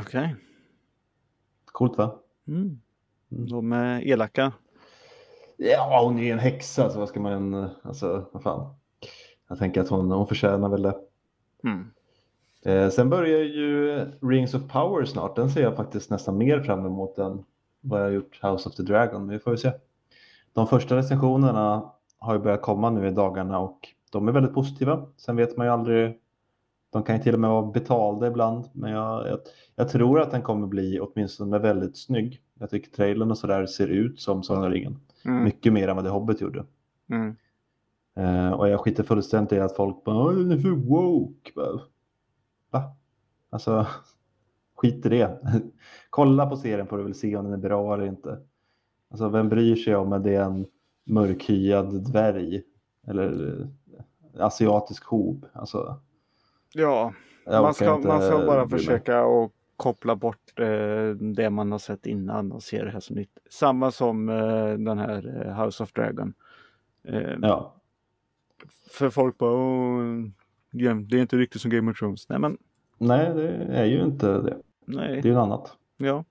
Okej. 0.00 0.36
Coolt 1.64 1.98
va? 1.98 2.18
Mm. 2.46 2.80
De 3.28 3.72
är 3.72 4.06
elaka. 4.06 4.52
Ja, 5.56 6.00
hon 6.04 6.18
är 6.18 6.22
ju 6.22 6.30
en 6.30 6.38
häxa 6.38 6.90
så 6.90 6.98
vad 6.98 7.08
ska 7.08 7.20
man, 7.20 7.54
eh, 7.54 7.70
alltså 7.82 8.24
vad 8.32 8.42
fan. 8.42 8.74
Jag 9.48 9.58
tänker 9.58 9.80
att 9.80 9.88
hon, 9.88 10.10
hon 10.10 10.26
förtjänar 10.26 10.68
väl 10.68 10.82
det. 10.82 10.96
Mm. 11.64 11.90
Eh, 12.64 12.90
sen 12.90 13.10
börjar 13.10 13.38
ju 13.38 13.98
Rings 14.22 14.54
of 14.54 14.62
Power 14.72 15.04
snart. 15.04 15.36
Den 15.36 15.50
ser 15.50 15.62
jag 15.62 15.76
faktiskt 15.76 16.10
nästan 16.10 16.38
mer 16.38 16.60
fram 16.60 16.86
emot 16.86 17.18
än 17.18 17.44
vad 17.80 18.00
jag 18.00 18.04
har 18.04 18.12
gjort 18.12 18.42
House 18.42 18.68
of 18.68 18.74
the 18.74 18.82
Dragon. 18.82 19.26
Men 19.26 19.30
vi 19.30 19.38
får 19.38 19.52
ju 19.52 19.56
se. 19.56 19.72
De 20.52 20.66
första 20.66 20.96
recensionerna 20.96 21.92
har 22.18 22.34
ju 22.34 22.40
börjat 22.40 22.62
komma 22.62 22.90
nu 22.90 23.08
i 23.08 23.10
dagarna 23.10 23.58
och 23.58 23.88
de 24.18 24.28
är 24.28 24.32
väldigt 24.32 24.54
positiva. 24.54 25.06
Sen 25.16 25.36
vet 25.36 25.56
man 25.56 25.66
ju 25.66 25.72
aldrig. 25.72 26.18
De 26.90 27.02
kan 27.02 27.16
ju 27.16 27.22
till 27.22 27.34
och 27.34 27.40
med 27.40 27.50
vara 27.50 27.72
betalda 27.72 28.26
ibland. 28.26 28.64
Men 28.72 28.90
jag, 28.90 29.28
jag, 29.28 29.38
jag 29.76 29.88
tror 29.88 30.20
att 30.20 30.30
den 30.30 30.42
kommer 30.42 30.66
bli 30.66 31.00
åtminstone 31.00 31.58
väldigt 31.58 31.96
snygg. 31.96 32.40
Jag 32.58 32.70
tycker 32.70 32.90
trailern 32.90 33.30
och 33.30 33.38
sådär 33.38 33.66
ser 33.66 33.86
ut 33.88 34.20
som 34.20 34.42
Sagan 34.42 34.70
ringen. 34.70 35.00
Mm. 35.24 35.44
Mycket 35.44 35.72
mer 35.72 35.88
än 35.88 35.96
vad 35.96 36.04
The 36.04 36.10
Hobbit 36.10 36.40
gjorde. 36.40 36.64
Mm. 37.10 37.36
Eh, 38.16 38.52
och 38.52 38.68
jag 38.68 38.80
skiter 38.80 39.02
fullständigt 39.02 39.52
i 39.52 39.60
att 39.60 39.76
folk 39.76 40.04
bara 40.04 40.16
"Åh, 40.16 40.34
den 40.34 40.52
är 40.52 40.58
för 40.58 40.70
woke. 40.70 41.52
Bara, 41.54 41.80
Va? 42.70 42.96
Alltså, 43.50 43.86
skit 44.76 45.06
i 45.06 45.08
det. 45.08 45.38
Kolla 46.10 46.46
på 46.46 46.56
serien 46.56 46.86
får 46.86 46.98
du 46.98 47.04
väl 47.04 47.14
se 47.14 47.36
om 47.36 47.44
den 47.44 47.54
är 47.54 47.68
bra 47.68 47.94
eller 47.94 48.06
inte. 48.06 48.38
Alltså, 49.10 49.28
vem 49.28 49.48
bryr 49.48 49.76
sig 49.76 49.96
om 49.96 50.12
att 50.12 50.24
det 50.24 50.34
är 50.34 50.44
en 50.44 50.66
mörkhyad 51.04 52.04
dvärg 52.04 52.62
eller 53.06 53.68
asiatisk 54.38 55.04
hob? 55.04 55.46
Alltså, 55.52 55.96
Ja, 56.74 57.12
man 57.46 57.74
ska, 57.74 57.98
man 57.98 58.22
ska 58.22 58.46
bara 58.46 58.68
försöka 58.68 59.20
att 59.24 59.50
koppla 59.76 60.16
bort 60.16 60.58
eh, 60.60 61.08
det 61.10 61.50
man 61.50 61.72
har 61.72 61.78
sett 61.78 62.06
innan 62.06 62.52
och 62.52 62.62
se 62.62 62.84
det 62.84 62.90
här 62.90 63.00
som 63.00 63.16
nytt. 63.16 63.38
Samma 63.50 63.90
som 63.90 64.28
eh, 64.28 64.68
den 64.68 64.98
här 64.98 65.46
eh, 65.46 65.64
House 65.64 65.82
of 65.82 65.92
Dragon. 65.92 66.34
Eh, 67.08 67.32
Ja, 67.42 67.74
För 68.90 69.10
folk 69.10 69.38
bara, 69.38 69.52
"Åh, 69.54 70.26
ja, 70.70 70.94
det 70.94 71.16
är 71.16 71.20
inte 71.22 71.36
riktigt 71.36 71.60
som 71.62 71.70
Game 71.70 71.90
of 71.90 71.98
Thrones. 71.98 72.28
Nej 72.28 72.38
men, 72.38 72.58
nej, 72.98 73.34
det 73.34 73.48
är 73.48 73.84
ju 73.84 74.02
inte 74.04 74.26
det. 74.26 74.42
Det 74.42 74.56
nej, 74.86 75.18
är 75.18 75.22
ju 75.22 75.34
något 75.34 75.42
annat. 75.46 75.72
ja. 75.96 76.24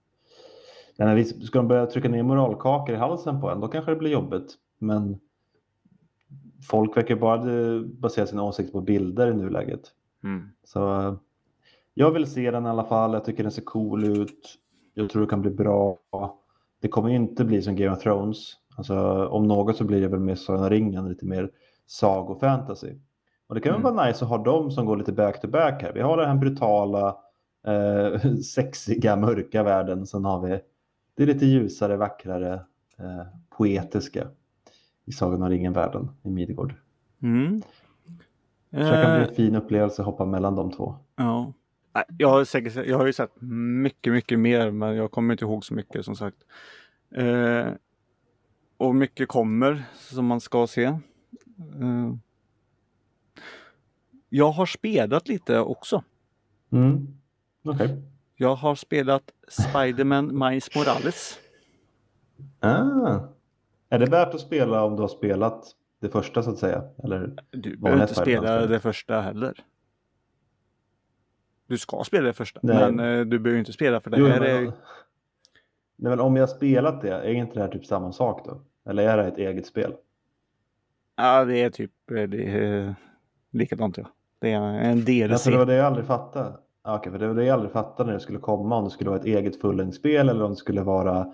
Vi 1.16 1.26
ska 1.26 1.60
de 1.60 1.68
börja 1.68 1.86
trycka 1.86 2.10
ner 2.10 2.24
moralkakor 2.24 2.95
i 2.95 2.97
halsen 2.97 3.41
på 3.41 3.49
en, 3.49 3.60
då 3.60 3.68
kanske 3.68 3.91
det 3.91 3.97
blir 3.97 4.12
jobbigt. 4.12 4.54
Men 4.78 5.20
folk 6.70 6.97
verkar 6.97 7.16
bara 7.16 7.84
basera 7.84 8.28
sina 8.28 8.43
åsikter 8.43 8.72
på 8.74 8.82
bilder 8.82 9.28
i 9.32 9.34
nuläget. 9.34 9.82
Mm. 10.24 10.49
Så 10.64 11.01
eh, 11.01 11.14
jag 11.93 12.11
vill 12.11 12.32
se 12.32 12.51
den 12.51 12.66
i 12.66 12.70
alla 12.70 12.84
fall. 12.84 13.14
Jag 13.14 13.26
tycker 13.26 13.43
den 13.43 13.51
ser 13.51 13.61
cool 13.61 14.03
ut. 14.03 14.55
Jag 14.93 15.09
tror 15.09 15.22
det 15.22 15.28
kan 15.28 15.41
bli 15.41 15.51
bra. 15.51 15.97
Det 16.82 16.88
kommer 16.88 17.09
inte 17.09 17.45
bli 17.45 17.61
som 17.61 17.76
Game 17.76 17.95
of 17.95 17.99
Thrones. 18.03 18.53
Alltså, 18.78 19.28
om 19.28 19.47
något 19.47 19.78
så 19.78 19.84
blir 19.84 20.01
det 20.01 20.07
väl 20.07 20.20
mer 20.20 20.36
Sagan 20.36 20.70
ringen, 20.70 21.09
lite 21.09 21.26
mer 21.26 21.51
sagofantasy. 21.86 22.93
Och 23.47 23.55
det 23.55 23.61
kan 23.61 23.74
väl 23.74 23.82
Mm. 23.82 23.95
vara 23.95 24.07
nice 24.07 24.26
att 24.26 24.30
ha 24.30 24.38
dem 24.38 24.72
som 24.72 24.86
går 24.86 24.97
lite 24.97 25.11
back 25.11 25.41
to 25.41 25.47
back 25.47 25.82
här. 25.84 25.93
Vi 25.93 26.01
har 26.01 26.18
den 26.18 26.28
här 26.30 26.36
brutala, 26.36 27.18
eh, 27.68 28.22
sexiga, 28.55 29.16
mörka 29.16 29.64
världen. 29.64 30.05
Sen 30.05 30.26
har 30.26 30.41
vi 30.47 30.59
det 31.18 31.26
lite 31.26 31.45
ljusare, 31.45 31.97
vackrare, 31.97 32.53
eh, 32.99 33.26
poetiska 33.57 34.28
i 35.06 35.12
Sagan 35.12 35.43
om 35.43 35.49
ringen-världen 35.49 36.10
i 36.24 36.30
Midgård. 36.30 36.76
Mm. 37.22 37.62
Så 38.72 38.78
det 38.78 38.84
kan 38.84 39.16
bli 39.16 39.24
Eh, 39.24 39.30
en 39.30 39.36
fin 39.36 39.56
upplevelse 39.56 40.01
att 40.01 40.06
hoppa 40.06 40.26
mellan 40.26 40.56
de 40.56 40.72
två. 40.72 40.95
ja. 41.16 41.54
Jag 42.18 42.30
har, 42.30 42.45
säkert, 42.45 42.88
jag 42.88 42.97
har 42.97 43.06
ju 43.06 43.14
sett 43.14 43.41
mycket, 43.82 44.14
mycket 44.14 44.39
mer, 44.39 44.72
men 44.72 44.95
jag 44.95 45.12
kommer 45.12 45.34
inte 45.34 45.45
ihåg 45.45 45.66
så 45.66 45.74
mycket 45.74 46.06
som 46.06 46.16
sagt. 46.16 46.38
Eh, 47.16 47.68
och 48.78 48.95
mycket 48.95 49.28
kommer 49.28 49.84
som 49.95 50.26
man 50.26 50.41
ska 50.41 50.68
se. 50.68 50.84
Eh, 50.84 52.14
jag 54.30 54.51
har 54.51 54.66
spelat 54.66 55.28
lite 55.28 55.60
också. 55.60 56.04
Mm. 56.72 57.08
Okej. 57.64 58.01
Jag 58.36 58.56
har 58.56 58.76
spelat 58.76 59.32
Spiderman 59.47 60.39
Miles 60.39 60.76
Morales. 60.76 61.39
Ah. 62.60 63.20
Är 63.94 64.00
det 64.00 64.06
värt 64.06 64.34
att 64.34 64.41
spela 64.41 64.84
om 64.84 64.96
du 64.96 65.02
har 65.02 65.08
spelat 65.08 65.66
det 66.02 66.10
första 66.10 66.44
så 66.44 66.52
att 66.52 66.58
säga? 66.58 66.84
Eller? 67.04 67.34
Du 67.52 67.78
behöver 67.78 68.02
inte 68.02 68.16
spela 68.16 68.66
det 68.66 68.80
första 68.80 69.22
heller. 69.22 69.54
Du 71.68 71.78
ska 71.78 72.04
spela 72.04 72.28
det 72.28 72.34
första, 72.34 72.60
Nej. 72.64 72.91
men 72.91 73.20
eh, 73.20 73.26
du 73.26 73.39
behöver 73.39 73.60
inte 73.60 73.74
spela 73.74 74.02
för 74.02 74.10
det 74.10 74.18
Jo, 74.20 74.26
här 74.26 74.39
men, 74.39 74.50
är... 74.50 74.62
Nej, 74.62 74.74
men 75.96 76.20
om 76.20 76.36
jag 76.36 76.50
spelat 76.50 77.02
det, 77.02 77.10
är 77.10 77.34
inte 77.34 77.54
det 77.54 77.60
här 77.62 77.68
typ 77.68 77.86
samma 77.86 78.12
sak 78.12 78.46
då? 78.46 78.62
Eller 78.89 79.08
är 79.08 79.18
det 79.18 79.24
ett 79.24 79.38
eget 79.38 79.66
spel? 79.66 79.94
Ja, 81.16 81.46
det 81.46 81.58
är 81.58 81.70
typ 81.70 82.12
eh, 82.12 82.24
det 82.24 82.44
är 82.44 82.96
likadant 83.52 83.98
ja. 83.98 84.06
Det 84.39 84.52
är 84.52 84.62
en 84.62 85.00
DLC. 85.00 85.32
Ja, 85.32 85.38
för 85.38 85.52
det 85.52 85.58
var 85.58 85.66
det 85.66 85.76
jag 85.76 85.86
aldrig 85.86 86.06
fattade. 86.06 86.58
Okej, 86.84 87.12
för 87.12 87.20
det 87.20 87.28
var 87.28 87.36
det 87.36 87.46
jag 87.46 87.54
aldrig 87.54 87.72
fattade 87.72 88.08
när 88.08 88.14
det 88.14 88.20
skulle 88.24 88.39
komma. 88.39 88.76
Om 88.76 88.84
det 88.84 88.89
skulle 88.89 89.10
vara 89.10 89.20
ett 89.20 89.26
eget 89.26 89.62
fullängdsspel 89.62 90.30
eller 90.30 90.44
om 90.44 90.52
det 90.52 90.58
skulle 90.58 90.82
vara 90.82 91.34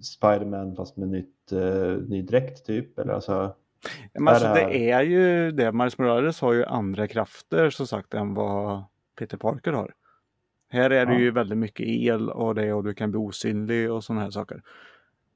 Spiderman 0.00 0.76
fast 0.76 0.96
med 0.96 1.08
nytt, 1.08 1.52
eh, 1.52 1.96
ny 2.08 2.22
dräkt 2.22 2.66
typ. 2.66 2.98
Eller 2.98 3.12
alltså, 3.12 3.54
Men 4.14 4.28
alltså, 4.28 4.46
är 4.46 4.54
det 4.54 4.60
här- 4.60 4.70
det 4.70 4.90
är 4.90 5.02
ju 5.02 5.50
det. 5.52 5.72
Miles 5.72 5.98
Morales 5.98 6.40
har 6.40 6.52
ju 6.52 6.64
andra 6.64 7.08
krafter 7.08 7.70
som 7.70 7.86
sagt 7.86 8.14
än 8.14 8.34
vad 8.34 8.84
Peter 9.18 9.36
Parker 9.36 9.72
har. 9.72 9.94
Här 10.70 10.90
är 10.90 11.06
det 11.06 11.12
Ja. 11.12 11.18
ju 11.18 11.30
väldigt 11.30 11.58
mycket 11.58 11.86
el 11.86 12.30
och 12.30 12.54
det 12.54 12.72
och 12.72 12.84
du 12.84 12.94
kan 12.94 13.10
bli 13.10 13.18
osynlig 13.20 13.92
och 13.92 14.04
sådana 14.04 14.22
här 14.22 14.30
saker. 14.30 14.62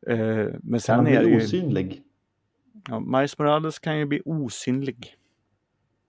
Eh, 0.06 0.16
men 0.16 0.60
kan 0.62 0.80
sen 0.80 0.96
han 0.96 1.06
är 1.06 1.12
det 1.20 1.24
bli 1.26 1.30
ju... 1.30 1.36
osynlig? 1.36 2.02
Ja, 2.88 3.00
Miles 3.00 3.38
Morales 3.38 3.78
kan 3.78 3.98
ju 3.98 4.04
bli 4.06 4.22
osynlig. 4.24 5.14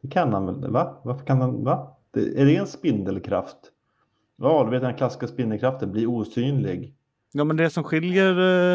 Det 0.02 0.08
kan 0.08 0.34
han 0.34 0.46
väl? 0.46 0.72
Va? 0.72 1.02
Varför 1.04 1.26
kan 1.26 1.42
han? 1.42 1.64
Va? 1.64 1.98
Det, 2.12 2.42
är 2.42 2.46
det 2.46 2.56
en 2.56 2.68
spindelkraft? 2.68 3.58
Ja, 4.36 4.64
du 4.64 4.72
vet 4.72 4.82
den 4.82 4.94
klassiska 4.96 5.28
spindelkraften, 5.28 5.92
bli 5.92 6.06
osynlig. 6.06 6.94
Ja, 7.32 7.44
men 7.44 7.58
det 7.58 7.70
som 7.70 7.84
skiljer 7.84 8.30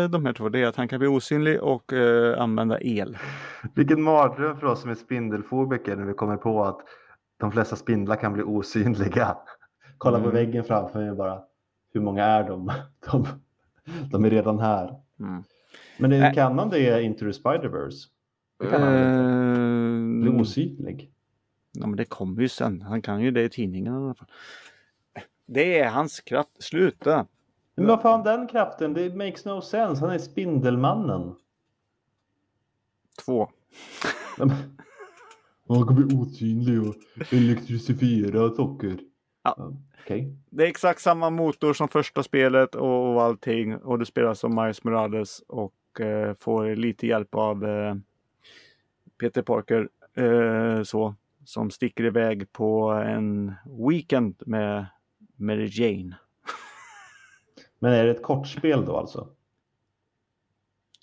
eh, 0.04 0.08
de 0.10 0.26
här 0.26 0.32
två 0.32 0.48
det 0.48 0.58
är 0.60 0.66
att 0.66 0.76
han 0.76 0.88
kan 0.88 0.98
bli 0.98 1.08
osynlig 1.08 1.62
och 1.62 1.92
eh, 1.92 2.42
använda 2.42 2.80
el. 2.80 3.18
Vilken 3.74 4.02
mardröm 4.02 4.56
för 4.56 4.66
oss 4.66 4.80
som 4.80 4.90
är 4.90 4.94
spindelfobiker 4.94 5.96
när 5.96 6.04
vi 6.04 6.12
kommer 6.14 6.36
på 6.36 6.64
att 6.64 6.80
de 7.40 7.52
flesta 7.52 7.76
spindlar 7.76 8.16
kan 8.16 8.32
bli 8.32 8.42
osynliga. 8.42 9.36
Kolla 9.98 10.18
på 10.18 10.24
Mm. 10.24 10.34
väggen 10.34 10.64
framför 10.64 10.98
mig 11.00 11.14
bara. 11.16 11.40
Hur 11.94 12.00
många 12.00 12.24
är 12.24 12.44
de? 12.48 12.72
De, 13.12 13.26
de 14.10 14.24
är 14.24 14.30
redan 14.30 14.58
här. 14.58 14.94
Mm. 15.20 15.42
Men 15.98 16.10
det, 16.10 16.18
Nej. 16.18 16.34
kan 16.34 16.58
han 16.58 16.70
det 16.70 17.02
Into 17.02 17.18
the 17.24 17.30
Spider-Verse? 17.32 18.06
Det 18.58 18.66
kan 18.66 18.82
han 18.82 18.92
inte? 18.94 20.22
Bli 20.30 20.34
Eh, 20.36 20.40
osynlig? 20.40 21.10
Ja, 21.72 21.86
men 21.86 21.96
det 21.96 22.04
kommer 22.04 22.42
ju 22.42 22.48
sen. 22.48 22.82
Han 22.82 23.02
kan 23.02 23.20
ju 23.20 23.30
det 23.30 23.42
i 23.42 23.48
tidningen 23.48 23.94
i 23.94 23.96
alla 23.96 24.14
fall. 24.14 24.28
Det 25.46 25.78
är 25.80 25.88
hans 25.90 26.20
kraft. 26.20 26.62
Sluta! 26.62 27.26
Men 27.74 27.86
vad 27.86 28.02
fan 28.02 28.22
den 28.22 28.46
kraften? 28.48 28.94
Det 28.94 29.16
makes 29.16 29.44
no 29.44 29.60
sense. 29.60 30.04
Han 30.04 30.14
är 30.14 30.18
Spindelmannen. 30.18 31.34
Två. 33.24 33.48
Han 35.68 35.86
kan 35.86 35.94
bli 35.94 36.16
osynlig 36.16 36.88
och 36.88 36.94
elektrifiera 37.32 38.50
saker. 38.50 38.98
Ja. 39.42 39.72
Okej. 40.04 40.36
Det 40.50 40.64
är 40.64 40.68
exakt 40.68 41.00
samma 41.00 41.30
motor 41.30 41.72
som 41.72 41.88
första 41.88 42.22
spelet 42.22 42.74
och, 42.74 43.14
och 43.14 43.22
allting. 43.22 43.76
Och 43.76 43.98
du 43.98 44.04
spelar 44.04 44.34
som 44.34 44.54
Miles 44.54 44.84
Morales 44.84 45.42
och 45.48 46.00
eh, 46.00 46.34
får 46.34 46.76
lite 46.76 47.06
hjälp 47.06 47.34
av 47.34 47.64
eh, 47.64 47.94
Peter 49.20 49.42
Parker. 49.42 49.88
Eh, 50.14 50.82
så, 50.82 51.14
som 51.44 51.70
sticker 51.70 52.04
iväg 52.04 52.52
på 52.52 52.90
en 52.90 53.54
weekend 53.88 54.42
med 54.46 54.86
Mary 55.36 55.68
Jane. 55.72 56.16
Men 57.82 57.92
är 57.92 58.04
det 58.04 58.10
ett 58.10 58.22
kortspel 58.22 58.84
då 58.84 58.96
alltså? 58.96 59.28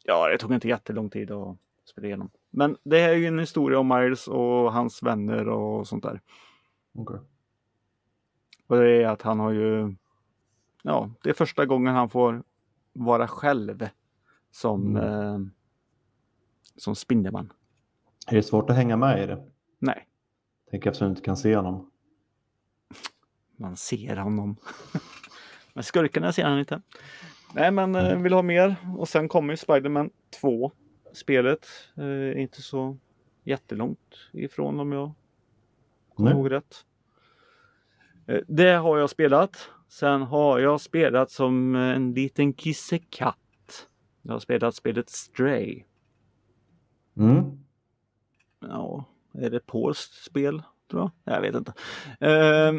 Ja, 0.04 0.28
det 0.30 0.38
tog 0.38 0.54
inte 0.54 0.68
jättelång 0.68 1.10
tid 1.10 1.32
att 1.32 1.58
spela 1.86 2.08
igenom. 2.08 2.30
Men 2.50 2.78
det 2.84 3.00
är 3.00 3.14
ju 3.14 3.26
en 3.26 3.40
historia 3.40 3.80
om 3.80 3.88
Miles 3.88 4.28
och 4.28 4.74
hans 4.74 5.04
vänner 5.04 5.48
och 5.50 5.88
sånt 5.88 6.04
där. 6.04 6.22
Okej. 6.94 7.20
Och 8.68 8.76
det 8.78 9.04
är 9.04 9.08
att 9.08 9.22
han 9.22 9.40
har 9.40 9.52
ju... 9.52 9.96
Ja, 10.84 11.12
det 11.24 11.30
är 11.30 11.34
första 11.34 11.66
gången 11.66 11.96
han 11.96 12.10
får 12.10 12.44
vara 12.94 13.28
själv 13.28 13.88
som, 14.52 14.96
Mm. 14.98 15.04
eh, 15.06 15.40
som 16.76 16.96
Spindelman. 16.96 17.54
Är 18.28 18.36
det 18.36 18.44
svårt 18.44 18.70
att 18.70 18.76
hänga 18.76 18.98
med 18.98 19.24
i 19.24 19.26
det? 19.28 19.50
Nej, 19.80 20.08
Tänk 20.72 20.86
eftersom 20.86 21.06
du 21.08 21.10
inte 21.10 21.22
kan 21.22 21.38
se 21.38 21.56
honom. 21.56 21.92
man 23.58 23.76
ser 23.78 24.16
honom. 24.16 24.56
men 25.80 25.84
skurkarna 25.84 26.32
ser 26.32 26.44
han 26.46 26.60
inte. 26.60 26.82
Nej, 27.54 27.72
men 27.72 27.96
eh, 27.96 28.18
vill 28.22 28.34
ha 28.34 28.42
mer. 28.42 28.76
Och 28.98 29.10
sen 29.10 29.28
kommer 29.30 29.54
ju 29.54 29.58
Spiderman 29.58 30.10
2. 30.42 30.72
Spelet. 31.14 31.68
Eh, 31.98 32.42
inte 32.42 32.62
så 32.62 32.98
jättelångt 33.44 34.16
ifrån 34.32 34.80
om 34.80 34.92
jag 34.92 35.12
kommer 36.16 36.32
ihåg 36.32 36.52
rätt. 36.52 36.86
Eh, 38.28 38.40
Det 38.48 38.72
har 38.72 38.98
jag 38.98 39.10
spelat. 39.10 39.70
Sen 39.88 40.22
har 40.22 40.60
jag 40.60 40.82
spelat 40.82 41.32
som 41.32 41.76
en 41.76 42.14
liten 42.14 42.54
kissekatt. 42.54 43.88
Jag 44.22 44.32
har 44.34 44.40
spelat 44.40 44.76
spelet 44.76 45.10
Stray. 45.10 45.84
Mm. 47.18 47.44
Ja, 48.60 49.06
är 49.34 49.50
det 49.50 49.66
polskt 49.66 50.24
spel? 50.26 50.62
Tror 50.92 51.12
jag. 51.24 51.36
jag 51.36 51.42
vet 51.42 51.56
inte. 51.56 51.74
Eh, 52.20 52.74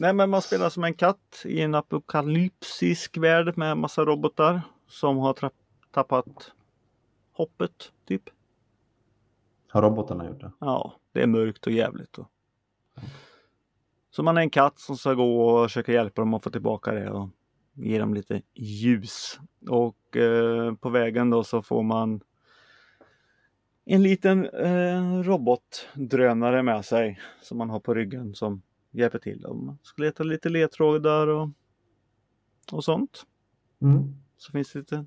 nej, 0.00 0.12
men 0.12 0.30
man 0.30 0.42
spelar 0.42 0.68
som 0.68 0.84
en 0.84 0.94
katt 0.94 1.42
i 1.44 1.60
en 1.60 1.74
apokalypsisk 1.74 3.16
värld 3.16 3.56
med 3.56 3.78
massa 3.78 4.04
robotar 4.04 4.62
som 4.88 5.18
har 5.18 5.50
tappat 5.90 6.52
hoppet, 7.32 7.92
typ. 8.04 8.22
Har 9.68 9.82
robotarna 9.82 10.26
gjort 10.26 10.40
det? 10.40 10.52
Ja, 10.58 10.94
det 11.12 11.22
är 11.22 11.26
mörkt 11.26 11.66
och 11.66 11.72
jävligt. 11.72 12.18
Och... 12.18 12.26
Så 14.10 14.22
man 14.22 14.36
är 14.36 14.40
en 14.40 14.50
katt 14.50 14.78
som 14.78 14.96
ska 14.96 15.14
gå 15.14 15.48
och 15.48 15.70
försöka 15.70 15.92
hjälpa 15.92 16.22
dem 16.22 16.34
att 16.34 16.44
få 16.44 16.50
tillbaka 16.50 16.92
det 16.92 17.10
och 17.10 17.28
ge 17.74 17.98
dem 17.98 18.14
lite 18.14 18.42
ljus. 18.54 19.38
Och 19.68 20.16
eh, 20.16 20.74
på 20.74 20.88
vägen 20.88 21.30
då 21.30 21.44
så 21.44 21.62
får 21.62 21.82
man 21.82 22.20
en 23.84 24.02
liten 24.02 24.48
eh, 24.48 25.22
robotdrönare 25.22 26.62
med 26.62 26.84
sig 26.84 27.20
som 27.42 27.58
man 27.58 27.70
har 27.70 27.80
på 27.80 27.94
ryggen 27.94 28.34
som 28.34 28.62
hjälper 28.90 29.18
till. 29.18 29.40
Man 29.48 29.78
ska 29.82 30.02
leta 30.02 30.22
lite 30.22 30.48
ledtrådar 30.48 31.26
och, 31.26 31.48
och 32.72 32.84
sånt. 32.84 33.26
Mm. 33.80 34.14
Så 34.36 34.52
finns 34.52 34.72
det 34.72 34.78
lite 34.78 35.06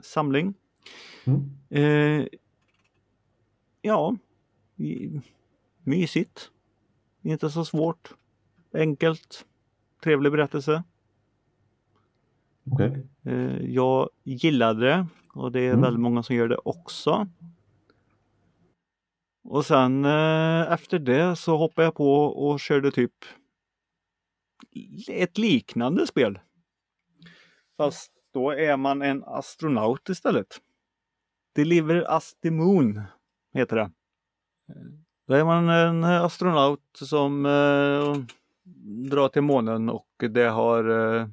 samling. 0.00 0.54
Mm. 1.24 1.50
Eh, 1.70 2.26
ja, 3.82 4.16
mysigt. 5.84 6.50
Inte 7.22 7.50
så 7.50 7.64
svårt. 7.64 8.14
Enkelt. 8.74 9.46
Trevlig 10.02 10.32
berättelse. 10.32 10.82
Okej. 12.70 13.06
Eh, 13.22 13.62
jag 13.70 14.08
gillade 14.24 14.80
det 14.86 15.06
och 15.34 15.52
det 15.52 15.60
är 15.60 15.68
Mm. 15.70 15.80
väldigt 15.80 16.00
många 16.00 16.22
som 16.22 16.36
gör 16.36 16.48
det 16.48 16.56
också. 16.64 17.28
Och 19.44 19.66
sen 19.66 20.04
eh, 20.04 20.72
efter 20.72 20.98
det 20.98 21.36
så 21.36 21.56
hoppade 21.56 21.86
jag 21.86 21.94
på 21.94 22.24
och 22.24 22.60
körde 22.60 22.90
typ 22.90 23.12
ett 25.08 25.38
liknande 25.38 26.06
spel. 26.06 26.38
Fast 27.76 28.12
då 28.32 28.50
är 28.50 28.76
man 28.76 29.02
en 29.02 29.24
astronaut 29.24 30.08
istället. 30.08 30.60
Deliver 31.54 32.14
Us 32.14 32.34
the 32.42 32.50
Moon 32.50 33.00
heter 33.54 33.76
det. 33.76 33.90
Då 35.26 35.34
är 35.34 35.44
man 35.44 35.68
en 35.68 36.04
astronaut 36.04 36.80
som 36.92 37.46
eh, 37.46 38.16
drar 39.10 39.28
till 39.28 39.42
månen 39.42 39.88
och 39.88 40.08
det 40.30 40.48
har 40.48 40.90
eh, 40.90 41.28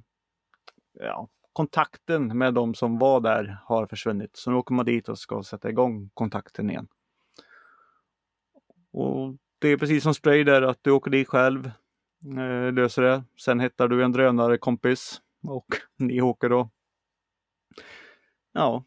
ja, 0.93 1.27
kontakten 1.53 2.37
med 2.37 2.53
de 2.53 2.73
som 2.73 2.99
var 2.99 3.19
där 3.19 3.57
har 3.65 3.85
försvunnit. 3.85 4.37
Så 4.37 4.51
nu 4.51 4.57
åker 4.57 4.73
man 4.73 4.85
dit 4.85 5.09
och 5.09 5.19
ska 5.19 5.43
sätta 5.43 5.69
igång 5.69 6.09
kontakten 6.13 6.69
igen. 6.69 6.87
Och 8.91 9.35
det 9.59 9.67
är 9.67 9.77
precis 9.77 10.03
som 10.03 10.13
Stray 10.13 10.43
där 10.43 10.61
att 10.61 10.79
du 10.81 10.91
åker 10.91 11.11
dit 11.11 11.27
själv, 11.27 11.71
eh, 12.37 12.73
löser 12.73 13.01
det. 13.01 13.23
Sen 13.39 13.59
hittar 13.59 13.87
du 13.87 14.03
en 14.03 14.11
drönare 14.11 14.57
kompis 14.57 15.21
och 15.43 15.65
ni 15.97 16.21
åker 16.21 16.49
då. 16.49 16.69
Ja, 18.51 18.83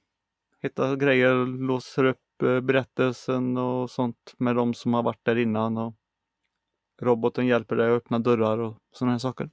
hittar 0.62 0.96
grejer, 0.96 1.46
låser 1.46 2.04
upp 2.04 2.42
eh, 2.42 2.60
berättelsen 2.60 3.56
och 3.56 3.90
sånt 3.90 4.34
med 4.38 4.56
de 4.56 4.74
som 4.74 4.94
har 4.94 5.02
varit 5.02 5.24
där 5.24 5.36
innan. 5.36 5.78
Och 5.78 5.94
roboten 7.02 7.46
hjälper 7.46 7.76
dig 7.76 7.90
att 7.90 7.96
öppna 7.96 8.18
dörrar 8.18 8.58
och 8.58 8.78
sådana 8.92 9.12
här 9.12 9.18
saker. 9.18 9.50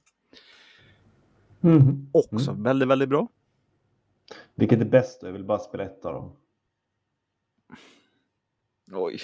Mm. 1.62 2.10
Också 2.12 2.52
väldigt, 2.52 2.88
väldigt 2.88 3.08
bra. 3.08 3.28
Vilket 4.54 4.80
är 4.80 4.84
bäst? 4.84 5.22
Jag 5.22 5.32
vill 5.32 5.44
bara 5.44 5.58
spela 5.58 5.84
ett 5.84 6.04
av 6.04 6.14
dem. 6.14 6.36
Oj. 8.92 9.20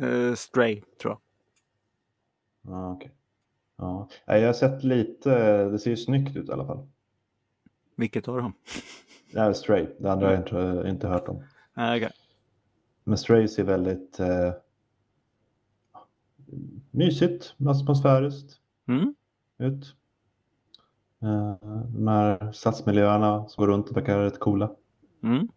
Eh, 0.00 0.34
Stray, 0.34 0.82
tror 1.00 1.12
jag. 1.12 1.20
Ja, 2.72 2.92
okej. 2.92 3.12
Ja. 3.76 4.08
Ja, 4.26 4.36
jag 4.38 4.46
har 4.48 4.52
sett 4.52 4.84
lite. 4.84 5.64
Det 5.64 5.78
ser 5.78 5.90
ju 5.90 5.96
snyggt 5.96 6.36
ut 6.36 6.48
i 6.48 6.52
alla 6.52 6.66
fall. 6.66 6.88
Vilket 7.96 8.28
av 8.28 8.36
dem? 8.36 8.52
Är 9.34 9.52
Stray. 9.52 9.86
Det 9.98 10.12
andra 10.12 10.26
har 10.26 10.34
jag 10.34 10.42
inte, 10.42 10.88
inte 10.88 11.08
hört 11.08 11.28
om. 11.28 11.44
Nej, 11.74 11.98
okej. 12.04 12.12
Men 13.04 13.18
Stray 13.18 13.48
ser 13.48 13.64
väldigt 13.64 14.20
eh, 14.20 14.52
mysigt, 16.90 17.54
atmosfäriskt 17.68 18.58
Mm. 18.86 19.14
ut. 19.58 19.96
Eh, 21.22 21.54
de 21.88 22.08
här 22.08 22.52
stadsmiljöerna 22.52 23.48
som 23.48 23.62
går 23.62 23.72
runt 23.72 23.88
och 23.90 23.96
verkar 23.96 24.18
rätt 24.18 24.38
coola. 24.38 24.70
Mm. 25.22 25.48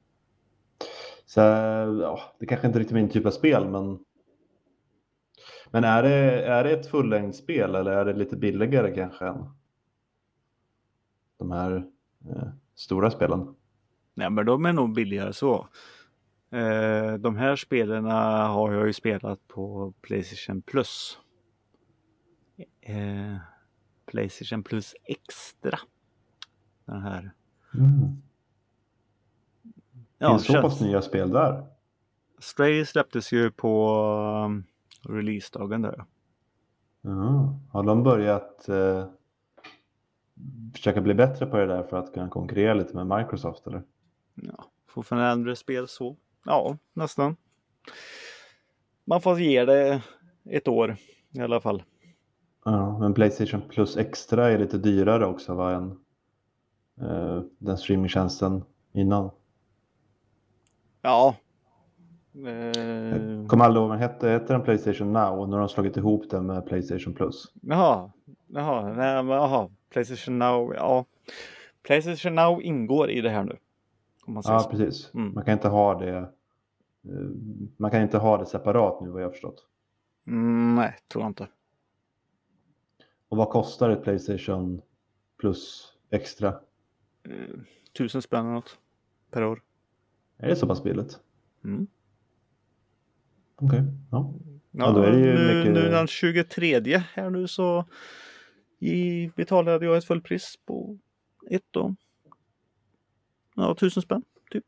Så 1.25 1.39
ja, 1.39 2.19
det 2.39 2.45
kanske 2.45 2.67
inte 2.67 2.77
är 2.77 2.79
riktigt 2.79 2.95
min 2.95 3.09
typ 3.09 3.25
av 3.25 3.31
spel, 3.31 3.69
men 3.69 3.99
men 5.75 5.83
är 5.83 6.03
det, 6.03 6.43
är 6.43 6.63
det 6.63 6.71
ett 6.71 6.87
fullängdsspel 6.87 7.75
eller 7.75 7.91
är 7.91 8.05
det 8.05 8.13
lite 8.13 8.35
billigare 8.37 8.95
kanske 8.95 9.27
än 9.27 9.49
de 11.37 11.51
här 11.51 11.87
eh, 12.29 12.47
stora 12.75 13.11
spelen? 13.11 13.55
Nej, 14.13 14.29
men 14.29 14.45
de 14.45 14.65
är 14.65 14.73
nog 14.73 14.93
billigare 14.93 15.33
så. 15.33 15.67
Eh, 16.51 17.13
de 17.13 17.35
här 17.35 17.55
spelen 17.55 18.05
har 18.05 18.73
jag 18.73 18.87
ju 18.87 18.93
spelat 18.93 19.47
på 19.47 19.93
Playstation 20.01 20.61
Plus. 20.61 21.19
Eh, 22.81 23.37
Playstation 24.05 24.63
Plus 24.63 24.95
Extra. 25.03 25.79
Den 26.85 27.01
här. 27.01 27.31
Mm. 27.73 28.21
Ja, 30.17 30.29
Finns 30.29 30.45
så 30.45 30.61
pass 30.61 30.81
nya 30.81 31.01
spel 31.01 31.31
där? 31.31 31.65
Stray 32.39 32.85
släpptes 32.85 33.31
ju 33.31 33.51
på 33.51 34.63
releasedagen 35.09 35.81
där. 35.81 36.05
Ja. 37.01 37.59
Har 37.71 37.83
de 37.83 38.03
börjat 38.03 38.69
eh, 38.69 39.05
försöka 40.73 41.01
bli 41.01 41.13
bättre 41.13 41.45
på 41.45 41.57
det 41.57 41.65
där 41.65 41.83
för 41.83 41.97
att 41.97 42.13
kunna 42.13 42.29
konkurrera 42.29 42.73
lite 42.73 43.03
med 43.03 43.17
Microsoft? 43.17 43.67
Eller? 43.67 43.83
Ja, 44.35 44.65
fortfarande 44.87 45.55
spel 45.55 45.87
så. 45.87 46.17
Ja, 46.45 46.77
nästan. 46.93 47.35
Man 49.05 49.21
får 49.21 49.39
ge 49.39 49.65
det 49.65 50.01
ett 50.43 50.67
år 50.67 50.97
i 51.31 51.39
alla 51.39 51.61
fall. 51.61 51.83
Ja, 52.65 52.99
men 52.99 53.13
Playstation 53.13 53.61
Plus 53.69 53.97
Extra 53.97 54.51
är 54.51 54.59
lite 54.59 54.77
dyrare 54.77 55.25
också 55.25 55.53
va, 55.53 55.71
än 55.71 55.99
eh, 57.01 57.41
den 57.57 57.77
streamingtjänsten 57.77 58.63
innan. 58.93 59.29
Ja. 61.01 61.35
Eh, 62.35 63.47
kommer 63.47 63.65
aldrig 63.65 63.81
ihåg 63.81 63.89
vad 63.89 63.99
den 63.99 64.09
hette. 64.09 64.29
Hette 64.29 64.53
den 64.53 64.61
Playstation 64.63 65.13
Now 65.13 65.39
och 65.39 65.49
nu 65.49 65.53
har 65.55 65.59
de 65.59 65.69
slagit 65.69 65.97
ihop 65.97 66.29
den 66.29 66.45
med 66.45 66.65
Playstation 66.65 67.13
Plus. 67.13 67.53
jaha, 67.61 68.11
jaha, 68.47 68.81
nej, 68.93 69.23
men, 69.23 69.27
jaha, 69.35 69.69
Playstation 69.89 70.39
Now, 70.39 70.73
ja. 70.75 71.05
Playstation 71.83 72.35
Now 72.35 72.61
ingår 72.61 73.09
i 73.09 73.21
det 73.21 73.29
här 73.29 73.43
nu. 73.43 73.57
Ja, 74.27 74.41
så. 74.59 74.69
precis. 74.69 75.13
Mm. 75.13 75.33
Man 75.33 75.45
kan 75.45 75.53
inte 75.53 75.67
ha 75.67 75.99
det. 75.99 76.17
eh, 76.17 76.25
Man 77.77 77.91
kan 77.91 78.01
inte 78.01 78.17
ha 78.17 78.37
det 78.37 78.45
separat 78.45 79.01
nu 79.01 79.09
vad 79.09 79.21
jag 79.21 79.25
har 79.27 79.31
förstått. 79.31 79.65
Mm, 80.27 80.75
nej, 80.75 80.95
tror 81.07 81.23
jag 81.23 81.29
inte. 81.29 81.47
Och 83.29 83.37
vad 83.37 83.49
kostar 83.49 83.89
ett 83.89 84.03
Playstation 84.03 84.81
Plus 85.39 85.93
extra? 86.09 86.47
Eh, 87.23 87.33
tusen 87.97 88.21
spänn 88.21 88.45
eller 88.45 88.53
något 88.53 88.79
per 89.31 89.43
år. 89.43 89.61
Är 90.37 90.47
det 90.47 90.55
så 90.55 90.67
pass 90.67 90.83
billigt? 90.83 91.19
Mm. 91.63 91.87
Okej, 93.55 93.83
ja. 94.11 94.33
Ja, 94.71 95.03
Ja, 95.05 95.09
ju 95.13 95.19
nu, 95.33 95.55
mycket- 95.57 95.73
nu 95.73 95.89
den 95.89 96.07
23 96.07 96.97
här 97.13 97.29
nu 97.29 97.47
så 97.47 97.85
i, 98.79 99.27
betalade 99.35 99.85
jag 99.85 99.97
ett 99.97 100.05
fullpris 100.05 100.55
på 100.65 100.97
ett 101.49 101.75
och 101.75 101.91
ja, 103.55 103.75
tusen 103.75 104.03
spänn 104.03 104.21
typ. 104.51 104.65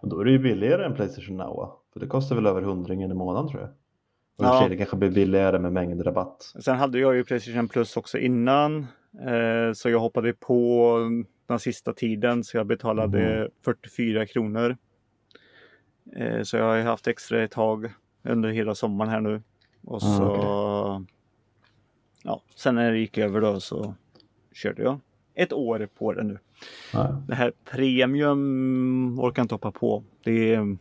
Och 0.00 0.08
då 0.08 0.20
är 0.20 0.24
det 0.24 0.30
ju 0.30 0.38
billigare 0.38 0.84
än 0.84 0.94
Playstation 0.94 1.36
Now. 1.36 1.72
För 1.92 2.00
det 2.00 2.06
kostar 2.06 2.36
väl 2.36 2.46
över 2.46 2.62
hundringen 2.62 3.10
i 3.10 3.14
månaden 3.14 3.48
tror 3.50 3.60
jag. 3.60 3.70
Och 3.70 4.44
Ja. 4.44 4.62
ja. 4.62 4.68
det 4.68 4.76
kanske 4.76 4.96
blir 4.96 5.10
billigare 5.10 5.58
med 5.58 5.72
mängdrabatt. 5.72 6.42
Sen 6.64 6.76
hade 6.76 6.98
jag 6.98 7.14
ju 7.16 7.24
Playstation 7.24 7.68
Plus 7.68 7.96
också 7.96 8.18
innan. 8.18 8.86
Eh, 9.26 9.72
så 9.74 9.90
jag 9.90 9.98
hoppade 10.00 10.32
på 10.32 10.98
den 11.46 11.58
sista 11.58 11.92
tiden 11.92 12.44
så 12.44 12.56
jag 12.56 12.66
betalade 12.66 13.40
Mhm. 13.40 13.50
44 13.64 14.26
kronor. 14.26 14.76
Eh, 16.16 16.42
så 16.42 16.56
jag 16.56 16.64
har 16.64 16.76
ju 16.76 16.82
haft 16.82 17.06
extra 17.06 17.42
ett 17.42 17.50
tag 17.50 17.92
under 18.22 18.48
hela 18.48 18.74
sommaren 18.74 19.10
här 19.10 19.20
nu. 19.20 19.42
Och 19.84 19.96
Ah, 19.96 20.00
så... 20.00 21.04
Ja, 22.22 22.42
sen 22.54 22.74
när 22.74 22.92
det 22.92 22.98
gick 22.98 23.18
över 23.18 23.40
då 23.40 23.60
så 23.60 23.94
körde 24.52 24.82
jag 24.82 25.00
ett 25.34 25.52
år 25.52 25.88
på 25.98 26.12
det 26.12 26.22
nu. 26.22 26.38
Ja. 26.92 27.22
Det 27.28 27.34
här 27.34 27.52
premium 27.70 29.18
orkar 29.20 29.40
jag 29.40 29.44
inte 29.44 29.54
hoppa 29.54 29.70
på. 29.70 30.04
Det 30.24 30.54
är, 30.54 30.76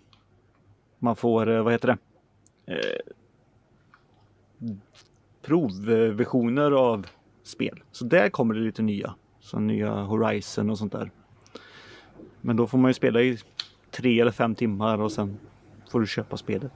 man 1.00 1.16
får, 1.16 1.50
eh, 1.50 1.64
vad 1.64 1.74
heter 1.74 1.88
det? 1.88 1.98
Eh, 2.74 3.14
provversioner 5.42 6.72
av 6.72 7.08
spel. 7.44 7.84
Så 7.92 8.06
där 8.06 8.30
kommer 8.30 8.54
det 8.54 8.60
lite 8.60 8.82
nya. 8.82 9.16
Så 9.40 9.60
nya 9.60 9.94
Horizon 9.94 10.70
och 10.70 10.78
sånt 10.78 10.92
där. 10.92 11.12
Men 12.42 12.56
då 12.56 12.68
får 12.68 12.78
man 12.78 12.90
ju 12.90 12.94
spela 12.94 13.22
i 13.22 13.38
tre 13.98 14.20
eller 14.22 14.32
fem 14.32 14.56
timmar 14.56 15.02
och 15.02 15.12
sen 15.12 15.38
får 15.92 16.00
du 16.00 16.08
köpa 16.08 16.38
spelet. 16.38 16.72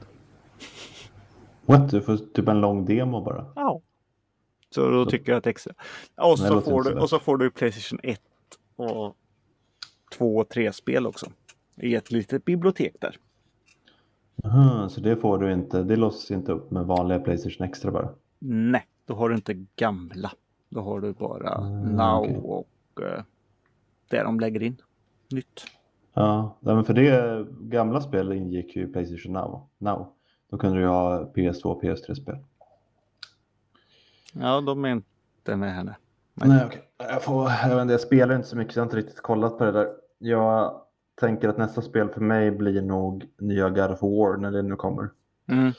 What? 1.66 1.92
Du 1.92 2.02
får 2.02 2.18
typ 2.18 2.48
en 2.48 2.62
lång 2.62 2.86
demo 2.86 3.22
bara. 3.22 3.46
Ja. 3.56 3.82
Så 4.70 4.90
då 4.90 5.06
tycker 5.06 5.32
jag 5.32 5.40
att 5.40 5.48
extra. 5.48 5.74
Och 6.16 6.38
Det 6.38 6.48
så, 6.48 6.54
låter 6.54 6.72
får 6.72 6.84
du, 6.84 6.94
och 7.00 7.10
så 7.10 7.20
får 7.20 7.38
du 7.38 7.52
Playstation 7.52 8.00
1 8.04 8.22
och 8.76 9.16
2 10.18 10.38
och 10.38 10.50
3 10.50 10.74
spel 10.74 11.08
också. 11.08 11.26
I 11.76 11.96
ett 11.96 12.12
litet 12.12 12.46
bibliotek 12.46 12.96
där. 13.02 13.16
Aha, 14.44 14.90
så 14.90 15.02
det 15.02 15.16
får 15.16 15.38
du 15.38 15.54
inte. 15.54 15.84
Det 15.84 15.96
låses 15.96 16.32
inte 16.32 16.52
upp 16.52 16.72
med 16.72 16.86
vanliga 16.86 17.20
Playstation 17.20 17.68
Extra 17.68 17.92
bara. 17.92 18.10
Nej, 18.40 18.88
då 19.06 19.16
har 19.16 19.30
du 19.30 19.36
inte 19.36 19.66
gamla. 19.76 20.32
Då 20.70 20.82
har 20.82 21.00
du 21.00 21.14
bara 21.14 21.56
Mm, 21.56 21.96
Now 21.96 22.20
okej. 22.24 22.38
och 22.38 22.68
uh, 23.02 23.24
där 24.10 24.24
de 24.24 24.40
lägger 24.40 24.64
in 24.64 24.78
nytt. 25.32 25.66
Ja, 26.14 26.58
nej, 26.60 26.76
men 26.76 26.84
för 26.84 26.94
det 26.94 27.46
gamla 27.60 28.02
spel 28.02 28.32
ingick 28.32 28.76
ju 28.76 28.84
i 28.84 28.88
Playstation 28.88 29.34
Now. 29.34 29.70
Now. 29.78 30.08
Då 30.50 30.58
kunde 30.58 30.78
du 30.78 30.82
ju 30.82 30.88
ha 30.88 31.32
PS2 31.36 31.64
och 31.64 31.84
PS3-spel. 31.84 32.38
Ja, 34.34 34.62
de 34.62 34.86
är 34.86 34.90
inte 34.90 35.56
med 35.56 35.76
henne. 35.76 35.96
Nej, 36.34 36.66
okej. 36.66 36.82
Jag, 36.98 37.24
får, 37.24 37.50
jag, 37.64 37.76
vet 37.76 37.82
inte, 37.82 37.94
jag 37.94 38.02
spelar 38.02 38.36
inte 38.36 38.48
så 38.48 38.58
mycket 38.58 38.74
så 38.74 38.80
jag 38.80 38.84
har 38.84 38.88
inte 38.88 38.98
riktigt 38.98 39.22
kollat 39.22 39.58
på 39.58 39.64
det 39.64 39.72
där. 39.72 39.88
Jag 40.18 40.82
tänker 41.20 41.50
att 41.50 41.58
nästa 41.58 41.82
spel 41.82 42.10
för 42.10 42.22
mig 42.22 42.52
blir 42.52 42.82
nog 42.82 43.26
nya 43.40 43.70
God 43.70 43.92
of 43.92 44.02
War 44.02 44.38
när 44.38 44.52
det 44.52 44.62
nu 44.62 44.76
kommer. 44.76 45.10
Mm. 45.48 45.72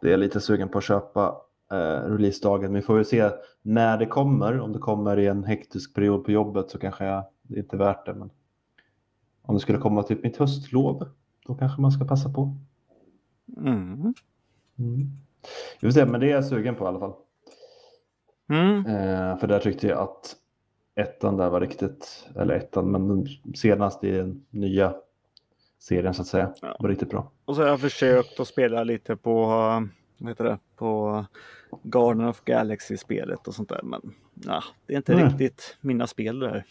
Det 0.00 0.06
är 0.06 0.10
jag 0.10 0.20
lite 0.20 0.40
sugen 0.40 0.68
på 0.68 0.78
att 0.78 0.84
köpa 0.84 1.36
eh, 1.72 2.08
releasedagen. 2.08 2.72
Men 2.72 2.80
vi 2.80 2.82
får 2.82 2.98
ju 2.98 3.04
se 3.04 3.30
när 3.62 3.98
det 3.98 4.06
kommer. 4.06 4.60
Om 4.60 4.72
det 4.72 4.78
kommer 4.78 5.18
i 5.18 5.26
en 5.26 5.44
hektisk 5.44 5.94
period 5.94 6.24
på 6.24 6.30
jobbet 6.30 6.70
så 6.70 6.78
kanske 6.78 7.04
jag, 7.04 7.24
det 7.42 7.54
är 7.54 7.62
inte 7.62 7.76
värt 7.76 8.06
det. 8.06 8.14
Men 8.14 8.30
om 9.42 9.54
det 9.54 9.60
skulle 9.60 9.78
komma 9.78 10.02
typ 10.02 10.22
mitt 10.22 10.36
höstlov, 10.36 11.08
då 11.46 11.54
kanske 11.54 11.80
man 11.80 11.92
ska 11.92 12.04
passa 12.04 12.28
på. 12.32 12.56
Mm. 13.56 14.14
Mm. 14.78 15.10
Vi 15.80 15.88
får 15.88 15.90
se, 15.90 16.06
men 16.06 16.20
det 16.20 16.26
är 16.26 16.30
jag 16.30 16.44
sugen 16.44 16.74
på 16.74 16.84
i 16.84 16.88
alla 16.88 16.98
fall. 16.98 17.12
Mm. 18.48 18.86
Eh, 18.86 19.38
för 19.38 19.46
där 19.46 19.58
tyckte 19.58 19.86
jag 19.86 19.98
att 19.98 20.36
ettan 20.94 21.36
där 21.36 21.50
var 21.50 21.60
riktigt, 21.60 22.28
eller 22.36 22.54
ettan, 22.54 22.90
men 22.90 23.08
den 23.08 23.26
senaste 23.54 24.08
i 24.08 24.10
den 24.10 24.44
nya 24.50 24.94
serien 25.78 26.14
så 26.14 26.22
att 26.22 26.28
säga, 26.28 26.54
Ja. 26.62 26.76
var 26.80 26.88
riktigt 26.88 27.10
bra. 27.10 27.30
Och 27.44 27.56
så 27.56 27.62
har 27.62 27.68
jag 27.68 27.80
försökt 27.80 28.40
att 28.40 28.48
spela 28.48 28.84
lite 28.84 29.16
på, 29.16 29.46
vad 30.18 30.30
heter 30.30 30.44
det, 30.44 30.58
på 30.76 31.24
Garden 31.82 32.24
of 32.28 32.44
Galaxy-spelet 32.44 33.48
och 33.48 33.54
sånt 33.54 33.68
där. 33.68 33.80
Men 33.82 34.14
ja, 34.34 34.62
det 34.86 34.92
är 34.92 34.96
inte 34.96 35.14
Nej. 35.14 35.24
riktigt 35.24 35.76
mina 35.80 36.06
spel 36.06 36.38
där. 36.38 36.64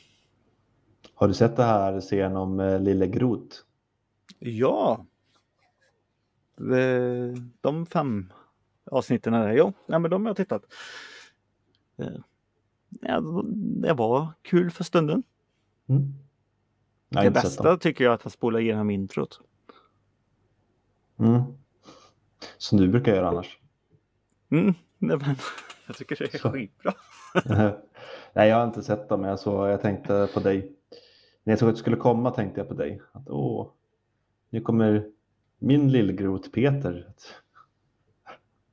Har 1.22 1.28
du 1.28 1.34
sett 1.34 1.55
det 1.55 1.63
här 1.63 1.99
serien 1.99 2.36
om 2.36 2.59
eh, 2.59 2.80
Lille 2.80 3.07
Grot? 3.07 3.65
Ja. 4.39 5.05
De, 7.61 7.86
fem 7.86 8.34
avsnitten 8.91 9.34
där, 9.34 9.49
ja, 9.49 9.74
nej, 9.86 9.99
men 9.99 10.11
de 10.11 10.26
har 10.26 10.30
jag 10.30 10.38
tittat. 10.38 10.63
Eh, 11.97 12.07
Ja, 13.01 13.43
det 13.82 13.93
var 13.93 14.28
kul 14.41 14.72
för 14.72 14.84
stunden. 14.84 15.24
Mm. 15.89 16.13
Har 17.15 17.24
det 17.24 17.32
bästa 17.32 17.78
tycker 17.78 18.03
jag 18.03 18.11
är 18.11 18.15
att 18.15 18.24
han 18.24 18.32
spolar 18.32 18.59
igenom 18.59 18.89
introt. 18.89 19.41
Mm. 21.19 21.41
Som 22.57 22.78
du 22.78 22.88
brukar 22.88 23.15
göra 23.15 23.30
annars. 23.30 23.59
Mm, 24.49 24.74
nej, 24.97 25.17
men, 25.17 25.36
jag 25.88 25.95
tycker 25.95 26.15
det 26.15 26.34
är 26.34 26.51
skitbra. 26.51 26.93
Nej, 28.34 28.49
jag 28.49 28.55
har 28.55 28.67
inte 28.67 28.84
sett 28.84 29.09
dem, 29.09 29.22
men 29.22 29.30
jag, 29.30 29.39
så, 29.39 29.67
jag 29.67 29.82
tänkte 29.82 30.30
på 30.34 30.39
dig. 30.39 30.78
När 31.43 31.51
jag 31.51 31.59
såg 31.59 31.69
att 31.69 31.75
du 31.75 31.79
skulle 31.79 31.95
komma 31.97 32.31
tänkte 32.31 32.59
jag 32.59 32.67
på 32.67 32.73
dig. 32.73 33.01
Att, 33.11 33.29
åh, 33.29 33.67
nu 34.49 34.61
kommer 34.61 35.05
min 35.59 35.91
lillgrot 35.91 36.51
Peter 36.51 37.07
att 37.09 37.35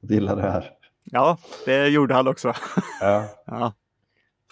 gilla 0.10 0.34
det 0.34 0.42
här. 0.42 0.70
Ja, 1.04 1.38
det 1.64 1.88
gjorde 1.88 2.14
han 2.14 2.28
också. 2.28 2.52
Ja. 3.00 3.28
Ja, 3.46 3.72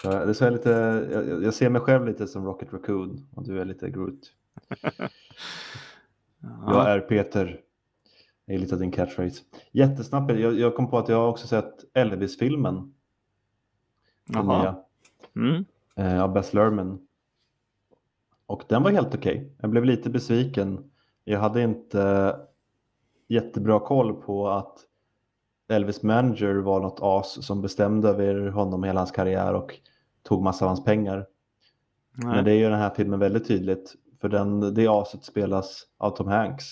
Så 0.03 0.25
det 0.25 0.35
så 0.35 0.45
jag, 0.45 0.53
lite, 0.53 0.71
jag, 1.13 1.45
jag 1.45 1.55
ser 1.55 1.71
mig 1.71 1.81
själv 1.81 2.07
lite 2.07 2.27
som 2.27 2.45
Rocket 2.45 2.73
Raccoon 2.73 3.27
och 3.35 3.45
du 3.45 3.61
är 3.61 3.65
lite 3.65 3.91
Groot. 3.91 4.33
Jag 6.41 6.75
ja. 6.75 6.89
är 6.89 7.01
Peter. 7.01 7.61
Det 8.47 8.55
är 8.55 8.59
lite 8.59 8.77
din 8.77 8.93
catchphrase. 8.93 9.43
Jättesnabbt, 9.73 10.39
jag, 10.39 10.59
jag 10.59 10.75
kom 10.75 10.91
på 10.91 10.99
att 10.99 11.09
jag 11.09 11.17
har 11.17 11.29
också 11.29 11.47
sett 11.47 11.85
Elvis-filmen. 11.95 12.95
Den 14.27 14.47
Jaha. 14.47 14.63
nya. 14.63 14.77
Mm. 15.37 15.65
eh, 15.97 16.23
av 16.23 16.33
Bess 16.33 16.55
Lerman. 16.55 17.07
Och 18.47 18.63
den 18.69 18.83
var 18.83 18.91
helt 18.91 19.15
okej. 19.15 19.53
Jag 19.61 19.71
blev 19.71 19.85
lite 19.85 20.11
besviken. 20.11 20.91
Jag 21.25 21.41
hade 21.41 21.63
inte 21.63 22.35
jättebra 23.29 23.81
koll 23.81 24.15
på 24.15 24.49
att 24.49 24.79
Elvis 25.69 26.03
manager 26.03 26.55
var 26.55 26.81
något 26.81 26.99
as 27.03 27.47
som 27.47 27.63
bestämde 27.63 28.09
över 28.09 28.49
honom 28.49 28.85
hela 28.85 29.01
hans 29.01 29.11
karriär 29.11 29.55
och 29.55 29.75
tog 30.23 30.43
massa 30.43 30.65
av 30.65 30.69
hans 30.69 30.85
pengar. 30.85 31.27
Nej. 32.15 32.35
Men 32.35 32.45
det 32.45 32.53
är 32.53 32.57
ju 32.57 32.71
den 32.71 32.79
här 32.79 32.95
filmen 32.97 33.19
väldigt 33.19 33.49
tydligt. 33.49 33.95
För 34.21 34.29
den, 34.29 34.75
det 34.75 34.89
aset 34.89 35.25
spelas 35.25 35.83
av 35.99 36.11
Tom 36.11 36.29
Hanks. 36.29 36.65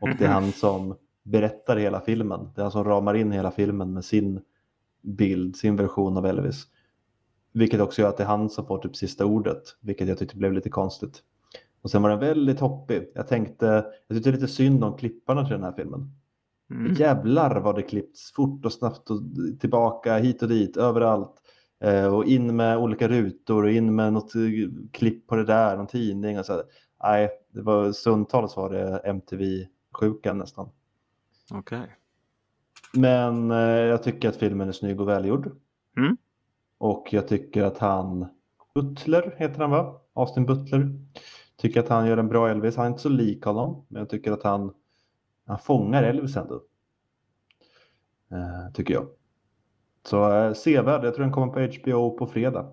Och 0.00 0.08
det 0.18 0.24
är 0.24 0.28
han 0.28 0.52
som 0.52 0.94
berättar 1.22 1.76
hela 1.76 2.00
filmen. 2.00 2.50
Det 2.54 2.60
är 2.60 2.62
han 2.62 2.72
som 2.72 2.84
ramar 2.84 3.14
in 3.14 3.32
hela 3.32 3.50
filmen 3.50 3.92
med 3.94 4.04
sin 4.04 4.40
bild, 5.02 5.56
sin 5.56 5.76
version 5.76 6.16
av 6.16 6.26
Elvis. 6.26 6.66
Vilket 7.52 7.80
också 7.80 8.02
gör 8.02 8.08
att 8.08 8.16
det 8.16 8.22
är 8.22 8.26
han 8.28 8.50
som 8.50 8.66
får 8.66 8.78
typ 8.78 8.96
sista 8.96 9.26
ordet. 9.26 9.62
Vilket 9.80 10.08
jag 10.08 10.18
tyckte 10.18 10.36
blev 10.36 10.52
lite 10.52 10.70
konstigt. 10.70 11.22
Och 11.82 11.90
sen 11.90 12.02
var 12.02 12.10
den 12.10 12.18
väldigt 12.18 12.60
hoppig. 12.60 13.10
Jag 13.14 13.28
tänkte, 13.28 13.86
jag 14.08 14.16
tyckte 14.16 14.32
lite 14.32 14.48
synd 14.48 14.84
om 14.84 14.96
klipparna 14.96 15.44
till 15.44 15.52
den 15.52 15.64
här 15.64 15.72
filmen. 15.72 16.10
Mm. 16.70 16.94
Jävlar 16.94 17.60
vad 17.60 17.74
det 17.74 17.82
klippts 17.82 18.32
fort 18.32 18.64
och 18.64 18.72
snabbt 18.72 19.10
och 19.10 19.20
tillbaka 19.60 20.16
hit 20.16 20.42
och 20.42 20.48
dit 20.48 20.76
överallt. 20.76 21.34
Eh, 21.80 22.14
och 22.14 22.24
in 22.24 22.56
med 22.56 22.78
olika 22.78 23.08
rutor 23.08 23.64
och 23.64 23.70
in 23.70 23.94
med 23.94 24.12
något 24.12 24.34
eh, 24.34 24.42
klipp 24.92 25.26
på 25.26 25.36
det 25.36 25.44
där, 25.44 25.76
någon 25.76 25.86
tidning 25.86 26.38
och 26.38 26.46
så. 26.46 26.62
Nej, 27.02 27.30
det 27.52 27.62
var 27.62 27.92
stundtals 27.92 28.56
var 28.56 28.70
det 28.70 28.98
MTV-sjukan 28.98 30.38
nästan. 30.38 30.68
Okej. 31.50 31.96
Men 32.92 33.50
eh, 33.50 33.56
jag 33.58 34.02
tycker 34.02 34.28
att 34.28 34.36
filmen 34.36 34.68
är 34.68 34.72
snygg 34.72 35.00
och 35.00 35.08
välgjord. 35.08 35.50
Mm. 35.96 36.16
Och 36.82 37.08
jag 37.12 37.28
tycker 37.28 37.62
att 37.62 37.78
han, 37.78 38.26
Butler 38.74 39.34
heter 39.38 39.60
han 39.60 39.70
va? 39.70 40.00
Austin 40.14 40.46
Butler. 40.46 40.88
Tycker 41.56 41.80
att 41.80 41.88
han 41.88 42.06
gör 42.06 42.16
en 42.16 42.28
bra 42.28 42.48
Elvis. 42.48 42.76
Han 42.76 42.86
är 42.86 42.90
inte 42.90 43.02
så 43.02 43.08
lik 43.08 43.44
honom, 43.44 43.86
men 43.88 44.00
jag 44.00 44.08
tycker 44.08 44.32
att 44.32 44.42
han, 44.42 44.74
han 45.46 45.58
fångar 45.58 46.02
Elvis 46.02 46.36
ändå. 46.36 46.54
Eh, 48.30 48.72
tycker 48.74 48.94
jag. 48.94 49.06
Så 50.04 50.32
eh, 50.32 50.52
sevärd. 50.52 51.04
Jag 51.04 51.14
tror 51.14 51.24
den 51.24 51.32
kommer 51.32 51.52
på 51.52 51.60
HBO 51.60 52.10
på 52.10 52.26
fredag. 52.26 52.72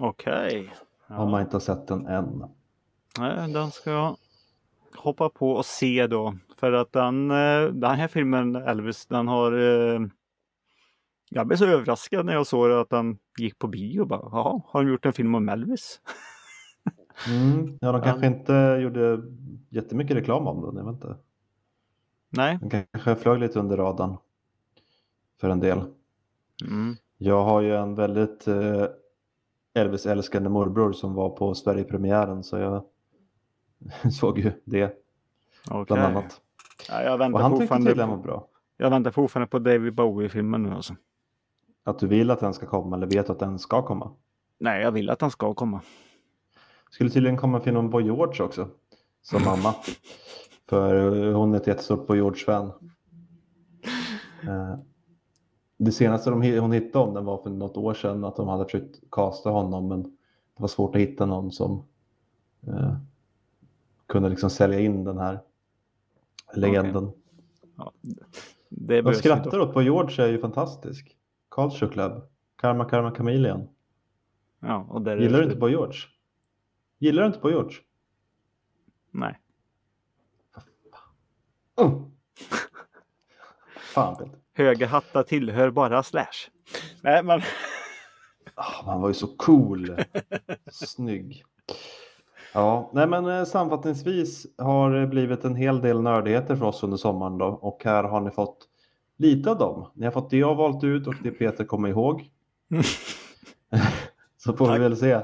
Okej. 0.00 0.74
Om 1.08 1.30
man 1.30 1.40
inte 1.40 1.54
har 1.54 1.60
sett 1.60 1.86
den 1.86 2.06
än. 2.06 2.44
Nej, 3.18 3.52
den 3.52 3.70
ska 3.70 3.90
jag 3.90 4.16
hoppa 4.96 5.28
på 5.28 5.52
och 5.52 5.66
se 5.66 6.06
då. 6.06 6.34
För 6.56 6.72
att 6.72 6.92
den, 6.92 7.30
eh, 7.30 7.64
den 7.64 7.94
här 7.94 8.08
filmen, 8.08 8.56
Elvis, 8.56 9.06
den 9.06 9.28
har... 9.28 9.52
Jag 11.34 11.46
blev 11.46 11.56
så 11.56 11.66
överraskad 11.66 12.26
när 12.26 12.32
jag 12.32 12.46
såg 12.46 12.70
att 12.72 12.90
den 12.90 13.18
gick 13.38 13.58
på 13.58 13.66
bio. 13.66 14.04
Bara, 14.04 14.20
Jaha, 14.32 14.62
har 14.66 14.84
de 14.84 14.90
gjort 14.90 15.06
en 15.06 15.12
film 15.12 15.34
om 15.34 15.48
Elvis? 15.48 16.00
Mm. 17.28 17.78
Ja, 17.80 17.92
de 17.92 18.02
kanske 18.02 18.26
inte 18.26 18.78
gjorde 18.82 19.22
jättemycket 19.68 20.16
reklam 20.16 20.46
om 20.46 20.60
den. 20.62 20.76
Jag 20.76 20.84
vet 20.84 20.94
inte. 20.94 21.16
Nej. 22.30 22.58
Den 22.60 22.84
kanske 22.92 23.16
flög 23.16 23.40
lite 23.40 23.58
under 23.58 23.76
radarn 23.76 24.16
för 25.40 25.48
en 25.50 25.60
del. 25.60 25.78
Mm. 26.64 26.96
Jag 27.18 27.44
har 27.44 27.60
ju 27.60 27.76
en 27.76 27.94
väldigt 27.94 28.48
eh, 28.48 28.84
Elvis-älskande 29.74 30.48
morbror 30.48 30.92
som 30.92 31.14
var 31.14 31.30
på 31.30 31.54
Sverigepremiären 31.54 32.42
så 32.44 32.58
jag 32.58 32.84
såg 34.12 34.38
ju 34.38 34.52
det 34.64 34.84
Okej. 35.70 35.84
bland 35.86 36.02
annat. 36.02 36.40
Ja, 36.88 37.02
jag, 37.02 37.14
Och 37.14 37.20
väntar 37.20 37.40
han 37.40 37.58
tyckte 37.58 37.76
tydligen 37.76 38.08
var 38.08 38.16
bra. 38.16 38.48
jag 38.76 38.90
väntar 38.90 39.10
fortfarande 39.10 39.50
på 39.50 39.58
David 39.58 39.94
Bowie-filmen 39.94 40.62
nu 40.62 40.70
alltså. 40.70 40.94
Att 41.84 41.98
du 41.98 42.06
vill 42.06 42.30
att 42.30 42.40
den 42.40 42.54
ska 42.54 42.66
komma 42.66 42.96
eller 42.96 43.06
vet 43.06 43.30
att 43.30 43.38
den 43.38 43.58
ska 43.58 43.82
komma. 43.82 44.10
Nej, 44.58 44.82
jag 44.82 44.92
vill 44.92 45.10
att 45.10 45.18
den 45.18 45.30
ska 45.30 45.54
komma. 45.54 45.80
Skulle 46.90 47.10
tydligen 47.10 47.36
komma 47.36 47.58
en 47.58 47.64
film 47.64 47.76
om 47.76 47.90
Boy 47.90 48.04
George 48.04 48.42
också. 48.44 48.68
Som 49.22 49.44
mamma. 49.44 49.74
För 50.68 51.32
hon 51.32 51.52
är 51.54 51.56
ett 51.56 51.66
jättestort 51.66 52.06
Boy 52.06 52.16
George-fan. 52.16 52.72
Eh, 54.48 54.76
Det 55.76 55.92
senaste 55.92 56.30
de, 56.30 56.58
hon 56.60 56.72
hittade 56.72 57.04
om 57.04 57.14
den 57.14 57.24
var 57.24 57.42
för 57.42 57.50
något 57.50 57.76
år 57.76 57.94
sedan 57.94 58.24
att 58.24 58.36
de 58.36 58.48
hade 58.48 58.64
försökt 58.64 59.10
casta 59.10 59.50
honom 59.50 59.88
men 59.88 60.02
det 60.02 60.60
var 60.62 60.68
svårt 60.68 60.94
att 60.94 61.00
hitta 61.00 61.26
någon 61.26 61.52
som 61.52 61.84
eh, 62.66 62.96
kunde 64.06 64.28
liksom 64.28 64.50
sälja 64.50 64.80
in 64.80 65.04
den 65.04 65.18
här 65.18 65.40
legenden. 66.54 67.12
Ja, 67.76 67.92
det 68.68 69.02
De 69.02 69.14
skrattar 69.14 69.60
åt 69.60 69.74
Boy 69.74 69.84
George 69.84 70.24
är 70.24 70.28
ju 70.28 70.38
fantastisk. 70.38 71.16
Culture 71.54 71.92
Club. 71.92 72.22
Karma 72.56 72.84
Karma 72.84 73.14
Chameleon. 73.14 73.68
Ja, 74.60 74.86
och 74.90 75.02
där 75.02 75.16
är 75.16 75.20
Gillar 75.20 75.38
du 75.38 75.44
inte 75.44 75.56
Boy 75.56 75.70
George? 75.70 75.98
Gillar 76.98 77.22
du 77.22 77.26
inte 77.26 77.38
Boy 77.38 77.52
George? 77.52 77.76
Nej. 79.10 79.38
Mm. 81.80 82.10
Fan 83.76 84.16
Peter. 84.16 84.38
Höga 84.54 84.86
hattar 84.86 85.22
tillhör 85.22 85.70
bara 85.70 86.02
Slash. 86.02 86.50
Nej, 87.02 87.22
men 87.22 87.40
Ah, 88.54 88.86
man 88.86 89.00
var 89.00 89.08
ju 89.08 89.14
så 89.14 89.26
cool. 89.26 89.96
Snygg. 90.70 91.44
Ja, 92.54 92.90
nej 92.92 93.06
men 93.06 93.26
eh, 93.26 93.44
sammanfattningsvis 93.44 94.46
har 94.58 94.90
det 94.90 95.06
blivit 95.06 95.44
en 95.44 95.54
hel 95.56 95.80
del 95.80 96.02
nördigheter 96.02 96.56
för 96.56 96.64
oss 96.66 96.82
under 96.82 96.96
sommaren 96.96 97.38
då 97.38 97.46
och 97.46 97.82
här 97.84 98.04
har 98.04 98.20
ni 98.20 98.30
fått 98.30 98.68
lite 99.22 99.50
av 99.50 99.58
dem. 99.58 99.90
Ni 99.94 100.04
har 100.04 100.12
fått 100.12 100.30
det 100.30 100.36
jag 100.36 100.54
valt 100.54 100.84
ut 100.84 101.06
och 101.06 101.14
det 101.22 101.30
Peter 101.30 101.64
kommer 101.64 101.88
ihåg. 101.88 102.30
Så 104.36 104.52
får 104.56 104.64
vi 104.66 104.70
Tack. 104.72 104.80
väl 104.80 104.96
se. 104.96 105.20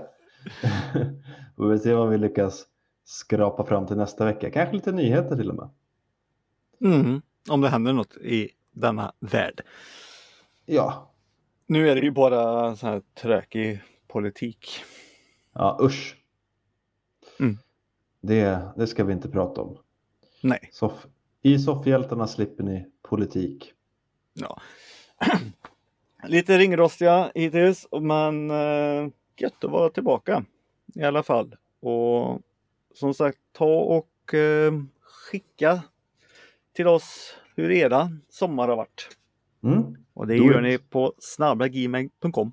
får 1.56 1.68
vi 1.68 1.78
se 1.78 1.94
vad 1.94 2.08
vi 2.08 2.18
lyckas 2.18 2.66
skrapa 3.04 3.64
fram 3.64 3.86
till 3.86 3.96
nästa 3.96 4.24
vecka. 4.24 4.50
Kanske 4.50 4.74
lite 4.76 4.92
nyheter 4.92 5.36
till 5.36 5.50
och 5.50 5.56
med. 5.56 5.68
mm, 6.94 7.22
om 7.50 7.60
det 7.60 7.68
händer 7.68 7.92
något 7.92 8.16
i 8.16 8.50
denna 8.72 9.12
värld. 9.20 9.62
Ja, 10.66 11.12
Nu 11.66 11.88
är 11.88 11.94
det 11.94 12.00
ju 12.00 12.10
bara 12.10 12.76
så 12.76 12.86
här 12.86 13.02
tråkig 13.14 13.80
politik. 14.08 14.68
ja 15.52 15.78
usch. 15.82 16.16
Mm. 17.40 17.58
Det, 18.20 18.60
det 18.76 18.86
ska 18.86 19.04
vi 19.04 19.12
inte 19.12 19.28
prata 19.28 19.60
om. 19.60 19.78
Nej. 20.42 20.68
Soff, 20.72 21.06
I 21.42 21.58
soffhjältarna 21.58 22.26
slipper 22.26 22.64
ni 22.64 22.86
politik. 23.02 23.72
Ja. 24.40 24.60
Lite 26.24 26.58
ringrostiga 26.58 27.32
hittills, 27.34 27.86
men 28.00 28.50
uh, 28.50 29.08
gött 29.36 29.64
att 29.64 29.70
vara 29.70 29.90
tillbaka 29.90 30.44
i 30.94 31.02
alla 31.02 31.22
fall. 31.22 31.56
Och 31.80 32.40
som 32.94 33.14
sagt, 33.14 33.38
ta 33.52 33.80
och 33.80 34.34
eh, 34.34 34.72
skicka 35.02 35.82
till 36.72 36.86
oss 36.86 37.36
hur 37.56 37.70
era 37.70 38.10
sommar 38.28 38.68
har 38.68 38.76
varit. 38.76 39.08
Mm. 39.62 39.96
Och 40.14 40.26
det 40.26 40.36
gör 40.36 40.60
ni 40.60 40.78
på 40.78 41.14
snabbagmail.com. 41.18 42.52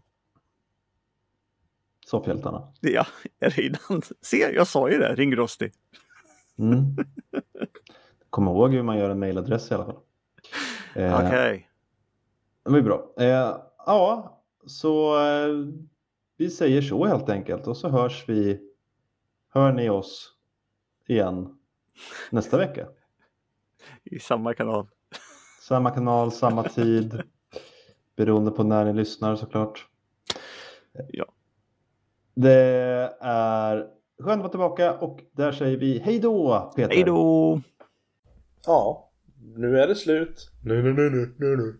Soffhjältarna. 2.05 2.73
Ja, 2.81 3.05
redan. 3.39 4.01
Se, 4.21 4.37
jag 4.37 4.67
sa 4.67 4.89
ju 4.89 4.97
det, 4.97 5.15
ringrostig. 5.15 5.71
Mm. 6.59 6.95
Kom 8.29 8.47
ihåg 8.47 8.73
hur 8.73 8.83
man 8.83 8.97
gör 8.97 9.09
en 9.09 9.19
mailadress 9.19 9.71
i 9.71 9.73
alla 9.73 9.85
fall. 9.85 9.99
Eh, 10.93 11.25
Okej. 11.25 11.69
Det 12.65 12.71
var 12.71 12.81
bra. 12.81 13.13
Eh, 13.17 13.57
ja, 13.85 14.41
så 14.65 15.25
eh, 15.27 15.55
vi 16.37 16.49
säger 16.49 16.81
så 16.81 17.05
helt 17.05 17.29
enkelt 17.29 17.67
och 17.67 17.77
så 17.77 17.89
hörs 17.89 18.25
vi, 18.27 18.59
hör 19.53 19.73
ni 19.73 19.89
oss 19.89 20.31
igen 21.07 21.57
nästa 22.29 22.57
vecka. 22.57 22.87
I 24.03 24.19
samma 24.19 24.53
kanal. 24.53 24.87
Samma 25.61 25.91
kanal, 25.91 26.31
samma 26.31 26.63
tid, 26.63 27.21
beroende 28.15 28.51
på 28.51 28.63
när 28.63 28.85
ni 28.85 28.93
lyssnar 28.93 29.35
såklart. 29.35 29.87
Ja. 31.09 31.25
Det 32.33 32.53
är 33.19 33.87
skönt 34.19 34.29
att 34.29 34.39
vara 34.39 34.49
tillbaka 34.49 34.93
och 34.93 35.19
där 35.31 35.51
säger 35.51 35.77
vi 35.77 35.99
hej 35.99 36.19
då 36.19 36.71
Peter. 36.75 36.95
Hej 36.95 37.03
då! 37.03 37.61
Ja, 38.65 39.11
nu 39.55 39.79
är 39.79 39.87
det 39.87 39.95
slut. 39.95 40.51
Nu, 40.63 40.83
nu, 40.83 40.93
nu, 40.93 41.09
nu, 41.09 41.35
nu, 41.37 41.57
nu. 41.57 41.79